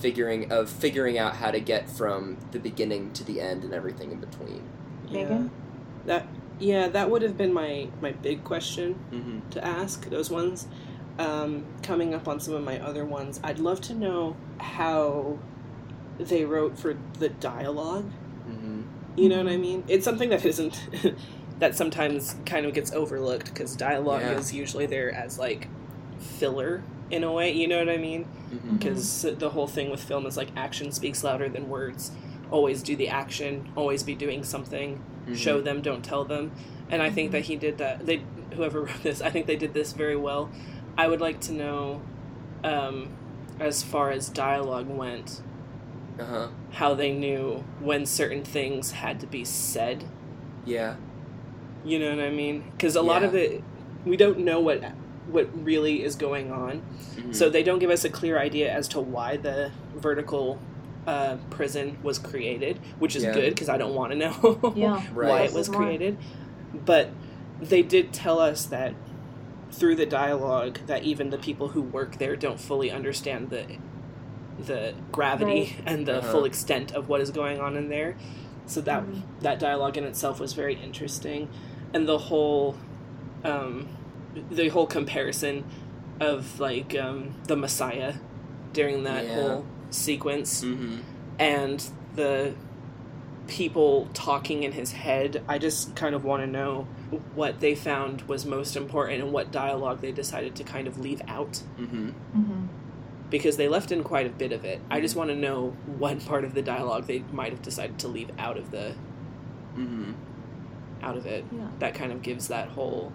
figuring 0.01 0.51
of 0.51 0.69
figuring 0.69 1.19
out 1.19 1.37
how 1.37 1.51
to 1.51 1.61
get 1.61 1.89
from 1.89 2.37
the 2.53 2.59
beginning 2.59 3.13
to 3.13 3.25
the 3.25 3.41
end 3.41 3.65
and 3.65 3.73
everything 3.73 4.13
in 4.13 4.19
between 4.19 4.63
Megan? 5.11 5.51
That 6.07 6.27
yeah, 6.59 6.89
that 6.89 7.11
would 7.11 7.23
have 7.23 7.37
been 7.37 7.53
my 7.53 7.89
my 8.01 8.13
big 8.13 8.45
question 8.45 8.99
mm-hmm. 9.11 9.49
to 9.51 9.65
ask. 9.65 10.09
Those 10.09 10.31
ones. 10.31 10.67
Um, 11.19 11.67
coming 11.83 12.15
up 12.15 12.29
on 12.29 12.41
some 12.41 12.55
of 12.55 12.65
my 12.65 12.81
other 12.81 13.05
ones, 13.05 13.41
I'd 13.45 13.59
love 13.59 13.83
to 13.83 13.95
know 13.95 14.37
how 14.61 15.39
they 16.19 16.45
wrote 16.45 16.79
for 16.79 16.97
the 17.19 17.29
dialogue. 17.29 18.11
Mm-hmm. 18.49 18.83
You 19.17 19.29
know 19.29 19.43
what 19.43 19.53
I 19.53 19.57
mean? 19.57 19.85
It's 19.89 20.05
something 20.05 20.29
that 20.31 20.45
isn't 20.45 20.89
that 21.59 21.75
sometimes 21.75 22.37
kind 22.47 22.65
of 22.67 22.73
gets 22.75 22.93
overlooked 22.93 23.47
because 23.47 23.77
dialogue 23.77 24.23
Yeah. 24.23 24.33
is 24.39 24.53
usually 24.55 24.87
there 24.87 25.11
as 25.13 25.39
like 25.39 25.69
filler 26.19 26.83
in 27.11 27.25
a 27.25 27.33
way. 27.33 27.53
You 27.53 27.69
know 27.69 27.79
what 27.79 27.89
I 27.89 27.97
mean? 27.99 28.25
Mm-hmm. 28.51 28.77
because 28.77 29.23
the 29.23 29.51
whole 29.51 29.67
thing 29.69 29.91
with 29.91 30.03
film 30.03 30.27
is 30.27 30.37
like 30.37 30.49
action 30.57 30.91
speaks 30.91 31.23
louder 31.23 31.49
than 31.49 31.69
words 31.69 32.11
always 32.51 32.83
do 32.83 32.97
the 32.97 33.09
action 33.09 33.69
always 33.77 34.03
be 34.03 34.15
doing 34.17 34.43
something 34.43 35.01
Mm-hmm. 35.21 35.35
show 35.35 35.61
them 35.61 35.83
don't 35.83 36.03
tell 36.03 36.25
them 36.25 36.51
and 36.89 37.01
i 37.03 37.11
think 37.11 37.31
that 37.33 37.43
he 37.43 37.55
did 37.55 37.77
that 37.79 38.07
they 38.07 38.23
whoever 38.55 38.81
wrote 38.85 39.03
this 39.05 39.21
i 39.21 39.29
think 39.31 39.47
they 39.47 39.55
did 39.55 39.75
this 39.75 39.93
very 39.93 40.17
well 40.17 40.51
i 40.97 41.07
would 41.07 41.21
like 41.21 41.41
to 41.43 41.53
know 41.53 42.01
um, 42.65 43.11
as 43.61 43.83
far 43.83 44.11
as 44.11 44.29
dialogue 44.29 44.89
went, 44.89 45.43
Uh 46.19 46.25
huh. 46.25 46.49
how 46.73 46.95
they 46.95 47.13
knew 47.13 47.65
when 47.81 48.07
certain 48.07 48.43
things 48.43 48.91
had 48.93 49.21
to 49.21 49.27
be 49.27 49.45
said. 49.45 50.05
Yeah. 50.65 50.97
You 51.85 51.99
know 51.99 52.11
what 52.15 52.25
I 52.25 52.31
mean? 52.31 52.65
Because 52.73 52.97
a 52.97 53.03
lot 53.03 53.23
of 53.23 53.35
it, 53.35 53.63
we 54.05 54.17
don't 54.17 54.41
know 54.41 54.61
what 54.61 54.83
what 55.31 55.49
really 55.65 56.03
is 56.03 56.17
going 56.17 56.51
on. 56.51 56.83
Mhm. 57.17 57.33
So 57.35 57.49
they 57.49 57.63
don't 57.63 57.79
give 57.79 57.91
us 57.91 58.05
a 58.05 58.09
clear 58.09 58.37
idea 58.39 58.73
as 58.73 58.89
to 58.89 59.01
why 59.01 59.37
the 59.37 59.71
vertical 59.95 60.59
uh, 61.07 61.37
prison 61.51 61.97
was 62.03 62.19
created, 62.19 62.79
which 62.99 63.15
is 63.17 63.23
Yeah. 63.23 63.33
good 63.33 63.51
because 63.55 63.69
I 63.69 63.79
don't 63.79 63.95
want 63.95 64.13
to 64.13 64.19
know 64.19 64.73
Yeah. 64.77 65.01
why 65.15 65.29
Right. 65.29 65.49
it 65.51 65.55
was 65.55 65.69
created. 65.69 66.19
But 66.85 67.09
they 67.61 67.83
did 67.83 68.13
tell 68.13 68.39
us 68.39 68.67
that 68.67 68.95
through 69.73 69.97
the 69.97 70.07
dialogue 70.07 70.79
that 70.87 71.03
even 71.05 71.31
the 71.31 71.39
people 71.39 71.69
who 71.69 71.81
work 71.83 72.19
there 72.19 72.37
don't 72.37 72.61
fully 72.61 72.91
understand 72.91 73.51
the 73.51 73.65
the 74.59 74.93
gravity 75.11 75.77
and 75.87 76.05
the 76.07 76.19
Uh-huh. 76.19 76.33
full 76.33 76.45
extent 76.45 76.93
of 76.93 77.09
what 77.09 77.21
is 77.23 77.31
going 77.31 77.59
on 77.61 77.77
in 77.77 77.89
there. 77.89 78.15
So 78.67 78.81
that 78.83 79.05
Mhm. 79.05 79.23
that 79.41 79.59
dialogue 79.59 79.97
in 79.97 80.05
itself 80.05 80.39
was 80.39 80.53
very 80.53 80.75
interesting, 80.75 81.49
and 81.95 82.07
the 82.07 82.19
whole 82.19 82.77
um, 83.43 83.89
the 84.51 84.69
whole 84.69 84.87
comparison 84.87 85.65
of 86.21 86.61
like 86.61 86.95
um, 86.95 87.31
the 87.47 87.57
Messiah 87.57 88.15
during 88.75 89.05
that 89.05 89.25
Yeah. 89.25 89.35
whole 89.35 89.65
sequence 89.89 90.63
Mhm. 90.63 90.99
and 91.39 91.83
the 92.17 92.53
people 93.51 94.09
talking 94.15 94.63
in 94.63 94.73
his 94.73 94.93
head. 94.93 95.43
I 95.49 95.59
just 95.59 95.95
kind 95.97 96.15
of 96.15 96.25
want 96.25 96.43
to 96.43 96.47
know 96.47 96.87
what 97.35 97.61
they 97.61 97.75
found 97.75 98.23
was 98.23 98.47
most 98.47 98.77
important 98.77 99.21
and 99.23 99.33
what 99.33 99.51
dialogue 99.51 100.01
they 100.01 100.13
decided 100.13 100.55
to 100.57 100.65
kind 100.65 100.87
of 100.87 100.99
leave 100.99 101.21
out 101.29 101.63
Mhm. 101.79 102.13
hmm 102.33 102.67
because 103.29 103.57
they 103.57 103.69
left 103.69 103.93
in 103.93 104.03
quite 104.03 104.27
a 104.27 104.31
bit 104.31 104.51
of 104.51 104.65
it. 104.65 104.81
I 104.91 105.01
just 105.01 105.15
want 105.15 105.31
to 105.31 105.37
know 105.37 105.77
what 105.99 106.25
part 106.27 106.43
of 106.45 106.53
the 106.53 106.63
dialogue 106.63 107.07
they 107.07 107.23
might 107.33 107.53
have 107.53 107.63
decided 107.63 107.97
to 108.01 108.09
leave 108.09 108.29
out 108.41 108.57
of 108.57 108.73
the 108.73 108.95
Mhm. 109.77 110.15
out 111.01 111.17
of 111.17 111.27
it. 111.27 111.45
Yeah. 111.53 111.69
That 111.79 111.95
kind 111.95 112.11
of 112.11 112.23
gives 112.23 112.49
that 112.49 112.71
whole 112.71 113.13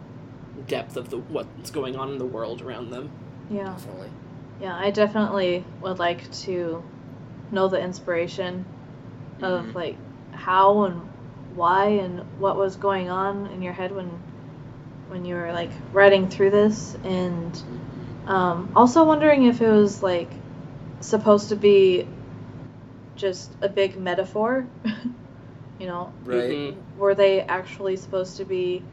depth 0.68 0.96
of 0.96 1.10
the 1.10 1.18
what's 1.18 1.70
going 1.70 1.98
on 1.98 2.12
in 2.14 2.18
the 2.18 2.26
world 2.26 2.62
around 2.62 2.92
them. 2.92 3.10
Yeah. 3.50 3.66
Definitely. 3.66 4.10
Yeah, 4.62 4.78
I 4.78 4.90
definitely 4.92 5.66
would 5.82 6.00
like 6.00 6.32
to 6.44 6.82
know 7.52 7.68
the 7.68 7.82
inspiration 7.82 8.64
of 9.42 9.66
Mhm. 9.66 9.76
like 9.76 9.98
how 10.36 10.84
and 10.84 11.02
why 11.56 11.86
and 11.88 12.20
what 12.40 12.58
was 12.58 12.76
going 12.76 13.10
on 13.10 13.48
in 13.48 13.62
your 13.62 13.74
head 13.74 13.92
when 13.96 14.10
when 15.10 15.24
you 15.26 15.36
were 15.36 15.54
like 15.54 15.72
writing 15.94 16.28
through 16.28 16.50
this 16.52 16.96
and 17.04 17.64
um, 18.28 18.72
also 18.76 19.06
wondering 19.06 19.46
if 19.46 19.62
it 19.62 19.70
was 19.70 20.02
like 20.04 20.30
supposed 21.00 21.50
to 21.50 21.56
be 21.56 22.08
just 23.16 23.52
a 23.62 23.70
big 23.70 23.98
metaphor 23.98 24.68
you 25.80 25.88
know 25.88 26.12
Right. 26.26 26.50
Mhm. 26.50 26.76
were 26.98 27.16
they 27.16 27.42
actually 27.42 27.96
supposed 27.96 28.38
to 28.38 28.46
be 28.46 28.84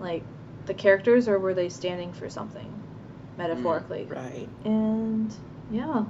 like 0.00 0.22
the 0.66 0.74
characters 0.74 1.28
or 1.28 1.38
were 1.38 1.54
they 1.54 1.68
standing 1.68 2.12
for 2.12 2.30
something 2.30 2.72
metaphorically 3.36 4.06
Right. 4.08 4.48
and 4.64 5.34
yeah 5.70 6.04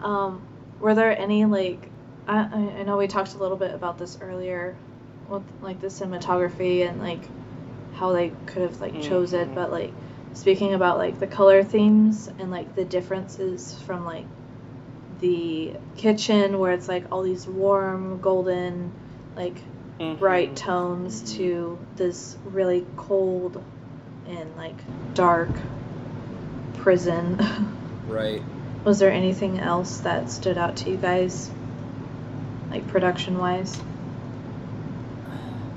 um 0.00 0.42
were 0.80 0.94
there 0.94 1.18
any 1.18 1.44
like 1.46 1.90
I, 2.26 2.40
I 2.78 2.82
know 2.84 2.96
we 2.96 3.06
talked 3.08 3.34
a 3.34 3.38
little 3.38 3.56
bit 3.56 3.74
about 3.74 3.98
this 3.98 4.18
earlier 4.20 4.76
with 5.28 5.42
like 5.60 5.80
the 5.80 5.88
cinematography 5.88 6.88
and 6.88 7.00
like 7.00 7.28
how 7.94 8.12
they 8.12 8.32
could 8.46 8.62
have 8.62 8.80
like 8.80 9.00
chose 9.00 9.32
it 9.32 9.48
Mhm. 9.48 9.54
but 9.54 9.70
like 9.70 9.92
speaking 10.34 10.74
about 10.74 10.98
like 10.98 11.18
the 11.20 11.26
color 11.26 11.62
themes 11.62 12.28
and 12.38 12.50
like 12.50 12.74
the 12.74 12.84
differences 12.84 13.78
from 13.80 14.04
like 14.04 14.24
the 15.20 15.74
kitchen 15.96 16.58
where 16.58 16.72
it's 16.72 16.88
like 16.88 17.04
all 17.12 17.22
these 17.22 17.46
warm 17.46 18.20
golden 18.20 18.92
like 19.36 19.62
Mhm. 20.00 20.18
bright 20.18 20.56
tones 20.56 21.36
to 21.36 21.78
this 21.96 22.36
really 22.44 22.86
cold 22.96 23.62
and 24.26 24.56
like 24.56 24.80
dark 25.14 25.50
prison. 26.74 27.38
Right. 28.08 28.42
Was 28.84 28.98
there 28.98 29.12
anything 29.12 29.60
else 29.60 30.00
that 30.00 30.28
stood 30.28 30.58
out 30.58 30.76
to 30.78 30.90
you 30.90 30.96
guys, 30.96 31.50
like 32.72 32.86
production 32.88 33.38
wise? 33.38 33.76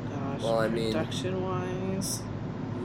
Gosh, 0.10 0.42
Well, 0.42 0.60
I 0.60 0.68
mean- 0.70 0.92
production 0.94 1.44
wise. 1.44 2.22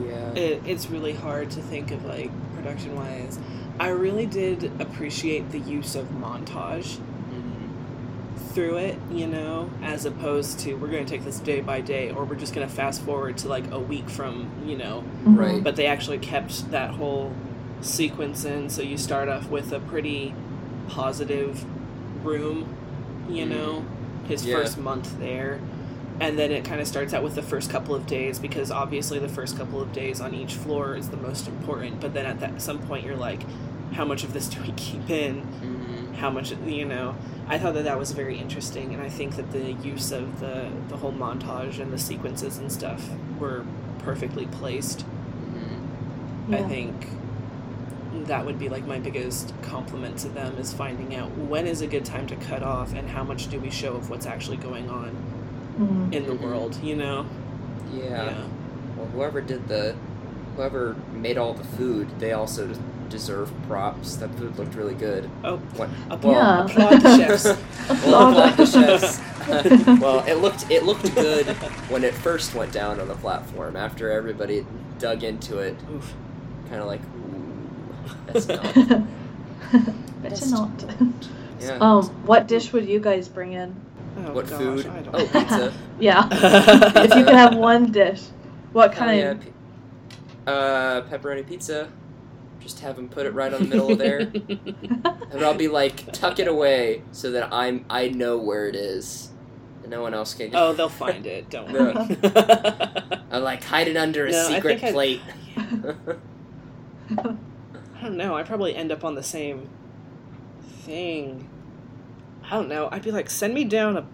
Yeah. 0.07 0.33
it, 0.33 0.63
it's 0.65 0.89
really 0.89 1.13
hard 1.13 1.51
to 1.51 1.61
think 1.61 1.91
of 1.91 2.07
like 2.07 2.31
production 2.55 2.97
wise 2.97 3.39
i 3.79 3.89
really 3.89 4.25
did 4.25 4.73
appreciate 4.81 5.51
the 5.51 5.59
use 5.59 5.95
of 5.95 6.07
montage 6.07 6.97
Mhm. 6.97 8.39
through 8.55 8.77
it 8.79 8.99
you 9.13 9.27
know 9.27 9.69
as 9.83 10.07
opposed 10.07 10.59
to 10.61 10.73
we're 10.75 10.89
going 10.89 11.05
to 11.05 11.11
take 11.11 11.23
this 11.25 11.39
day 11.39 11.61
by 11.61 11.83
day 11.83 12.11
or 12.13 12.25
we're 12.25 12.37
just 12.37 12.55
going 12.55 12.67
to 12.67 12.73
fast 12.75 13.03
forward 13.03 13.37
to 13.39 13.49
like 13.49 13.71
a 13.73 13.79
week 13.79 14.09
from 14.09 14.47
you 14.65 14.79
know 14.79 15.05
Right. 15.25 15.63
but 15.63 15.77
they 15.77 15.85
actually 15.85 16.19
kept 16.19 16.71
that 16.71 16.93
whole 16.93 17.33
sequence 17.83 18.47
in 18.47 18.71
so 18.71 18.81
you 18.81 18.97
start 18.97 19.29
off 19.29 19.51
with 19.51 19.71
a 19.71 19.81
pretty 19.81 20.33
positive 20.89 21.63
room 22.25 22.75
you 23.29 23.45
Mhm. 23.45 23.49
know 23.51 23.85
his 24.29 24.45
Yeah. 24.47 24.57
first 24.57 24.79
month 24.79 25.19
there 25.19 25.61
and 26.21 26.39
then 26.39 26.51
it 26.51 26.65
kind 26.65 26.81
of 26.83 26.87
starts 26.87 27.15
out 27.15 27.23
with 27.23 27.35
the 27.35 27.43
first 27.43 27.71
couple 27.71 27.95
of 27.95 28.07
days 28.07 28.39
because 28.39 28.71
obviously 28.71 29.19
the 29.19 29.29
first 29.29 29.57
couple 29.57 29.81
of 29.81 29.91
days 29.93 30.21
on 30.21 30.35
each 30.35 30.55
floor 30.55 30.95
is 30.95 31.09
the 31.09 31.17
most 31.17 31.49
important 31.49 32.01
but 32.01 32.13
then 32.15 32.27
at 32.27 32.41
that 32.41 32.61
some 32.61 32.79
point 32.81 33.05
you're 33.07 33.17
like 33.17 33.43
how 33.93 34.05
much 34.05 34.23
of 34.23 34.33
this 34.33 34.47
do 34.53 34.61
we 34.63 34.73
keep 34.73 35.09
in 35.11 35.43
Mhm. 35.63 36.15
how 36.17 36.31
much 36.31 36.53
you 36.67 36.85
know 36.85 37.15
i 37.49 37.59
thought 37.59 37.75
that 37.75 37.85
that 37.85 37.99
was 37.99 38.13
very 38.13 38.37
interesting 38.39 38.93
and 38.95 39.03
i 39.03 39.09
think 39.09 39.37
that 39.37 39.51
the 39.53 39.73
use 39.73 40.13
of 40.13 40.41
the 40.41 40.69
the 40.89 40.97
whole 40.99 41.13
montage 41.13 41.81
and 41.81 41.93
the 41.93 41.99
sequences 41.99 42.59
and 42.59 42.71
stuff 42.71 43.09
were 43.39 43.65
perfectly 44.01 44.47
placed 44.47 45.05
Mhm. 46.51 46.55
i 46.55 46.63
think 46.69 47.09
that 48.27 48.45
would 48.45 48.59
be 48.59 48.69
like 48.69 48.87
my 48.87 48.99
biggest 48.99 49.53
compliment 49.63 50.19
to 50.19 50.29
them 50.29 50.57
is 50.59 50.73
finding 50.73 51.15
out 51.17 51.31
when 51.37 51.67
is 51.67 51.81
a 51.81 51.87
good 51.87 52.05
time 52.05 52.27
to 52.27 52.37
cut 52.37 52.63
off 52.63 52.95
and 52.95 53.09
how 53.09 53.23
much 53.25 53.49
do 53.49 53.59
we 53.61 53.71
show 53.71 53.95
of 53.95 54.11
what's 54.11 54.27
actually 54.27 54.57
going 54.57 54.89
on 54.91 55.17
Mhm. 55.79 56.13
in 56.13 56.27
the 56.27 56.35
world 56.35 56.77
you 56.83 56.97
know 56.97 57.27
Yeah. 57.93 58.35
Well, 58.97 59.07
whoever 59.15 59.41
did 59.41 59.67
the, 59.69 59.95
whoever 60.57 60.95
made 61.15 61.39
all 61.39 61.55
the 61.55 61.65
food, 61.65 62.07
they 62.21 62.33
also 62.33 62.69
deserve 63.09 63.51
props. 63.67 64.15
That 64.17 64.33
food 64.37 64.57
looked 64.59 64.75
really 64.77 64.95
good. 64.95 65.29
oh 65.43 65.57
What? 65.77 65.89
applaud, 66.11 66.33
Yeah. 66.33 66.65
applaud 66.65 67.01
the 67.01 67.17
chefs 67.17 67.45
well, 68.07 68.29
applaud 68.31 68.57
the 68.59 68.67
chefs. 68.67 69.21
well, 70.01 70.23
it 70.27 70.35
looked 70.35 70.71
it 70.71 70.85
looked 70.85 71.13
good 71.17 71.47
when 71.89 72.05
it 72.05 72.15
first 72.15 72.55
went 72.55 72.73
down 72.73 73.01
on 73.01 73.09
the 73.09 73.15
platform. 73.17 73.75
After 73.75 74.11
everybody 74.13 74.65
dug 74.99 75.25
into 75.25 75.59
it, 75.59 75.77
Oof. 75.93 76.15
kind 76.69 76.81
of 76.83 76.87
like, 76.87 77.01
ooh, 78.11 78.17
that's 78.27 78.49
not. 78.49 78.75
Bet 80.23 80.41
you 80.41 80.47
not. 80.49 80.85
Yeah. 81.61 81.77
Um, 81.79 82.07
what 82.25 82.49
dish 82.49 82.73
would 82.73 82.87
you 82.89 83.01
guys 83.01 83.29
bring 83.29 83.53
in? 83.53 83.77
Oh, 84.17 84.33
what 84.33 84.49
gosh, 84.49 84.59
food? 84.59 84.87
I 84.87 85.03
don't 85.03 85.15
Oh, 85.15 85.27
pizza. 85.27 85.73
Yeah, 86.01 86.27
if 86.33 87.15
you 87.15 87.25
could 87.25 87.35
have 87.35 87.55
one 87.55 87.93
dish, 87.93 88.23
what 88.73 88.95
Hell 88.95 89.13
yeah, 89.13 89.35
kind? 89.35 89.53
uh, 90.47 91.03
pepperoni 91.03 91.47
pizza. 91.47 91.93
Just 92.61 92.81
have 92.81 92.97
them 92.97 93.09
put 93.11 93.27
it 93.27 93.35
right 93.35 93.53
on 93.53 93.61
the 93.61 93.69
middle 93.69 93.93
of 93.93 93.99
there. 93.99 94.33
And 95.31 95.45
I'll 95.45 95.55
be 95.55 95.69
like, 95.69 96.11
tuck 96.13 96.39
it 96.39 96.49
away 96.49 97.03
so 97.13 97.31
that 97.33 97.49
I'm 97.53 97.85
I 97.91 98.09
know 98.09 98.39
where 98.39 98.67
it 98.69 98.75
is, 98.75 99.31
and 99.83 99.91
no 99.91 100.01
one 100.03 100.15
else 100.15 100.33
can. 100.35 100.51
oh, 100.55 100.73
they'll 100.73 100.89
find 100.89 101.27
it. 101.27 101.51
Don't 101.51 101.71
No. 101.73 101.81
worry. 101.81 101.95
I 103.31 103.39
like 103.39 103.63
hide 103.65 103.89
it 103.89 103.97
under 103.97 104.27
a 104.27 104.31
No, 104.31 104.49
secret 104.49 104.81
plate. 104.81 105.21
I 108.01 108.05
don't 108.05 108.17
know. 108.17 108.35
I 108.35 108.43
probably 108.43 108.75
end 108.75 108.91
up 108.91 109.05
on 109.05 109.15
the 109.15 109.23
same 109.23 109.69
thing. 110.85 111.49
I 112.45 112.51
don't 112.51 112.69
know. 112.69 112.89
I'd 112.91 113.03
be 113.03 113.11
like, 113.13 113.29
send 113.29 113.53
me 113.53 113.65
down 113.65 113.97
a, 113.99 114.05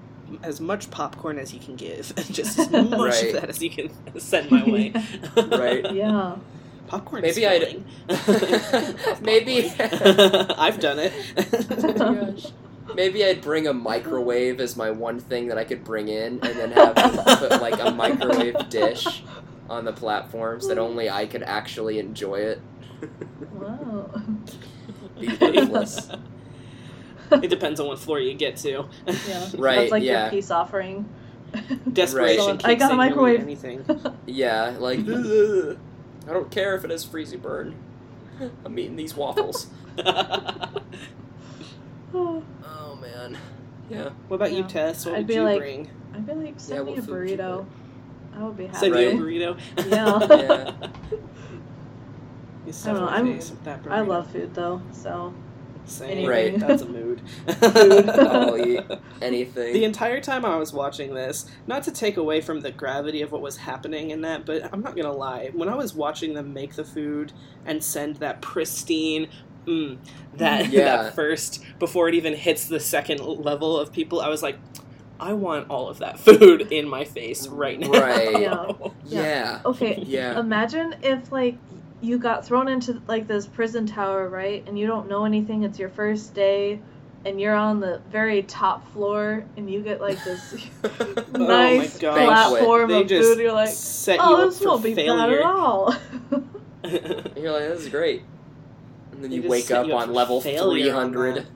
as 0.43 0.61
much 0.61 0.91
popcorn 0.91 1.39
as 1.39 1.55
you 1.55 1.61
can 1.61 1.77
give, 1.77 2.13
and 2.17 2.27
just 2.35 2.59
as 2.59 2.71
much 2.91 2.91
Right. 2.99 3.25
of 3.27 3.33
that 3.41 3.49
as 3.49 3.63
you 3.63 3.71
can 3.71 3.91
send 4.19 4.51
my 4.51 4.65
way. 4.65 4.93
Right. 5.37 5.93
yeah. 5.95 6.37
Popcorn. 6.89 7.23
Maybe 7.23 7.47
I'd- 7.47 7.83
filling. 8.09 9.23
Maybe- 9.23 9.71
I've 9.79 10.79
done 10.81 10.99
it. 11.01 11.13
Gosh. 11.99 12.53
Maybe 12.95 13.25
I'd 13.25 13.41
bring 13.43 13.67
a 13.67 13.73
microwave 13.73 14.61
as 14.61 14.77
my 14.77 14.91
one 14.93 15.19
thing 15.19 15.49
that 15.49 15.59
I 15.59 15.65
could 15.65 15.83
bring 15.85 16.09
in, 16.09 16.39
and 16.45 16.57
then 16.59 16.71
have 16.73 16.95
put 17.39 17.61
like 17.61 17.81
a 17.81 17.91
microwave 17.91 18.69
dish 18.69 19.23
on 19.69 19.85
the 19.85 19.93
platforms 19.93 20.69
that 20.69 20.79
only 20.79 21.11
I 21.11 21.27
could 21.27 21.43
actually 21.43 21.99
enjoy 21.99 22.37
it. 22.37 22.61
Wow. 23.53 24.11
Be 25.21 25.29
ruthless. 25.29 26.09
it 27.33 27.49
depends 27.49 27.81
on 27.81 27.87
what 27.89 27.99
floor 27.99 28.21
you 28.21 28.35
get 28.35 28.57
to. 28.59 28.87
Yeah. 29.29 29.49
Right, 29.57 29.77
That's 29.81 29.91
like 29.93 30.03
yeah. 30.03 30.23
your 30.25 30.31
peace 30.31 30.51
offering. 30.51 31.09
Desperation. 31.93 32.45
Right. 32.45 32.53
keeps 32.59 32.65
I 32.65 32.75
got 32.75 32.85
a 32.87 32.89
saying 32.89 32.97
microwave. 32.99 33.41
Anything. 33.41 33.85
Yeah, 34.27 34.77
like 34.79 35.01
I 35.01 36.33
don't 36.33 36.51
care 36.51 36.75
if 36.75 36.85
it 36.85 36.91
has 36.91 37.07
freezy 37.07 37.41
burn. 37.41 37.75
I'm 38.65 38.79
eating 38.79 38.97
these 38.97 39.15
waffles. 39.15 39.69
Oh 42.15 42.99
man. 43.01 43.39
Yeah. 43.89 44.11
What 44.29 44.37
about 44.37 44.53
you, 44.53 44.65
Tess? 44.65 45.07
What 45.07 45.15
I'd 45.15 45.19
would 45.19 45.27
be 45.29 45.35
you 45.35 45.43
like- 45.43 45.59
bring? 45.59 45.91
I'd 46.15 46.27
be 46.27 46.33
like, 46.35 46.55
send 46.61 46.79
Yeah, 46.89 46.95
me 46.95 46.99
a 46.99 47.03
food 47.03 47.11
would 47.21 47.31
you 47.31 47.37
burrito. 47.37 47.67
I 48.35 48.43
would 48.43 48.57
be 48.57 48.67
happy. 48.67 48.79
Send 48.79 48.95
Right. 48.95 49.15
you 49.15 49.19
a 49.19 49.23
burrito. 49.23 49.61
Yeah. 49.89 50.37
Yeah. 50.37 50.89
You 52.67 52.73
I 52.85 52.87
don't 52.87 52.97
know, 52.97 53.07
I'm- 53.09 53.33
face 53.35 53.51
with 53.51 53.65
that 53.65 53.81
I 53.89 54.01
love 54.01 54.31
food 54.31 54.55
though, 54.55 54.83
so 54.93 55.33
Same. 55.85 56.29
Right. 56.29 56.59
That's 56.59 56.83
a 56.83 56.87
mood. 56.89 57.23
I'll 57.63 58.59
eat 58.59 58.83
anything. 59.23 59.73
The 59.73 59.85
entire 59.85 60.21
time 60.21 60.45
I 60.45 60.57
was 60.57 60.73
watching 60.73 61.15
this, 61.15 61.47
not 61.69 61.85
to 61.85 61.93
take 61.93 62.17
away 62.17 62.41
from 62.41 62.61
the 62.61 62.73
gravity 62.73 63.23
of 63.23 63.31
what 63.31 63.41
was 63.41 63.57
happening 63.59 64.11
in 64.11 64.23
that, 64.23 64.45
but 64.45 64.69
I'm 64.73 64.81
not 64.81 64.97
gonna 64.97 65.13
lie. 65.13 65.51
When 65.55 65.69
I 65.69 65.77
was 65.77 65.95
watching 65.95 66.35
them 66.35 66.53
make 66.53 66.75
the 66.75 66.85
food 66.85 67.33
and 67.65 67.83
send 67.85 68.17
that 68.17 68.43
pristine, 68.43 69.29
mm, 69.65 69.99
that 70.35 70.71
Yeah. 70.71 71.03
that 71.03 71.15
first 71.15 71.63
before 71.79 72.09
it 72.09 72.15
even 72.17 72.35
hits 72.35 72.67
the 72.67 72.81
second 72.81 73.21
level 73.21 73.79
of 73.79 73.93
people, 73.93 74.21
I 74.21 74.29
was 74.29 74.43
like, 74.43 74.59
I 75.21 75.35
want 75.35 75.71
all 75.71 75.89
of 75.89 75.99
that 76.01 76.19
food 76.27 76.73
in 76.73 76.89
my 76.89 77.05
face 77.05 77.47
right 77.47 77.79
now. 77.79 77.89
Right. 77.91 78.41
Yeah. 78.41 78.73
yeah. 79.05 79.61
okay. 79.65 80.03
Yeah. 80.05 80.39
Imagine 80.41 80.97
if 81.03 81.31
like 81.31 81.57
you 82.07 82.19
got 82.19 82.47
thrown 82.47 82.69
into 82.69 83.03
like 83.09 83.27
this 83.27 83.47
prison 83.47 83.87
tower, 83.87 84.29
right? 84.29 84.63
And 84.67 84.79
you 84.79 84.87
don't 84.87 85.09
know 85.09 85.25
anything. 85.25 85.65
It's 85.65 85.79
your 85.79 85.89
first 85.89 86.35
day, 86.35 86.81
and 87.25 87.41
you're 87.41 87.55
on 87.55 87.81
the 87.81 88.01
very 88.11 88.43
top 88.45 88.91
floor, 88.93 89.45
and 89.57 89.69
you 89.71 89.83
get 89.83 90.01
like 90.01 90.23
this 90.25 90.55
Oh 91.35 91.39
nice 91.39 91.95
my 91.95 92.01
gosh. 92.01 92.27
platform 92.27 92.89
They 92.89 93.03
of 93.03 93.09
just 93.09 93.29
food. 93.29 93.43
You're 93.43 93.53
like, 93.53 93.71
set 93.71 94.21
oh, 94.23 94.31
you 94.31 94.37
oh, 94.37 94.51
this 94.51 94.61
won't 94.61 94.85
be 94.85 94.95
bad 94.95 95.31
at 95.31 95.43
all. 95.43 95.95
You're 96.85 97.53
like, 97.53 97.69
this 97.69 97.81
is 97.81 97.89
great. 97.89 98.23
And 99.13 99.25
then 99.25 99.31
They 99.31 99.37
you 99.37 99.49
wake 99.49 99.71
up 99.73 99.87
you 99.87 99.95
up 99.95 100.09
on 100.09 100.15
level 100.15 100.41
300. 100.41 101.47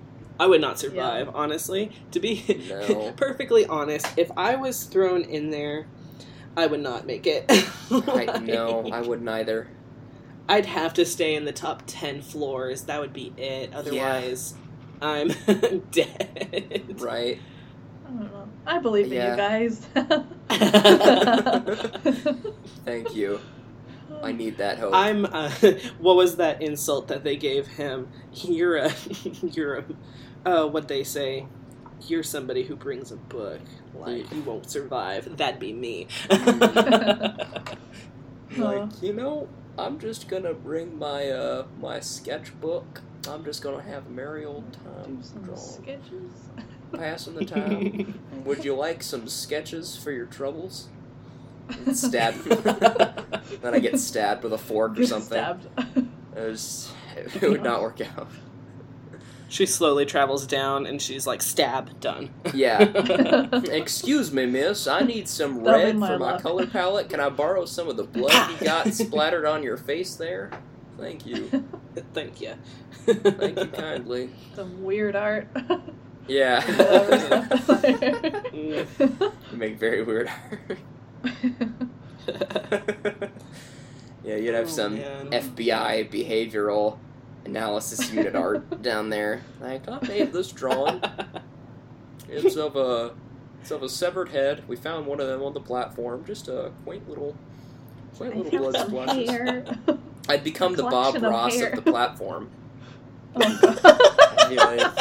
I 0.40 0.46
would 0.46 0.60
not 0.60 0.78
survive, 0.78 1.30
honestly. 1.34 1.92
To 2.12 2.20
be 2.20 2.64
No. 2.68 3.12
perfectly 3.16 3.66
honest, 3.66 4.06
if 4.16 4.30
I 4.36 4.56
was 4.56 4.84
thrown 4.84 5.22
in 5.22 5.50
there, 5.50 5.86
I 6.56 6.66
would 6.66 6.80
not 6.80 7.06
make 7.06 7.26
it. 7.26 7.44
I 7.90 8.38
no, 8.42 8.88
I 8.90 9.02
wouldn't 9.02 9.28
either. 9.28 9.68
I'd 10.50 10.66
have 10.66 10.92
to 10.94 11.04
stay 11.06 11.36
in 11.36 11.44
the 11.44 11.52
top 11.52 11.84
10 11.86 12.22
floors. 12.22 12.82
That 12.82 13.00
would 13.00 13.12
be 13.12 13.32
it. 13.36 13.72
Otherwise, 13.72 14.54
I'm 15.00 15.28
dead. 15.92 16.96
Right. 16.98 17.38
I 18.04 18.08
don't 18.08 18.20
know. 18.32 18.48
I 18.66 18.80
believe 18.80 19.12
Yeah. 19.12 19.26
in 19.26 19.30
you 19.30 19.36
guys. 19.36 19.86
Thank 22.84 23.14
you. 23.14 23.38
I 24.22 24.32
need 24.32 24.58
that 24.58 24.78
hope. 24.78 24.92
I'm. 24.92 25.24
Uh, 25.24 25.50
what 26.00 26.16
was 26.16 26.34
that 26.36 26.60
insult 26.60 27.06
that 27.08 27.22
they 27.22 27.36
gave 27.36 27.68
him? 27.68 28.08
You're 28.32 28.76
a. 28.78 28.92
You're 29.42 29.76
a. 29.78 29.84
Uh, 30.44 30.66
what 30.66 30.88
they 30.88 31.04
say? 31.04 31.46
You're 32.08 32.24
somebody 32.24 32.64
who 32.64 32.74
brings 32.74 33.12
a 33.12 33.16
book. 33.16 33.60
Like 33.94 34.28
you 34.32 34.42
won't 34.42 34.68
survive. 34.68 35.36
That'd 35.36 35.60
be 35.60 35.72
me. 35.72 36.08
like, 38.56 39.00
you 39.00 39.12
know, 39.12 39.48
I'm 39.80 39.98
just 39.98 40.28
gonna 40.28 40.54
bring 40.54 40.98
my 40.98 41.30
uh 41.30 41.66
my 41.80 42.00
sketchbook. 42.00 43.02
I'm 43.28 43.44
just 43.44 43.62
gonna 43.62 43.82
have 43.82 44.06
a 44.06 44.10
merry 44.10 44.44
old 44.44 44.70
Do 44.72 44.78
time 44.78 45.22
some 45.22 45.42
drawing, 45.42 45.58
sketches. 45.60 46.32
passing 46.92 47.34
the 47.34 47.44
time. 47.56 48.18
Would 48.44 48.64
you 48.64 48.74
like 48.74 49.02
some 49.02 49.26
sketches 49.28 49.96
for 49.96 50.12
your 50.12 50.26
troubles? 50.26 50.88
And 51.86 51.96
Stab. 51.96 52.34
then 53.62 53.74
I 53.74 53.78
get 53.78 53.98
stabbed 54.00 54.42
with 54.42 54.52
a 54.52 54.58
fork 54.58 54.98
or 54.98 55.06
something. 55.06 55.26
stabbed. 55.28 55.68
It, 55.96 56.04
was, 56.34 56.90
it 57.16 57.42
would 57.42 57.62
not 57.62 57.80
work 57.80 58.00
out. 58.00 58.26
She 59.50 59.66
slowly 59.66 60.06
travels 60.06 60.46
down, 60.46 60.86
and 60.86 61.02
she's 61.02 61.26
like, 61.26 61.42
"Stab, 61.42 62.00
done." 62.00 62.30
Yeah. 62.54 62.80
Excuse 63.70 64.32
me, 64.32 64.46
miss. 64.46 64.86
I 64.86 65.00
need 65.00 65.28
some 65.28 65.62
That'll 65.64 65.80
be 65.80 65.84
red 65.86 65.98
my 65.98 66.06
for 66.08 66.18
my 66.18 66.32
luck. 66.32 66.42
color 66.42 66.66
palette. 66.66 67.10
Can 67.10 67.20
I 67.20 67.28
borrow 67.28 67.66
some 67.66 67.88
of 67.88 67.96
the 67.98 68.04
blood 68.04 68.30
ah. 68.32 68.56
you 68.58 68.64
got 68.64 68.94
splattered 68.94 69.44
on 69.44 69.62
your 69.62 69.76
face 69.76 70.14
there? 70.14 70.50
Thank 70.96 71.26
you. 71.26 71.64
Thank 72.14 72.40
you. 72.40 72.54
Thank 73.06 73.58
you 73.58 73.66
kindly. 73.66 74.30
Some 74.54 74.84
weird 74.84 75.16
art. 75.16 75.48
Yeah. 76.28 76.62
You 78.52 78.86
make 79.52 79.78
very 79.78 80.02
weird 80.02 80.28
art. 80.28 80.78
yeah, 84.22 84.36
you'd 84.36 84.54
have 84.54 84.66
Oh, 84.66 84.70
some 84.70 84.94
man. 84.98 85.30
FBI 85.30 86.10
behavioral 86.10 86.98
analysis 87.44 88.10
unit 88.12 88.34
art 88.36 88.82
down 88.82 89.10
there. 89.10 89.42
Like, 89.60 89.82
oh, 89.88 89.98
I 90.02 90.06
made 90.06 90.32
this 90.32 90.50
drawing. 90.52 91.02
It's 92.32 92.54
of 92.54 92.76
a 92.76 93.12
it's 93.60 93.72
of 93.72 93.82
a 93.82 93.88
severed 93.88 94.28
head. 94.28 94.62
We 94.68 94.76
found 94.76 95.04
one 95.06 95.18
of 95.20 95.26
them 95.26 95.42
on 95.42 95.52
the 95.52 95.58
platform. 95.60 96.24
Just 96.24 96.46
a 96.46 96.70
quaint 96.84 97.08
little 97.08 97.34
quaint 98.16 98.36
little 98.36 98.70
blood 98.70 98.86
splashes. 98.86 99.28
hair. 99.28 99.64
I'd 100.28 100.44
become 100.44 100.76
the 100.76 100.84
Bob 100.84 101.16
of 101.16 101.22
Ross 101.22 101.56
hair. 101.56 101.70
of 101.70 101.84
the 101.84 101.90
platform. 101.90 102.48
Oh, 103.34 104.48
Yeah. 104.48 104.92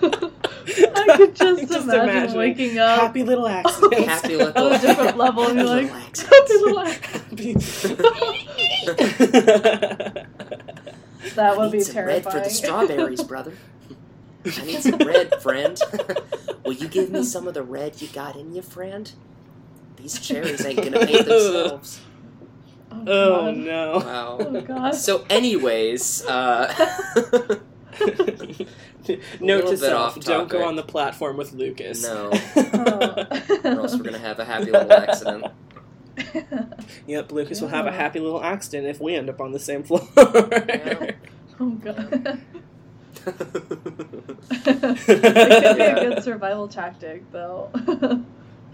I 0.00 1.16
could 1.16 1.34
just, 1.36 1.68
Just 1.68 1.84
imagine 1.84 2.00
imagining 2.08 2.36
waking 2.38 2.78
up 2.78 3.00
Happy 3.00 3.22
little 3.24 3.46
accidents. 3.46 4.06
Happy 4.06 4.36
little 4.36 4.66
on 4.68 4.72
a 4.72 4.78
different 4.78 5.16
level 5.18 5.48
and 5.48 5.58
you're 5.58 5.66
like, 5.68 5.90
happy 6.16 6.54
little 6.62 6.80
act. 6.80 7.10
Happy- 11.28 11.34
That 11.36 11.56
would 11.56 11.68
I 11.68 11.70
be 11.70 11.78
need 11.78 11.84
some 11.84 12.04
red 12.04 12.22
for 12.24 12.32
the 12.40 12.50
strawberries, 12.50 13.22
brother. 13.22 13.52
I 14.44 14.64
need 14.64 14.80
some 14.82 14.98
red, 14.98 15.40
friend. 15.42 15.78
Will 16.64 16.72
you 16.72 16.88
give 16.88 17.10
me 17.10 17.22
some 17.24 17.46
of 17.48 17.54
the 17.54 17.62
red 17.62 18.00
you 18.00 18.08
got 18.08 18.36
in 18.36 18.54
you, 18.54 18.62
friend? 18.62 19.10
These 19.96 20.20
cherries 20.20 20.64
ain't 20.64 20.76
gonna 20.82 21.04
paint 21.06 21.26
themselves. 21.26 22.00
oh, 22.92 23.06
oh 23.06 23.50
no. 23.50 23.98
Wow. 23.98 24.38
Oh, 24.40 24.60
God. 24.60 24.94
So, 24.94 25.24
anyways, 25.28 26.24
uh, 26.26 26.72
Note 29.40 29.66
to 29.68 29.76
self: 29.76 30.16
off 30.18 30.24
don't 30.24 30.48
go 30.48 30.64
on 30.64 30.76
the 30.76 30.82
platform 30.82 31.36
with 31.36 31.52
Lucas. 31.52 32.02
no, 32.02 32.30
Oh. 32.56 33.26
or 33.64 33.70
else 33.70 33.96
we're 33.96 34.02
gonna 34.04 34.18
have 34.18 34.38
a 34.38 34.44
happy 34.44 34.70
little 34.70 34.92
accident. 34.92 35.46
Yep, 37.06 37.32
Lucas 37.32 37.60
will 37.60 37.68
have 37.68 37.86
a 37.86 37.92
happy 37.92 38.20
little 38.20 38.42
accident 38.42 38.86
if 38.88 39.00
we 39.00 39.14
end 39.14 39.30
up 39.30 39.40
on 39.40 39.52
the 39.52 39.58
same 39.58 39.82
floor. 39.82 40.06
Yeah. 40.16 40.97
God. 41.92 42.10
yeah. 42.22 42.36
it 43.26 44.96
could 45.04 45.76
be 45.76 45.82
a 45.82 45.94
good 46.08 46.22
survival 46.22 46.68
tactic, 46.68 47.30
though. 47.32 47.70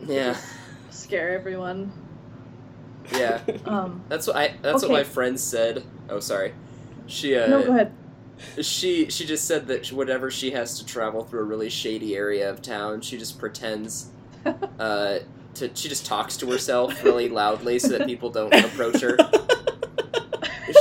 Yeah. 0.07 0.37
Scare 0.91 1.31
everyone. 1.35 1.93
yeah. 3.13 3.41
Um, 3.67 4.03
That's 4.09 4.27
what 4.27 4.37
I. 4.37 4.55
That's 4.63 4.83
Okay. 4.85 4.93
what 4.93 4.99
my 5.01 5.05
friend 5.05 5.39
said. 5.39 5.85
Oh, 6.09 6.21
sorry. 6.21 6.55
She 7.07 7.37
uh, 7.37 7.47
no, 7.49 7.63
go 7.65 7.71
ahead. 7.73 7.93
she 8.63 9.11
she 9.11 9.27
just 9.27 9.45
said 9.47 9.67
that 9.69 9.93
whatever 9.93 10.31
she 10.31 10.53
has 10.53 10.79
to 10.79 10.87
travel 10.87 11.23
through 11.25 11.41
a 11.41 11.45
really 11.45 11.69
shady 11.69 12.17
area 12.17 12.49
of 12.49 12.63
town, 12.63 13.01
she 13.03 13.19
just 13.19 13.39
pretends 13.39 14.11
uh, 14.79 15.19
to 15.55 15.71
she 15.75 15.89
just 15.89 16.07
talks 16.07 16.37
to 16.39 16.51
herself 16.51 17.03
really 17.05 17.29
loudly 17.29 17.79
so 17.79 17.89
that 17.89 18.07
people 18.07 18.31
don't 18.31 18.55
approach 18.55 19.01
her. 19.01 19.17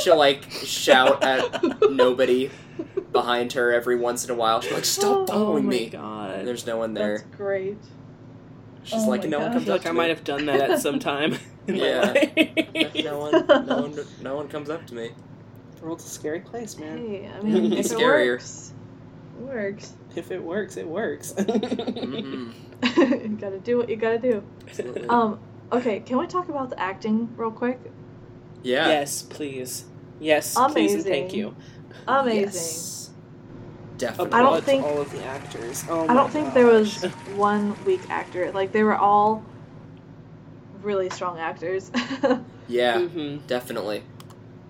She'll 0.01 0.17
like 0.17 0.43
shout 0.51 1.23
at 1.23 1.61
nobody 1.91 2.49
behind 3.11 3.53
her 3.53 3.71
every 3.71 3.97
once 3.97 4.25
in 4.25 4.31
a 4.31 4.35
while. 4.35 4.61
She's 4.61 4.71
like, 4.73 4.85
"Stop 4.85 5.29
oh 5.29 5.33
following 5.33 5.65
my 5.65 5.69
me!" 5.71 5.83
And 5.83 5.91
god. 5.91 6.45
there's 6.47 6.65
no 6.65 6.77
one 6.77 6.93
there. 6.93 7.19
That's 7.19 7.35
great. 7.37 7.77
She's 8.83 9.03
oh 9.05 9.09
like, 9.09 9.23
"No 9.25 9.39
one 9.39 9.47
God. 9.47 9.51
I 9.51 9.53
comes 9.53 9.65
feel 9.65 9.73
up 9.75 9.79
like 9.79 9.83
to 9.83 9.89
I 9.89 9.91
me." 9.91 9.97
might 9.97 10.09
have 10.09 10.23
done 10.23 10.45
that 10.47 10.71
at 10.71 10.79
some 10.81 10.99
time 10.99 11.37
in 11.67 11.75
Yeah. 11.75 12.13
my 12.13 12.13
life. 12.75 12.95
No 13.03 13.19
one, 13.19 13.47
no 13.67 13.81
one, 13.81 13.99
no 14.21 14.35
one 14.35 14.47
comes 14.47 14.69
up 14.69 14.85
to 14.87 14.95
me. 14.95 15.11
The 15.77 15.85
world's 15.85 16.05
a 16.05 16.09
scary 16.09 16.39
place, 16.41 16.77
man. 16.77 16.97
Hey, 16.97 17.29
I 17.33 17.41
mean, 17.43 17.71
if 17.73 17.79
It's 17.79 17.91
it 17.91 17.97
scarier. 17.97 18.31
works, 18.33 18.73
it 19.37 19.41
works. 19.43 19.93
If 20.15 20.31
it 20.31 20.41
works, 20.43 20.77
it 20.77 20.87
works. 20.87 21.31
hmm 21.37 22.51
you 22.97 23.37
gotta 23.39 23.59
do 23.59 23.77
what 23.77 23.89
you 23.89 23.95
gotta 23.95 24.19
do. 24.19 24.43
Absolutely. 24.67 25.07
Um, 25.07 25.39
okay, 25.71 26.01
can 26.01 26.17
we 26.17 26.27
talk 26.27 26.49
about 26.49 26.69
the 26.69 26.79
acting 26.79 27.29
real 27.37 27.51
quick? 27.51 27.79
Yeah. 28.64 28.88
Yes, 28.88 29.22
please. 29.22 29.86
Yes, 30.20 30.55
please 30.72 30.93
and 30.95 31.03
thank 31.03 31.34
you. 31.34 31.55
Amazing. 32.07 32.41
Yes. 32.43 33.09
Definitely. 33.97 34.34
I 34.34 34.41
don't 34.41 34.64
think- 34.64 34.84
all 34.86 34.99
of 35.01 35.11
the 35.11 35.24
actors. 35.24 35.84
Oh 35.89 36.07
I 36.07 36.14
don't 36.14 36.32
think 36.32 36.53
there 36.53 36.66
was 36.66 37.03
one 37.36 37.76
weak 37.86 38.01
actor. 38.09 38.51
Like 38.51 38.72
they 38.72 38.84
were 38.84 38.95
all 38.95 39.43
really 40.82 41.09
strong 41.09 41.39
actors. 41.39 41.91
Yeah, 42.70 42.97
Mhm. 42.99 43.45
definitely. 43.45 44.03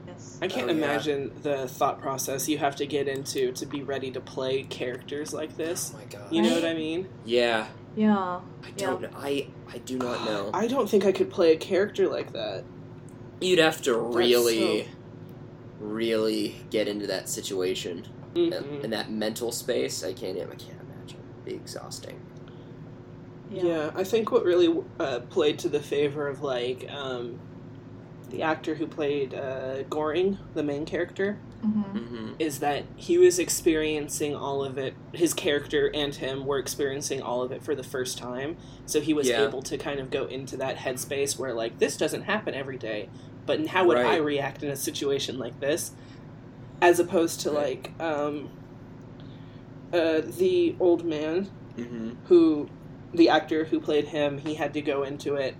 yes. 0.07 0.39
I 0.41 0.47
can't 0.47 0.63
Oh, 0.67 0.73
yeah. 0.73 0.77
imagine 0.83 1.31
the 1.43 1.67
thought 1.67 2.01
process 2.01 2.49
you 2.49 2.57
have 2.57 2.75
to 2.77 2.87
get 2.87 3.07
into 3.07 3.51
to 3.51 3.65
be 3.67 3.83
ready 3.83 4.09
to 4.11 4.19
play 4.19 4.63
characters 4.63 5.31
like 5.31 5.51
Oh 5.53 5.57
this. 5.57 5.93
my 5.93 6.03
god. 6.05 6.31
You 6.31 6.41
know 6.41 6.55
what 6.55 6.65
I 6.65 6.73
mean? 6.73 7.07
Yeah. 7.23 7.67
Yeah. 7.95 8.39
I 8.65 8.71
don't 8.75 9.01
know. 9.01 9.09
I 9.15 9.47
I 9.71 9.77
do 9.77 9.99
not 9.99 10.25
know. 10.25 10.49
I 10.55 10.65
don't 10.67 10.89
think 10.89 11.05
I 11.05 11.11
could 11.11 11.29
play 11.29 11.53
a 11.53 11.55
character 11.57 12.07
like 12.09 12.33
that. 12.33 12.63
You'd 13.41 13.59
have 13.59 13.81
to 13.83 13.97
really, 13.97 14.87
really 15.79 16.55
get 16.69 16.87
into 16.87 17.07
that 17.07 17.27
situation 17.29 18.07
Mhm. 18.35 18.57
and, 18.57 18.83
and 18.85 18.93
that 18.93 19.11
mental 19.11 19.51
space. 19.51 20.03
I 20.03 20.13
can't. 20.13 20.37
I 20.39 20.43
can't 20.55 20.79
imagine. 20.81 21.19
It'd 21.35 21.45
be 21.45 21.53
exhausting. 21.53 22.19
Yeah. 23.51 23.91
I 23.95 24.03
think 24.03 24.31
what 24.31 24.43
really 24.43 24.73
uh, 24.99 25.19
played 25.29 25.59
to 25.59 25.69
the 25.69 25.79
favor 25.79 26.27
of 26.27 26.41
like 26.41 26.89
um, 26.91 27.39
the 28.29 28.41
actor 28.41 28.73
who 28.75 28.87
played 28.87 29.33
uh, 29.35 29.83
Goreng, 29.89 30.37
the 30.55 30.63
main 30.63 30.85
character, 30.85 31.37
hmm 31.63 31.81
hmm 31.97 32.31
is 32.39 32.59
that 32.59 32.85
he 32.95 33.17
was 33.19 33.39
experiencing 33.39 34.35
all 34.35 34.63
of 34.65 34.77
it. 34.77 34.95
His 35.13 35.33
character 35.33 35.91
and 35.93 36.15
him 36.15 36.45
were 36.45 36.59
experiencing 36.59 37.21
all 37.21 37.43
of 37.43 37.51
it 37.51 37.63
for 37.63 37.75
the 37.75 37.83
first 37.83 38.17
time, 38.17 38.57
so 38.85 39.01
he 39.01 39.13
was 39.13 39.29
Yeah. 39.29 39.43
able 39.43 39.61
to 39.63 39.77
kind 39.77 39.99
of 39.99 40.09
go 40.11 40.25
into 40.25 40.57
that 40.57 40.77
headspace 40.77 41.37
where 41.39 41.53
like 41.53 41.79
this 41.79 41.97
doesn't 41.97 42.23
happen 42.23 42.53
every 42.55 42.77
day, 42.77 43.09
but 43.45 43.67
how 43.67 43.85
would 43.87 43.97
I 43.99 44.17
react 44.17 44.63
in 44.63 44.69
a 44.71 44.75
situation 44.75 45.37
like 45.37 45.59
this, 45.59 45.91
as 46.81 46.99
opposed 46.99 47.41
to 47.41 47.51
Right. 47.51 47.77
like 47.95 47.95
um, 47.99 48.49
uh, 49.91 50.21
the 50.25 50.75
old 50.79 51.05
man 51.05 51.49
hmm 51.75 52.11
who 52.25 52.69
the 53.13 53.29
actor 53.29 53.65
who 53.65 53.79
played 53.79 54.05
him 54.07 54.37
he 54.39 54.55
had 54.55 54.73
to 54.73 54.81
go 54.81 55.03
into 55.03 55.35
it 55.35 55.55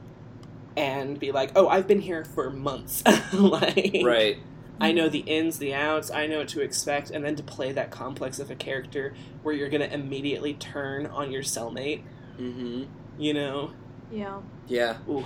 and 0.78 1.20
be 1.20 1.32
like 1.32 1.52
oh 1.56 1.68
i've 1.68 1.88
been 1.88 2.02
here 2.02 2.26
for 2.26 2.50
months 2.50 3.04
like 3.34 4.02
Right. 4.04 4.38
I 4.84 4.92
know 4.92 5.10
the 5.10 5.20
ins 5.20 5.58
the 5.60 5.74
outs 5.74 6.12
i 6.12 6.28
know 6.28 6.40
what 6.40 6.48
to 6.50 6.62
expect 6.62 7.10
and 7.12 7.24
then 7.26 7.36
to 7.36 7.44
play 7.44 7.72
that 7.72 7.90
complex 7.92 8.40
of 8.40 8.52
a 8.52 8.56
character 8.56 9.14
where 9.42 9.54
you're 9.56 9.70
going 9.70 9.82
to 9.82 9.94
immediately 9.94 10.54
turn 10.54 11.06
on 11.08 11.32
your 11.32 11.42
cellmate 11.44 12.02
hmm 12.38 12.84
you 13.18 13.34
know 13.34 13.72
Yeah. 14.12 14.40
Yeah. 14.68 14.98
Ooh. 15.10 15.26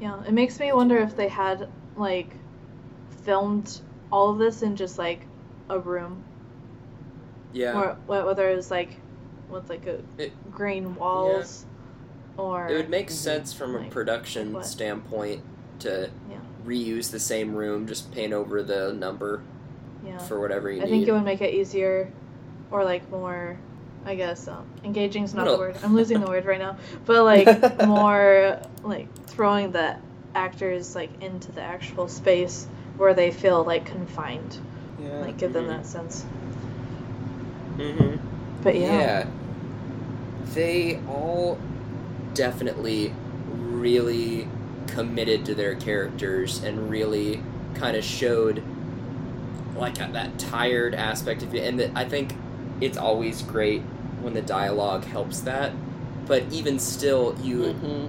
Yeah. 0.00 0.22
It 0.24 0.32
makes 0.32 0.58
me 0.60 0.72
wonder 0.72 0.98
if 0.98 1.16
they 1.16 1.28
had 1.28 1.68
like 1.96 2.30
filmed 3.24 3.80
all 4.12 4.30
of 4.30 4.38
this 4.38 4.62
in 4.62 4.76
just 4.76 4.98
like 4.98 5.26
a 5.68 5.78
room, 5.78 6.22
Yeah. 7.52 7.78
or 7.78 7.96
whether 8.06 8.48
it 8.50 8.56
was 8.56 8.70
like 8.70 8.96
with 9.48 9.68
like 9.68 9.86
a 9.86 10.00
It- 10.18 10.32
green 10.52 10.94
walls, 10.96 11.66
or 12.36 12.68
It 12.68 12.74
would 12.76 12.90
make 12.90 13.10
sense 13.10 13.52
from 13.52 13.74
a 13.76 13.84
production 13.88 14.52
what? 14.52 14.64
standpoint 14.66 15.42
to 15.80 16.10
Yeah. 16.30 16.36
Reuse 16.64 17.10
the 17.10 17.20
same 17.20 17.54
room, 17.54 17.86
just 17.86 18.12
paint 18.12 18.32
over 18.32 18.62
the 18.62 18.92
number 18.92 19.42
yeah. 20.04 20.18
for 20.18 20.40
whatever 20.40 20.70
you 20.70 20.80
I 20.82 20.84
need. 20.84 20.90
think 20.90 21.08
it 21.08 21.12
would 21.12 21.24
make 21.24 21.40
it 21.40 21.54
easier, 21.54 22.10
or 22.70 22.84
like 22.84 23.08
more. 23.10 23.56
I 24.02 24.14
guess 24.14 24.48
um, 24.48 24.64
engaging 24.82 25.24
is 25.24 25.34
not 25.34 25.44
No. 25.44 25.52
the 25.52 25.58
word. 25.58 25.76
I'm 25.84 25.94
losing 25.94 26.20
the 26.20 26.26
word 26.26 26.46
right 26.46 26.58
now. 26.58 26.78
But 27.04 27.22
like 27.24 27.86
more 27.86 28.58
like 28.82 29.08
throwing 29.26 29.72
the 29.72 29.96
actors 30.34 30.94
like 30.94 31.10
into 31.22 31.52
the 31.52 31.60
actual 31.60 32.08
space 32.08 32.66
where 32.96 33.12
they 33.12 33.30
feel 33.30 33.62
like 33.62 33.84
confined. 33.84 34.56
yeah 35.02 35.18
Like 35.18 35.36
give 35.36 35.52
them 35.52 35.64
Mhm. 35.64 35.68
that 35.68 35.86
sense. 35.86 36.22
hmm 37.76 38.16
But 38.62 38.74
yeah. 38.76 38.98
Yeah. 38.98 39.26
They 40.54 40.98
all 41.08 41.58
definitely 42.34 43.12
really 43.54 44.48
committed 44.90 45.44
to 45.46 45.54
their 45.54 45.74
characters 45.74 46.62
and 46.62 46.90
really 46.90 47.42
kind 47.74 47.96
of 47.96 48.04
showed 48.04 48.62
like 49.76 49.96
that 50.12 50.38
tired 50.38 50.94
aspect 50.94 51.42
of 51.42 51.54
it. 51.54 51.66
And 51.66 51.78
that 51.80 51.90
I 51.94 52.04
think 52.04 52.34
it's 52.80 52.98
always 52.98 53.42
great 53.42 53.82
when 54.20 54.34
the 54.34 54.42
dialogue 54.42 55.04
helps 55.04 55.40
that. 55.40 55.72
But 56.26 56.44
even 56.52 56.78
still, 56.78 57.34
you 57.42 57.74
Mhm. 57.82 58.08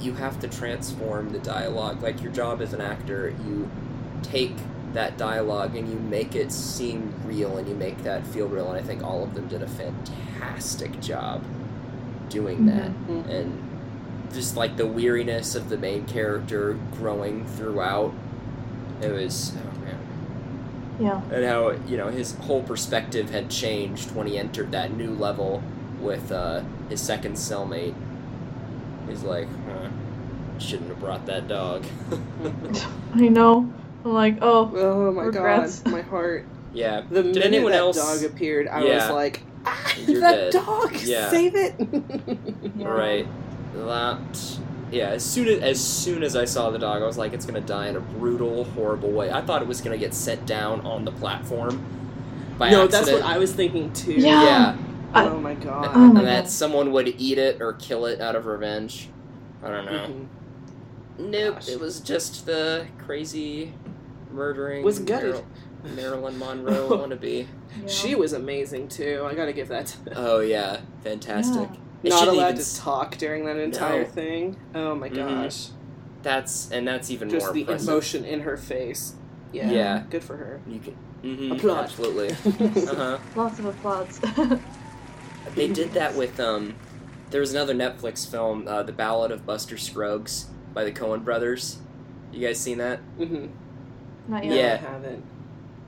you 0.00 0.14
have 0.14 0.40
to 0.40 0.48
transform 0.48 1.30
the 1.30 1.38
dialogue. 1.38 2.02
Like 2.02 2.22
your 2.22 2.32
job 2.32 2.60
as 2.60 2.72
an 2.72 2.80
actor, 2.80 3.32
you 3.46 3.68
take 4.22 4.56
that 4.94 5.16
dialogue 5.16 5.74
and 5.76 5.88
you 5.88 5.98
make 5.98 6.34
it 6.34 6.50
seem 6.52 7.12
real 7.24 7.56
and 7.56 7.68
you 7.68 7.74
make 7.74 8.02
that 8.02 8.26
feel 8.26 8.46
real. 8.48 8.68
And 8.70 8.78
I 8.78 8.82
think 8.82 9.02
all 9.04 9.22
of 9.22 9.34
them 9.34 9.46
did 9.48 9.62
a 9.62 9.66
fantastic 9.68 11.00
job 11.00 11.42
doing 12.28 12.66
that. 12.66 12.90
Mhm. 13.08 13.28
And 13.28 13.52
just 14.32 14.56
like 14.56 14.76
the 14.76 14.86
weariness 14.86 15.54
of 15.54 15.68
the 15.68 15.76
main 15.76 16.06
character 16.06 16.78
growing 16.92 17.46
throughout, 17.46 18.12
it 19.00 19.10
was 19.12 19.52
oh 19.56 19.78
man. 19.84 19.98
Yeah. 21.00 21.20
And 21.32 21.44
how 21.44 21.70
you 21.86 21.96
know 21.96 22.08
his 22.08 22.34
whole 22.34 22.62
perspective 22.62 23.30
had 23.30 23.50
changed 23.50 24.12
when 24.14 24.26
he 24.26 24.38
entered 24.38 24.72
that 24.72 24.92
new 24.96 25.10
level 25.10 25.62
with 26.00 26.30
uh, 26.32 26.62
his 26.88 27.00
second 27.00 27.34
cellmate. 27.34 27.94
He's 29.08 29.22
like, 29.22 29.48
huh, 29.66 29.88
shouldn't 30.58 30.88
have 30.88 31.00
brought 31.00 31.26
that 31.26 31.48
dog. 31.48 31.84
I 33.14 33.28
know. 33.28 33.72
I'm 34.04 34.12
like, 34.12 34.38
oh, 34.42 34.70
oh 34.74 35.12
my 35.12 35.22
Regrets. 35.24 35.80
god 35.80 35.92
my 35.92 36.00
heart 36.02 36.44
yeah. 36.74 37.02
the 37.08 37.22
minute 37.22 37.44
anyone 37.44 37.70
that 37.72 37.78
else- 37.78 37.96
dog 37.96 38.24
appeared 38.28 38.66
i 38.66 38.82
Yeah. 38.82 39.06
was 39.06 39.10
like 39.14 39.42
ah, 39.64 39.94
that 40.06 40.06
dead. 40.20 40.52
dog 40.52 40.92
Yeah. 41.02 41.30
save 41.30 41.54
it 41.54 41.74
Yeah. 42.76 42.86
Right. 42.88 43.26
That. 43.74 44.58
Yeah. 44.90 45.08
As 45.10 45.24
soon 45.24 45.48
as 45.48 45.60
as 45.62 45.80
soon 45.80 46.22
as 46.22 46.36
I 46.36 46.44
saw 46.44 46.70
the 46.70 46.78
dog, 46.78 47.02
I 47.02 47.06
was 47.06 47.16
like, 47.18 47.32
it's 47.32 47.46
gonna 47.46 47.60
die 47.60 47.88
in 47.88 47.96
a 47.96 48.00
brutal, 48.00 48.64
horrible 48.64 49.10
way. 49.10 49.30
I 49.30 49.40
thought 49.40 49.62
it 49.62 49.68
was 49.68 49.80
gonna 49.80 49.98
get 49.98 50.14
set 50.14 50.44
down 50.46 50.80
on 50.82 51.04
the 51.04 51.12
platform. 51.12 51.82
By 52.58 52.70
no, 52.70 52.84
accident. 52.84 53.06
that's 53.06 53.12
what 53.12 53.22
I 53.22 53.38
was 53.38 53.52
thinking 53.52 53.92
too. 53.92 54.12
Yeah. 54.12 54.42
Yeah. 54.42 54.76
I- 55.14 55.26
Oh 55.28 55.38
my 55.38 55.54
god. 55.54 55.90
Oh 55.94 55.98
my 55.98 56.20
and 56.20 56.28
that 56.28 56.42
God. 56.44 56.50
someone 56.50 56.92
would 56.92 57.08
eat 57.18 57.38
it 57.38 57.60
or 57.60 57.74
kill 57.74 58.06
it 58.06 58.20
out 58.20 58.34
of 58.36 58.46
revenge. 58.46 59.08
I 59.62 59.68
don't 59.70 59.84
know. 59.86 59.92
Mhm. 59.92 60.26
Nope, 61.18 61.54
Gosh. 61.56 61.68
it 61.68 61.78
was 61.80 62.00
just 62.00 62.46
the 62.46 62.86
crazy 62.98 63.72
murdering 64.32 64.82
Was 64.82 64.98
gutted. 64.98 65.34
Maril- 65.84 65.94
Marilyn 65.96 66.38
Monroe 66.38 66.88
wannabe. 66.90 67.46
yeah. 67.80 67.86
She 67.88 68.14
was 68.14 68.32
amazing 68.32 68.88
too. 68.88 69.26
I 69.28 69.34
gotta 69.34 69.52
give 69.52 69.68
that. 69.68 69.86
To 69.86 69.96
Oh 70.16 70.40
yeah, 70.40 70.80
fantastic. 71.04 71.68
Yeah. 71.70 71.80
It 72.02 72.10
Not 72.10 72.28
allowed 72.28 72.42
even 72.44 72.54
to 72.56 72.60
s- 72.62 72.78
talk 72.78 73.16
during 73.16 73.44
that 73.46 73.56
entire 73.58 74.02
No. 74.02 74.08
thing. 74.08 74.56
Oh 74.74 74.94
my 74.94 75.08
Mhm. 75.08 75.14
gosh. 75.14 75.68
That's 76.22 76.70
and 76.70 76.86
that's 76.86 77.10
even 77.10 77.28
Just 77.30 77.46
more 77.46 77.52
the 77.54 77.60
impressive. 77.62 77.88
emotion 77.88 78.24
in 78.24 78.40
her 78.40 78.56
face. 78.56 79.14
Yeah. 79.52 79.70
Yeah. 79.70 80.02
Good 80.10 80.24
for 80.24 80.36
her. 80.36 80.60
You 80.66 80.80
can 80.80 80.96
mhm, 81.22 81.52
Applaud. 81.56 81.84
absolutely. 81.84 82.30
Uh 82.88 82.94
huh. 82.94 83.18
Lots 83.36 83.58
of 83.58 83.66
applause. 83.66 84.20
They 85.54 85.68
did 85.68 85.92
that 85.94 86.14
with 86.14 86.38
um. 86.40 86.74
There 87.30 87.40
was 87.40 87.52
another 87.52 87.74
Netflix 87.74 88.28
film, 88.30 88.68
uh, 88.68 88.82
The 88.82 88.92
Ballad 88.92 89.30
of 89.32 89.46
Buster 89.46 89.76
Scruggs 89.78 90.46
by 90.74 90.84
the 90.84 90.92
Coen 90.92 91.24
Brothers. 91.24 91.78
You 92.30 92.46
guys 92.46 92.60
seen 92.60 92.78
that? 92.78 93.00
Mm-hmm. 93.18 93.46
Not 94.28 94.44
yet. 94.44 94.54
Yeah. 94.54 94.86
I 94.86 94.92
haven't. 94.92 95.24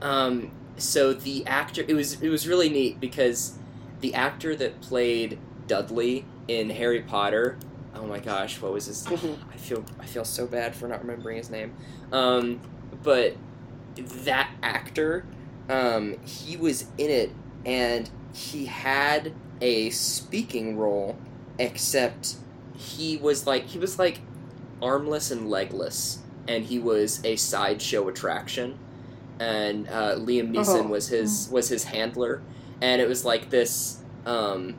Um, 0.02 0.50
so 0.76 1.12
the 1.12 1.46
actor, 1.46 1.84
it 1.86 1.94
was 1.94 2.20
it 2.22 2.28
was 2.30 2.48
really 2.48 2.68
neat 2.68 2.98
because 3.00 3.58
the 4.00 4.14
actor 4.14 4.56
that 4.56 4.80
played 4.80 5.38
Dudley 5.66 6.24
in 6.48 6.70
Harry 6.70 7.02
Potter. 7.02 7.58
Oh 7.94 8.06
my 8.06 8.18
gosh, 8.18 8.60
what 8.60 8.72
was 8.72 8.86
his? 8.86 9.04
Mhm. 9.06 9.36
I 9.52 9.56
feel 9.56 9.84
I 10.00 10.06
feel 10.06 10.24
so 10.24 10.46
bad 10.46 10.74
for 10.74 10.88
not 10.88 11.00
remembering 11.00 11.36
his 11.36 11.50
name. 11.50 11.74
Um, 12.12 12.60
but 13.02 13.36
that 13.96 14.50
actor, 14.62 15.24
um, 15.68 16.16
he 16.24 16.56
was 16.56 16.86
in 16.98 17.10
it, 17.10 17.30
and 17.64 18.10
he 18.34 18.66
had 18.66 19.32
a 19.60 19.90
speaking 19.90 20.76
role, 20.76 21.16
except 21.58 22.34
he 22.76 23.16
was 23.16 23.46
like 23.46 23.66
he 23.66 23.78
was 23.78 23.98
like 23.98 24.20
armless 24.82 25.30
and 25.30 25.48
legless, 25.48 26.18
and 26.48 26.64
he 26.64 26.78
was 26.78 27.24
a 27.24 27.36
sideshow 27.36 28.08
attraction. 28.08 28.78
And 29.40 29.88
uh, 29.88 30.16
Liam 30.16 30.52
Neeson 30.52 30.84
Oh. 30.84 30.88
was 30.88 31.08
his 31.08 31.48
was 31.50 31.68
his 31.68 31.84
handler, 31.84 32.42
and 32.80 33.00
it 33.00 33.08
was 33.08 33.24
like 33.24 33.50
this 33.50 33.98
um, 34.26 34.74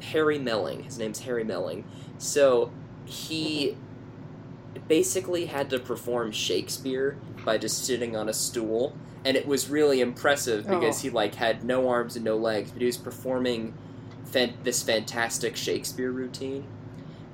Harry 0.00 0.38
Melling. 0.38 0.82
His 0.82 0.98
name's 0.98 1.20
Harry 1.20 1.44
Melling. 1.44 1.84
So 2.18 2.72
he 3.04 3.76
basically 4.88 5.46
had 5.46 5.70
to 5.70 5.78
perform 5.78 6.32
Shakespeare 6.32 7.16
by 7.44 7.58
just 7.58 7.84
sitting 7.84 8.16
on 8.16 8.28
a 8.28 8.32
stool, 8.32 8.94
and 9.24 9.36
it 9.36 9.46
was 9.46 9.68
really 9.68 10.00
impressive 10.00 10.66
because 10.66 10.98
Oh. 10.98 11.02
he 11.02 11.10
like 11.10 11.34
had 11.36 11.64
no 11.64 11.88
arms 11.88 12.16
and 12.16 12.24
no 12.24 12.36
legs, 12.36 12.70
but 12.70 12.80
he 12.80 12.86
was 12.86 12.96
performing 12.96 13.74
fan- 14.24 14.54
this 14.64 14.82
fantastic 14.82 15.56
Shakespeare 15.56 16.10
routine, 16.10 16.64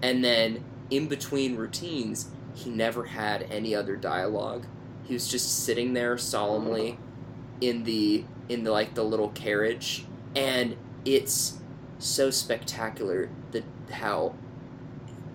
and 0.03 0.25
then 0.25 0.65
in 0.91 1.09
between 1.09 1.57
routines, 1.57 2.29
he 2.55 2.71
never 2.71 3.05
had 3.05 3.47
any 3.51 3.75
other 3.75 3.97
dialogue. 3.97 4.67
He 5.05 5.15
was 5.15 5.29
just 5.29 5.65
sitting 5.65 5.93
there 5.93 6.17
solemnly 6.19 6.99
oh. 6.99 7.05
in 7.61 7.85
the 7.85 8.25
in 8.49 8.65
the 8.65 8.71
like 8.71 8.95
the 8.95 9.05
little 9.05 9.31
carriage, 9.31 10.05
and 10.35 10.77
it's 11.05 11.59
so 11.99 12.31
spectacular 12.31 13.29
that 13.53 13.65
how 13.91 14.35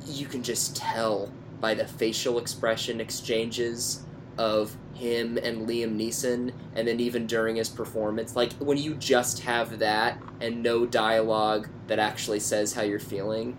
you 0.05 0.25
can 0.25 0.43
just 0.43 0.75
tell 0.75 1.31
by 1.59 1.73
the 1.73 1.85
facial 1.85 2.37
expression 2.39 2.99
exchanges 2.99 4.03
of 4.37 4.75
him 4.93 5.37
and 5.37 5.67
Liam 5.67 5.95
Neeson, 5.95 6.51
and 6.75 6.87
then 6.87 6.99
even 6.99 7.27
during 7.27 7.55
his 7.57 7.69
performance, 7.69 8.35
like 8.35 8.53
when 8.53 8.77
you 8.77 8.95
just 8.95 9.39
have 9.41 9.79
that 9.79 10.17
and 10.39 10.63
no 10.63 10.85
dialogue 10.85 11.67
that 11.87 11.99
actually 11.99 12.39
says 12.39 12.73
how 12.73 12.81
you're 12.81 12.99
feeling, 12.99 13.55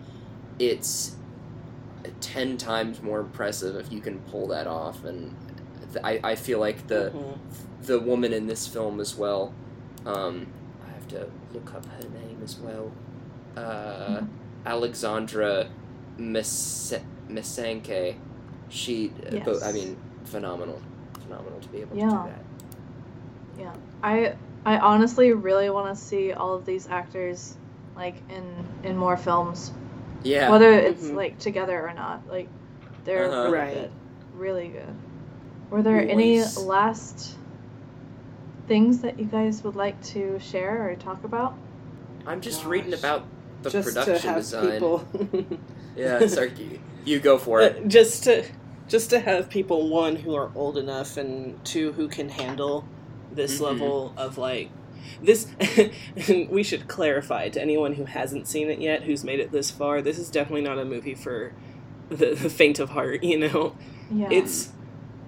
it's 0.58 1.16
ten 2.20 2.56
times 2.56 3.00
more 3.02 3.20
impressive 3.20 3.76
if 3.76 3.92
you 3.92 4.00
can 4.00 4.18
pull 4.22 4.48
that 4.48 4.66
off. 4.66 5.04
And 5.04 5.34
th- 5.92 6.04
I, 6.04 6.20
I 6.24 6.34
feel 6.34 6.58
like 6.58 6.86
the 6.88 7.12
Mhm. 7.14 7.38
the 7.86 8.00
woman 8.00 8.32
in 8.32 8.46
this 8.46 8.66
film 8.66 9.00
as 9.00 9.16
well. 9.16 9.52
Um, 10.06 10.46
to 11.12 11.26
look 11.52 11.74
up 11.74 11.84
her 11.86 12.08
name 12.08 12.40
as 12.42 12.58
well. 12.58 12.90
Uh, 13.56 14.20
Mhm. 14.20 14.28
Alexandra 14.66 15.66
Mis- 16.18 16.94
Masangkay. 17.28 18.14
She, 18.68 19.12
uh, 19.26 19.30
Yes. 19.36 19.42
but 19.44 19.62
I 19.62 19.72
mean, 19.72 19.96
phenomenal, 20.24 20.80
phenomenal 21.20 21.60
to 21.60 21.68
be 21.68 21.78
able 21.82 21.94
to 21.96 22.02
do 22.02 22.10
that. 22.10 22.42
Yeah, 23.58 23.72
I 24.02 24.34
I 24.64 24.78
honestly 24.78 25.32
really 25.32 25.68
want 25.70 25.94
to 25.94 26.00
see 26.00 26.32
all 26.32 26.54
of 26.54 26.64
these 26.64 26.88
actors 26.88 27.56
like 27.96 28.14
in 28.30 28.44
in 28.88 28.96
more 28.96 29.16
films, 29.16 29.72
Yeah. 30.22 30.50
whether 30.50 30.70
it's 30.70 31.04
Mhm. 31.08 31.16
like 31.16 31.38
together 31.38 31.86
or 31.86 31.92
not. 31.92 32.22
Like 32.28 32.48
they're 33.04 33.26
Uh-huh. 33.26 33.42
really 33.50 33.58
Right. 33.58 33.74
good, 33.74 33.90
really 34.36 34.68
good. 34.68 34.94
Were 35.70 35.82
there 35.82 36.00
any 36.00 36.42
last 36.64 37.36
things 38.72 39.00
that 39.00 39.18
you 39.18 39.26
guys 39.26 39.62
would 39.62 39.76
like 39.76 40.02
to 40.02 40.38
share 40.40 40.88
or 40.88 40.96
talk 40.96 41.24
about? 41.24 41.54
I'm 42.26 42.40
just 42.40 42.60
Gosh. 42.62 42.68
reading 42.70 42.94
about 42.94 43.26
the 43.60 43.68
just 43.68 43.86
production 43.88 44.14
to 44.22 44.28
have 44.28 44.36
design. 44.38 44.70
people 44.72 45.06
Yeah, 45.96 46.26
sorry, 46.26 46.52
you- 46.56 46.80
you 47.04 47.20
go 47.20 47.36
for 47.36 47.60
it. 47.60 47.86
Just 47.98 48.24
to 48.24 48.44
just 48.88 49.10
to 49.10 49.20
have 49.20 49.50
people 49.50 49.88
one 49.90 50.16
who 50.16 50.34
are 50.34 50.50
old 50.54 50.78
enough 50.78 51.16
and 51.18 51.62
two 51.66 51.92
who 51.92 52.08
can 52.08 52.28
handle 52.30 52.86
this 53.30 53.58
Mhm. 53.58 53.60
level 53.60 54.14
of 54.16 54.38
like 54.38 54.70
this 55.22 55.48
we 56.50 56.62
should 56.62 56.88
clarify 56.88 57.48
to 57.50 57.60
anyone 57.60 57.92
who 57.94 58.04
hasn't 58.06 58.46
seen 58.46 58.70
it 58.70 58.78
yet 58.78 59.02
who's 59.02 59.22
made 59.24 59.38
it 59.40 59.52
this 59.52 59.70
far 59.70 60.00
this 60.00 60.18
is 60.18 60.30
definitely 60.30 60.62
not 60.62 60.78
a 60.78 60.84
movie 60.84 61.14
for 61.14 61.52
the, 62.08 62.34
the 62.34 62.48
faint 62.48 62.78
of 62.78 62.90
heart 62.90 63.22
you 63.22 63.38
know 63.38 63.74
Yeah. 64.10 64.28
it's 64.30 64.70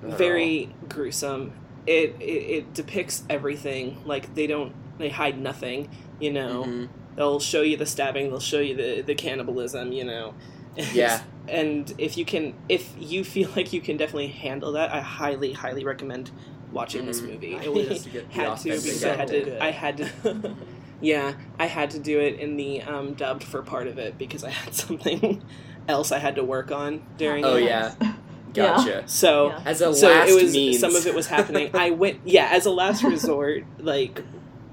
very 0.02 0.72
gruesome 0.88 1.52
it, 1.86 2.16
it 2.20 2.24
it 2.24 2.74
depicts 2.74 3.22
everything 3.28 4.02
like 4.04 4.34
they 4.34 4.46
don't 4.46 4.72
they 4.98 5.08
hide 5.10 5.38
nothing 5.38 5.88
you 6.20 6.32
know 6.32 6.64
Mhm. 6.64 6.88
they'll 7.16 7.40
show 7.40 7.62
you 7.62 7.76
the 7.76 7.86
stabbing 7.86 8.28
they'll 8.30 8.40
show 8.40 8.60
you 8.60 8.74
the 8.76 9.02
the 9.02 9.14
cannibalism 9.14 9.92
you 9.92 10.04
know 10.04 10.34
Yeah. 10.92 11.22
and 11.48 11.92
if 11.98 12.16
you 12.16 12.24
can 12.24 12.54
if 12.68 12.92
you 12.98 13.22
feel 13.24 13.50
like 13.56 13.72
you 13.72 13.80
can 13.80 13.96
definitely 13.96 14.28
handle 14.28 14.72
that 14.72 14.92
i 14.92 15.00
highly 15.00 15.52
highly 15.52 15.84
recommend 15.84 16.30
watching 16.72 17.06
this 17.06 17.20
Mhm. 17.20 17.28
movie 17.32 17.54
I 17.54 17.64
it 17.64 17.72
was 17.72 18.02
to 18.04 18.10
get 18.16 18.28
the 18.28 18.34
had 18.34 18.44
to 18.44 18.50
authentic 18.70 18.82
because 18.84 19.04
i 19.04 19.14
had 19.14 19.30
edit. 19.30 19.44
to 19.46 19.62
i 19.64 19.70
had 19.70 19.96
to 19.98 20.56
yeah 21.00 21.34
i 21.58 21.66
had 21.66 21.90
to 21.90 21.98
do 21.98 22.18
it 22.20 22.38
in 22.40 22.56
the 22.56 22.82
um, 22.82 23.14
dubbed 23.14 23.44
for 23.44 23.62
part 23.62 23.86
of 23.88 23.98
it 23.98 24.16
because 24.18 24.42
i 24.42 24.50
had 24.50 24.74
something 24.74 25.42
else 25.86 26.12
i 26.12 26.18
had 26.18 26.36
to 26.36 26.44
work 26.44 26.72
on 26.72 27.02
during 27.18 27.44
Oh, 27.44 27.56
it 27.56 27.64
yeah. 27.64 27.94
Yeah. 28.54 28.76
Gotcha. 28.76 29.02
so 29.08 29.48
Yeah. 29.48 29.62
As 29.66 29.80
a 29.80 29.94
so 29.94 30.08
last 30.08 30.28
it 30.30 30.42
was 30.42 30.52
means. 30.52 30.78
some 30.78 30.94
of 30.96 31.06
it 31.06 31.14
was 31.14 31.26
happening 31.26 31.70
i 31.74 31.90
went 32.02 32.20
yeah 32.24 32.48
as 32.52 32.66
a 32.66 32.70
last 32.70 33.02
resort 33.02 33.64
like 33.78 34.22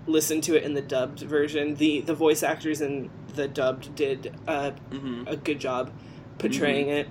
listen 0.07 0.41
to 0.41 0.55
it 0.55 0.63
in 0.63 0.73
the 0.73 0.82
dubbed 0.82 1.19
version 1.21 1.75
the 1.75 2.01
the 2.01 2.13
voice 2.13 2.43
actors 2.43 2.82
in 2.82 3.09
the 3.36 3.47
dubbed 3.47 3.95
did 3.95 4.36
uh, 4.47 4.71
Mhm. 4.91 5.29
a 5.32 5.36
good 5.38 5.59
job 5.59 5.91
portraying 6.38 6.89
it 6.89 7.07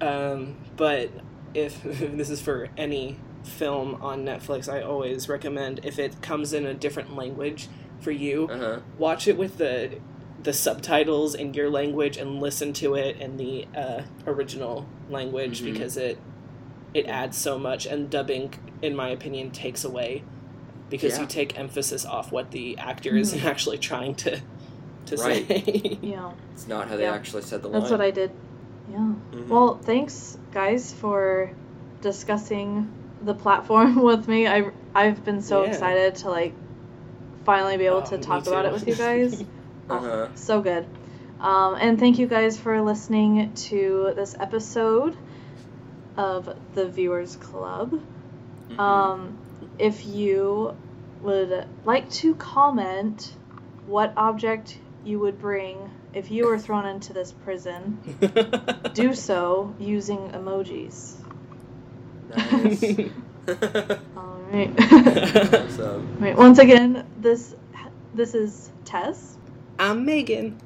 um, 0.00 0.56
but 0.76 1.10
if, 1.54 1.84
if 2.02 2.16
this 2.16 2.30
is 2.30 2.40
for 2.40 2.68
any 2.76 3.18
film 3.44 3.96
on 4.02 4.24
netflix 4.24 4.72
i 4.72 4.80
always 4.82 5.28
recommend 5.28 5.80
if 5.84 5.98
it 5.98 6.20
comes 6.22 6.52
in 6.52 6.66
a 6.66 6.74
different 6.74 7.16
language 7.16 7.68
for 8.00 8.10
you 8.10 8.48
Uh-huh. 8.50 8.80
watch 8.98 9.26
it 9.28 9.36
with 9.36 9.58
the 9.58 9.90
the 10.42 10.52
subtitles 10.52 11.34
in 11.34 11.52
your 11.54 11.68
language 11.70 12.16
and 12.16 12.40
listen 12.40 12.72
to 12.72 12.94
it 12.94 13.16
in 13.18 13.36
the 13.36 13.66
uh, 13.76 14.02
original 14.26 14.86
language 15.10 15.60
Mhm. 15.60 15.72
because 15.72 15.96
it 15.96 16.18
it 16.94 17.06
adds 17.06 17.36
so 17.36 17.58
much 17.58 17.86
and 17.86 18.10
dubbing 18.10 18.52
in 18.82 18.96
my 18.96 19.10
opinion 19.10 19.50
takes 19.50 19.84
away 19.84 20.22
because 20.88 21.14
Yeah. 21.14 21.20
you 21.20 21.26
take 21.26 21.56
emphasis 21.58 22.04
off 22.04 22.32
what 22.32 22.50
the 22.50 22.76
actor 22.78 23.16
is 23.16 23.32
Mhm. 23.34 23.44
actually 23.44 23.78
trying 23.78 24.14
to 24.16 24.40
to 25.06 25.16
Right. 25.16 25.46
say 25.46 25.98
yeah. 26.02 26.32
It's 26.54 26.66
not 26.68 26.88
how 26.88 26.96
they 26.96 27.02
Yeah. 27.04 27.12
actually 27.14 27.42
said 27.42 27.62
the 27.62 27.68
line. 27.68 27.80
That's 27.80 27.90
what 27.92 28.00
I 28.00 28.10
did. 28.10 28.30
Yeah. 28.90 29.12
Mhm. 29.32 29.48
Well, 29.48 29.78
thanks 29.82 30.36
guys 30.52 30.92
for 30.92 31.50
discussing 32.00 32.88
the 33.22 33.34
platform 33.34 34.02
with 34.10 34.26
me. 34.26 34.46
I 34.48 34.70
I've 34.94 35.24
been 35.24 35.42
so 35.42 35.62
Yeah. 35.62 35.68
excited 35.70 36.14
to 36.16 36.30
like 36.30 36.54
finally 37.44 37.76
be 37.76 37.86
able 37.86 37.98
Oh, 38.06 38.10
to 38.10 38.18
talk 38.18 38.46
about 38.46 38.64
it 38.66 38.72
with 38.72 38.88
you 38.88 38.94
guys. 38.94 39.44
Uh-huh. 39.90 40.28
so 40.34 40.60
good. 40.60 40.86
Um, 41.40 41.74
and 41.80 41.98
thank 41.98 42.18
you 42.18 42.26
guys 42.26 42.58
for 42.58 42.80
listening 42.82 43.52
to 43.54 44.12
this 44.14 44.34
episode 44.38 45.16
of 46.16 46.54
the 46.74 46.86
Viewers 46.88 47.36
Club. 47.36 47.98
Mhm. 48.70 48.78
Um, 48.78 49.38
if 49.78 50.06
you 50.06 50.76
would 51.22 51.66
like 51.84 52.10
to 52.10 52.34
comment 52.34 53.34
what 53.86 54.12
object 54.16 54.78
you 55.04 55.18
would 55.18 55.38
bring 55.40 55.90
if 56.12 56.30
you 56.30 56.46
were 56.46 56.58
thrown 56.58 56.86
into 56.86 57.12
this 57.12 57.32
prison, 57.32 57.98
do 58.94 59.14
so 59.14 59.74
using 59.78 60.18
emojis. 60.30 61.14
Nice. 62.36 62.82
All 64.16 64.40
right. 64.50 64.72
awesome. 65.54 66.16
right. 66.20 66.36
Once 66.36 66.58
again, 66.58 67.06
this 67.18 67.54
this 68.14 68.34
is 68.34 68.70
Tess. 68.84 69.36
I'm 69.80 70.04
megan 70.04 70.56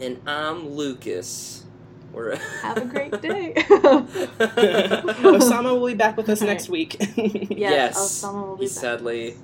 And 0.00 0.16
I'm 0.26 0.66
Lucas. 0.70 1.64
We're 2.12 2.36
Have 2.62 2.78
a 2.78 2.86
great 2.86 3.20
day. 3.20 3.52
osama 5.36 5.78
will 5.78 5.86
be 5.86 5.92
back 5.94 6.16
with 6.16 6.28
us 6.30 6.40
Alright. 6.40 6.54
next 6.56 6.68
week 6.70 6.96
Yes, 7.50 7.98
Osama 8.24 8.46
will 8.48 8.56
be 8.56 8.64
he 8.64 8.68
back. 8.68 8.80
sadly 8.80 9.36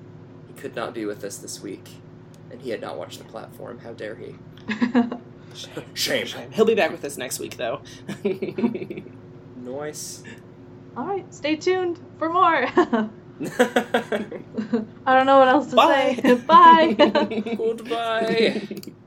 he 0.49 0.55
could 0.57 0.75
not 0.75 0.95
be 0.95 1.05
with 1.05 1.23
us 1.25 1.37
this 1.37 1.61
week, 1.63 1.87
and 2.51 2.63
he 2.63 2.71
had 2.71 2.81
not 2.81 2.97
watched 2.97 3.19
the 3.19 3.25
platform. 3.27 3.79
How 3.81 3.93
dare 3.93 4.15
he? 4.17 4.35
Shame. 5.95 6.25
Shame. 6.27 6.51
he'll 6.53 6.65
be 6.65 6.75
back 6.75 6.91
with 6.91 7.05
us 7.05 7.17
next 7.19 7.39
week 7.39 7.57
though 7.59 7.83
Noise. 9.57 10.25
All 10.97 11.05
right, 11.05 11.27
stay 11.35 11.57
tuned 11.57 12.01
for 12.19 12.31
more. 12.31 12.67
I 13.41 15.15
don't 15.15 15.27
know 15.27 15.39
what 15.39 15.49
else 15.49 15.69
to 15.71 15.77
Bye. 15.77 16.19
say. 16.23 16.35
Bye. 16.35 16.95
Goodbye. 17.57 18.67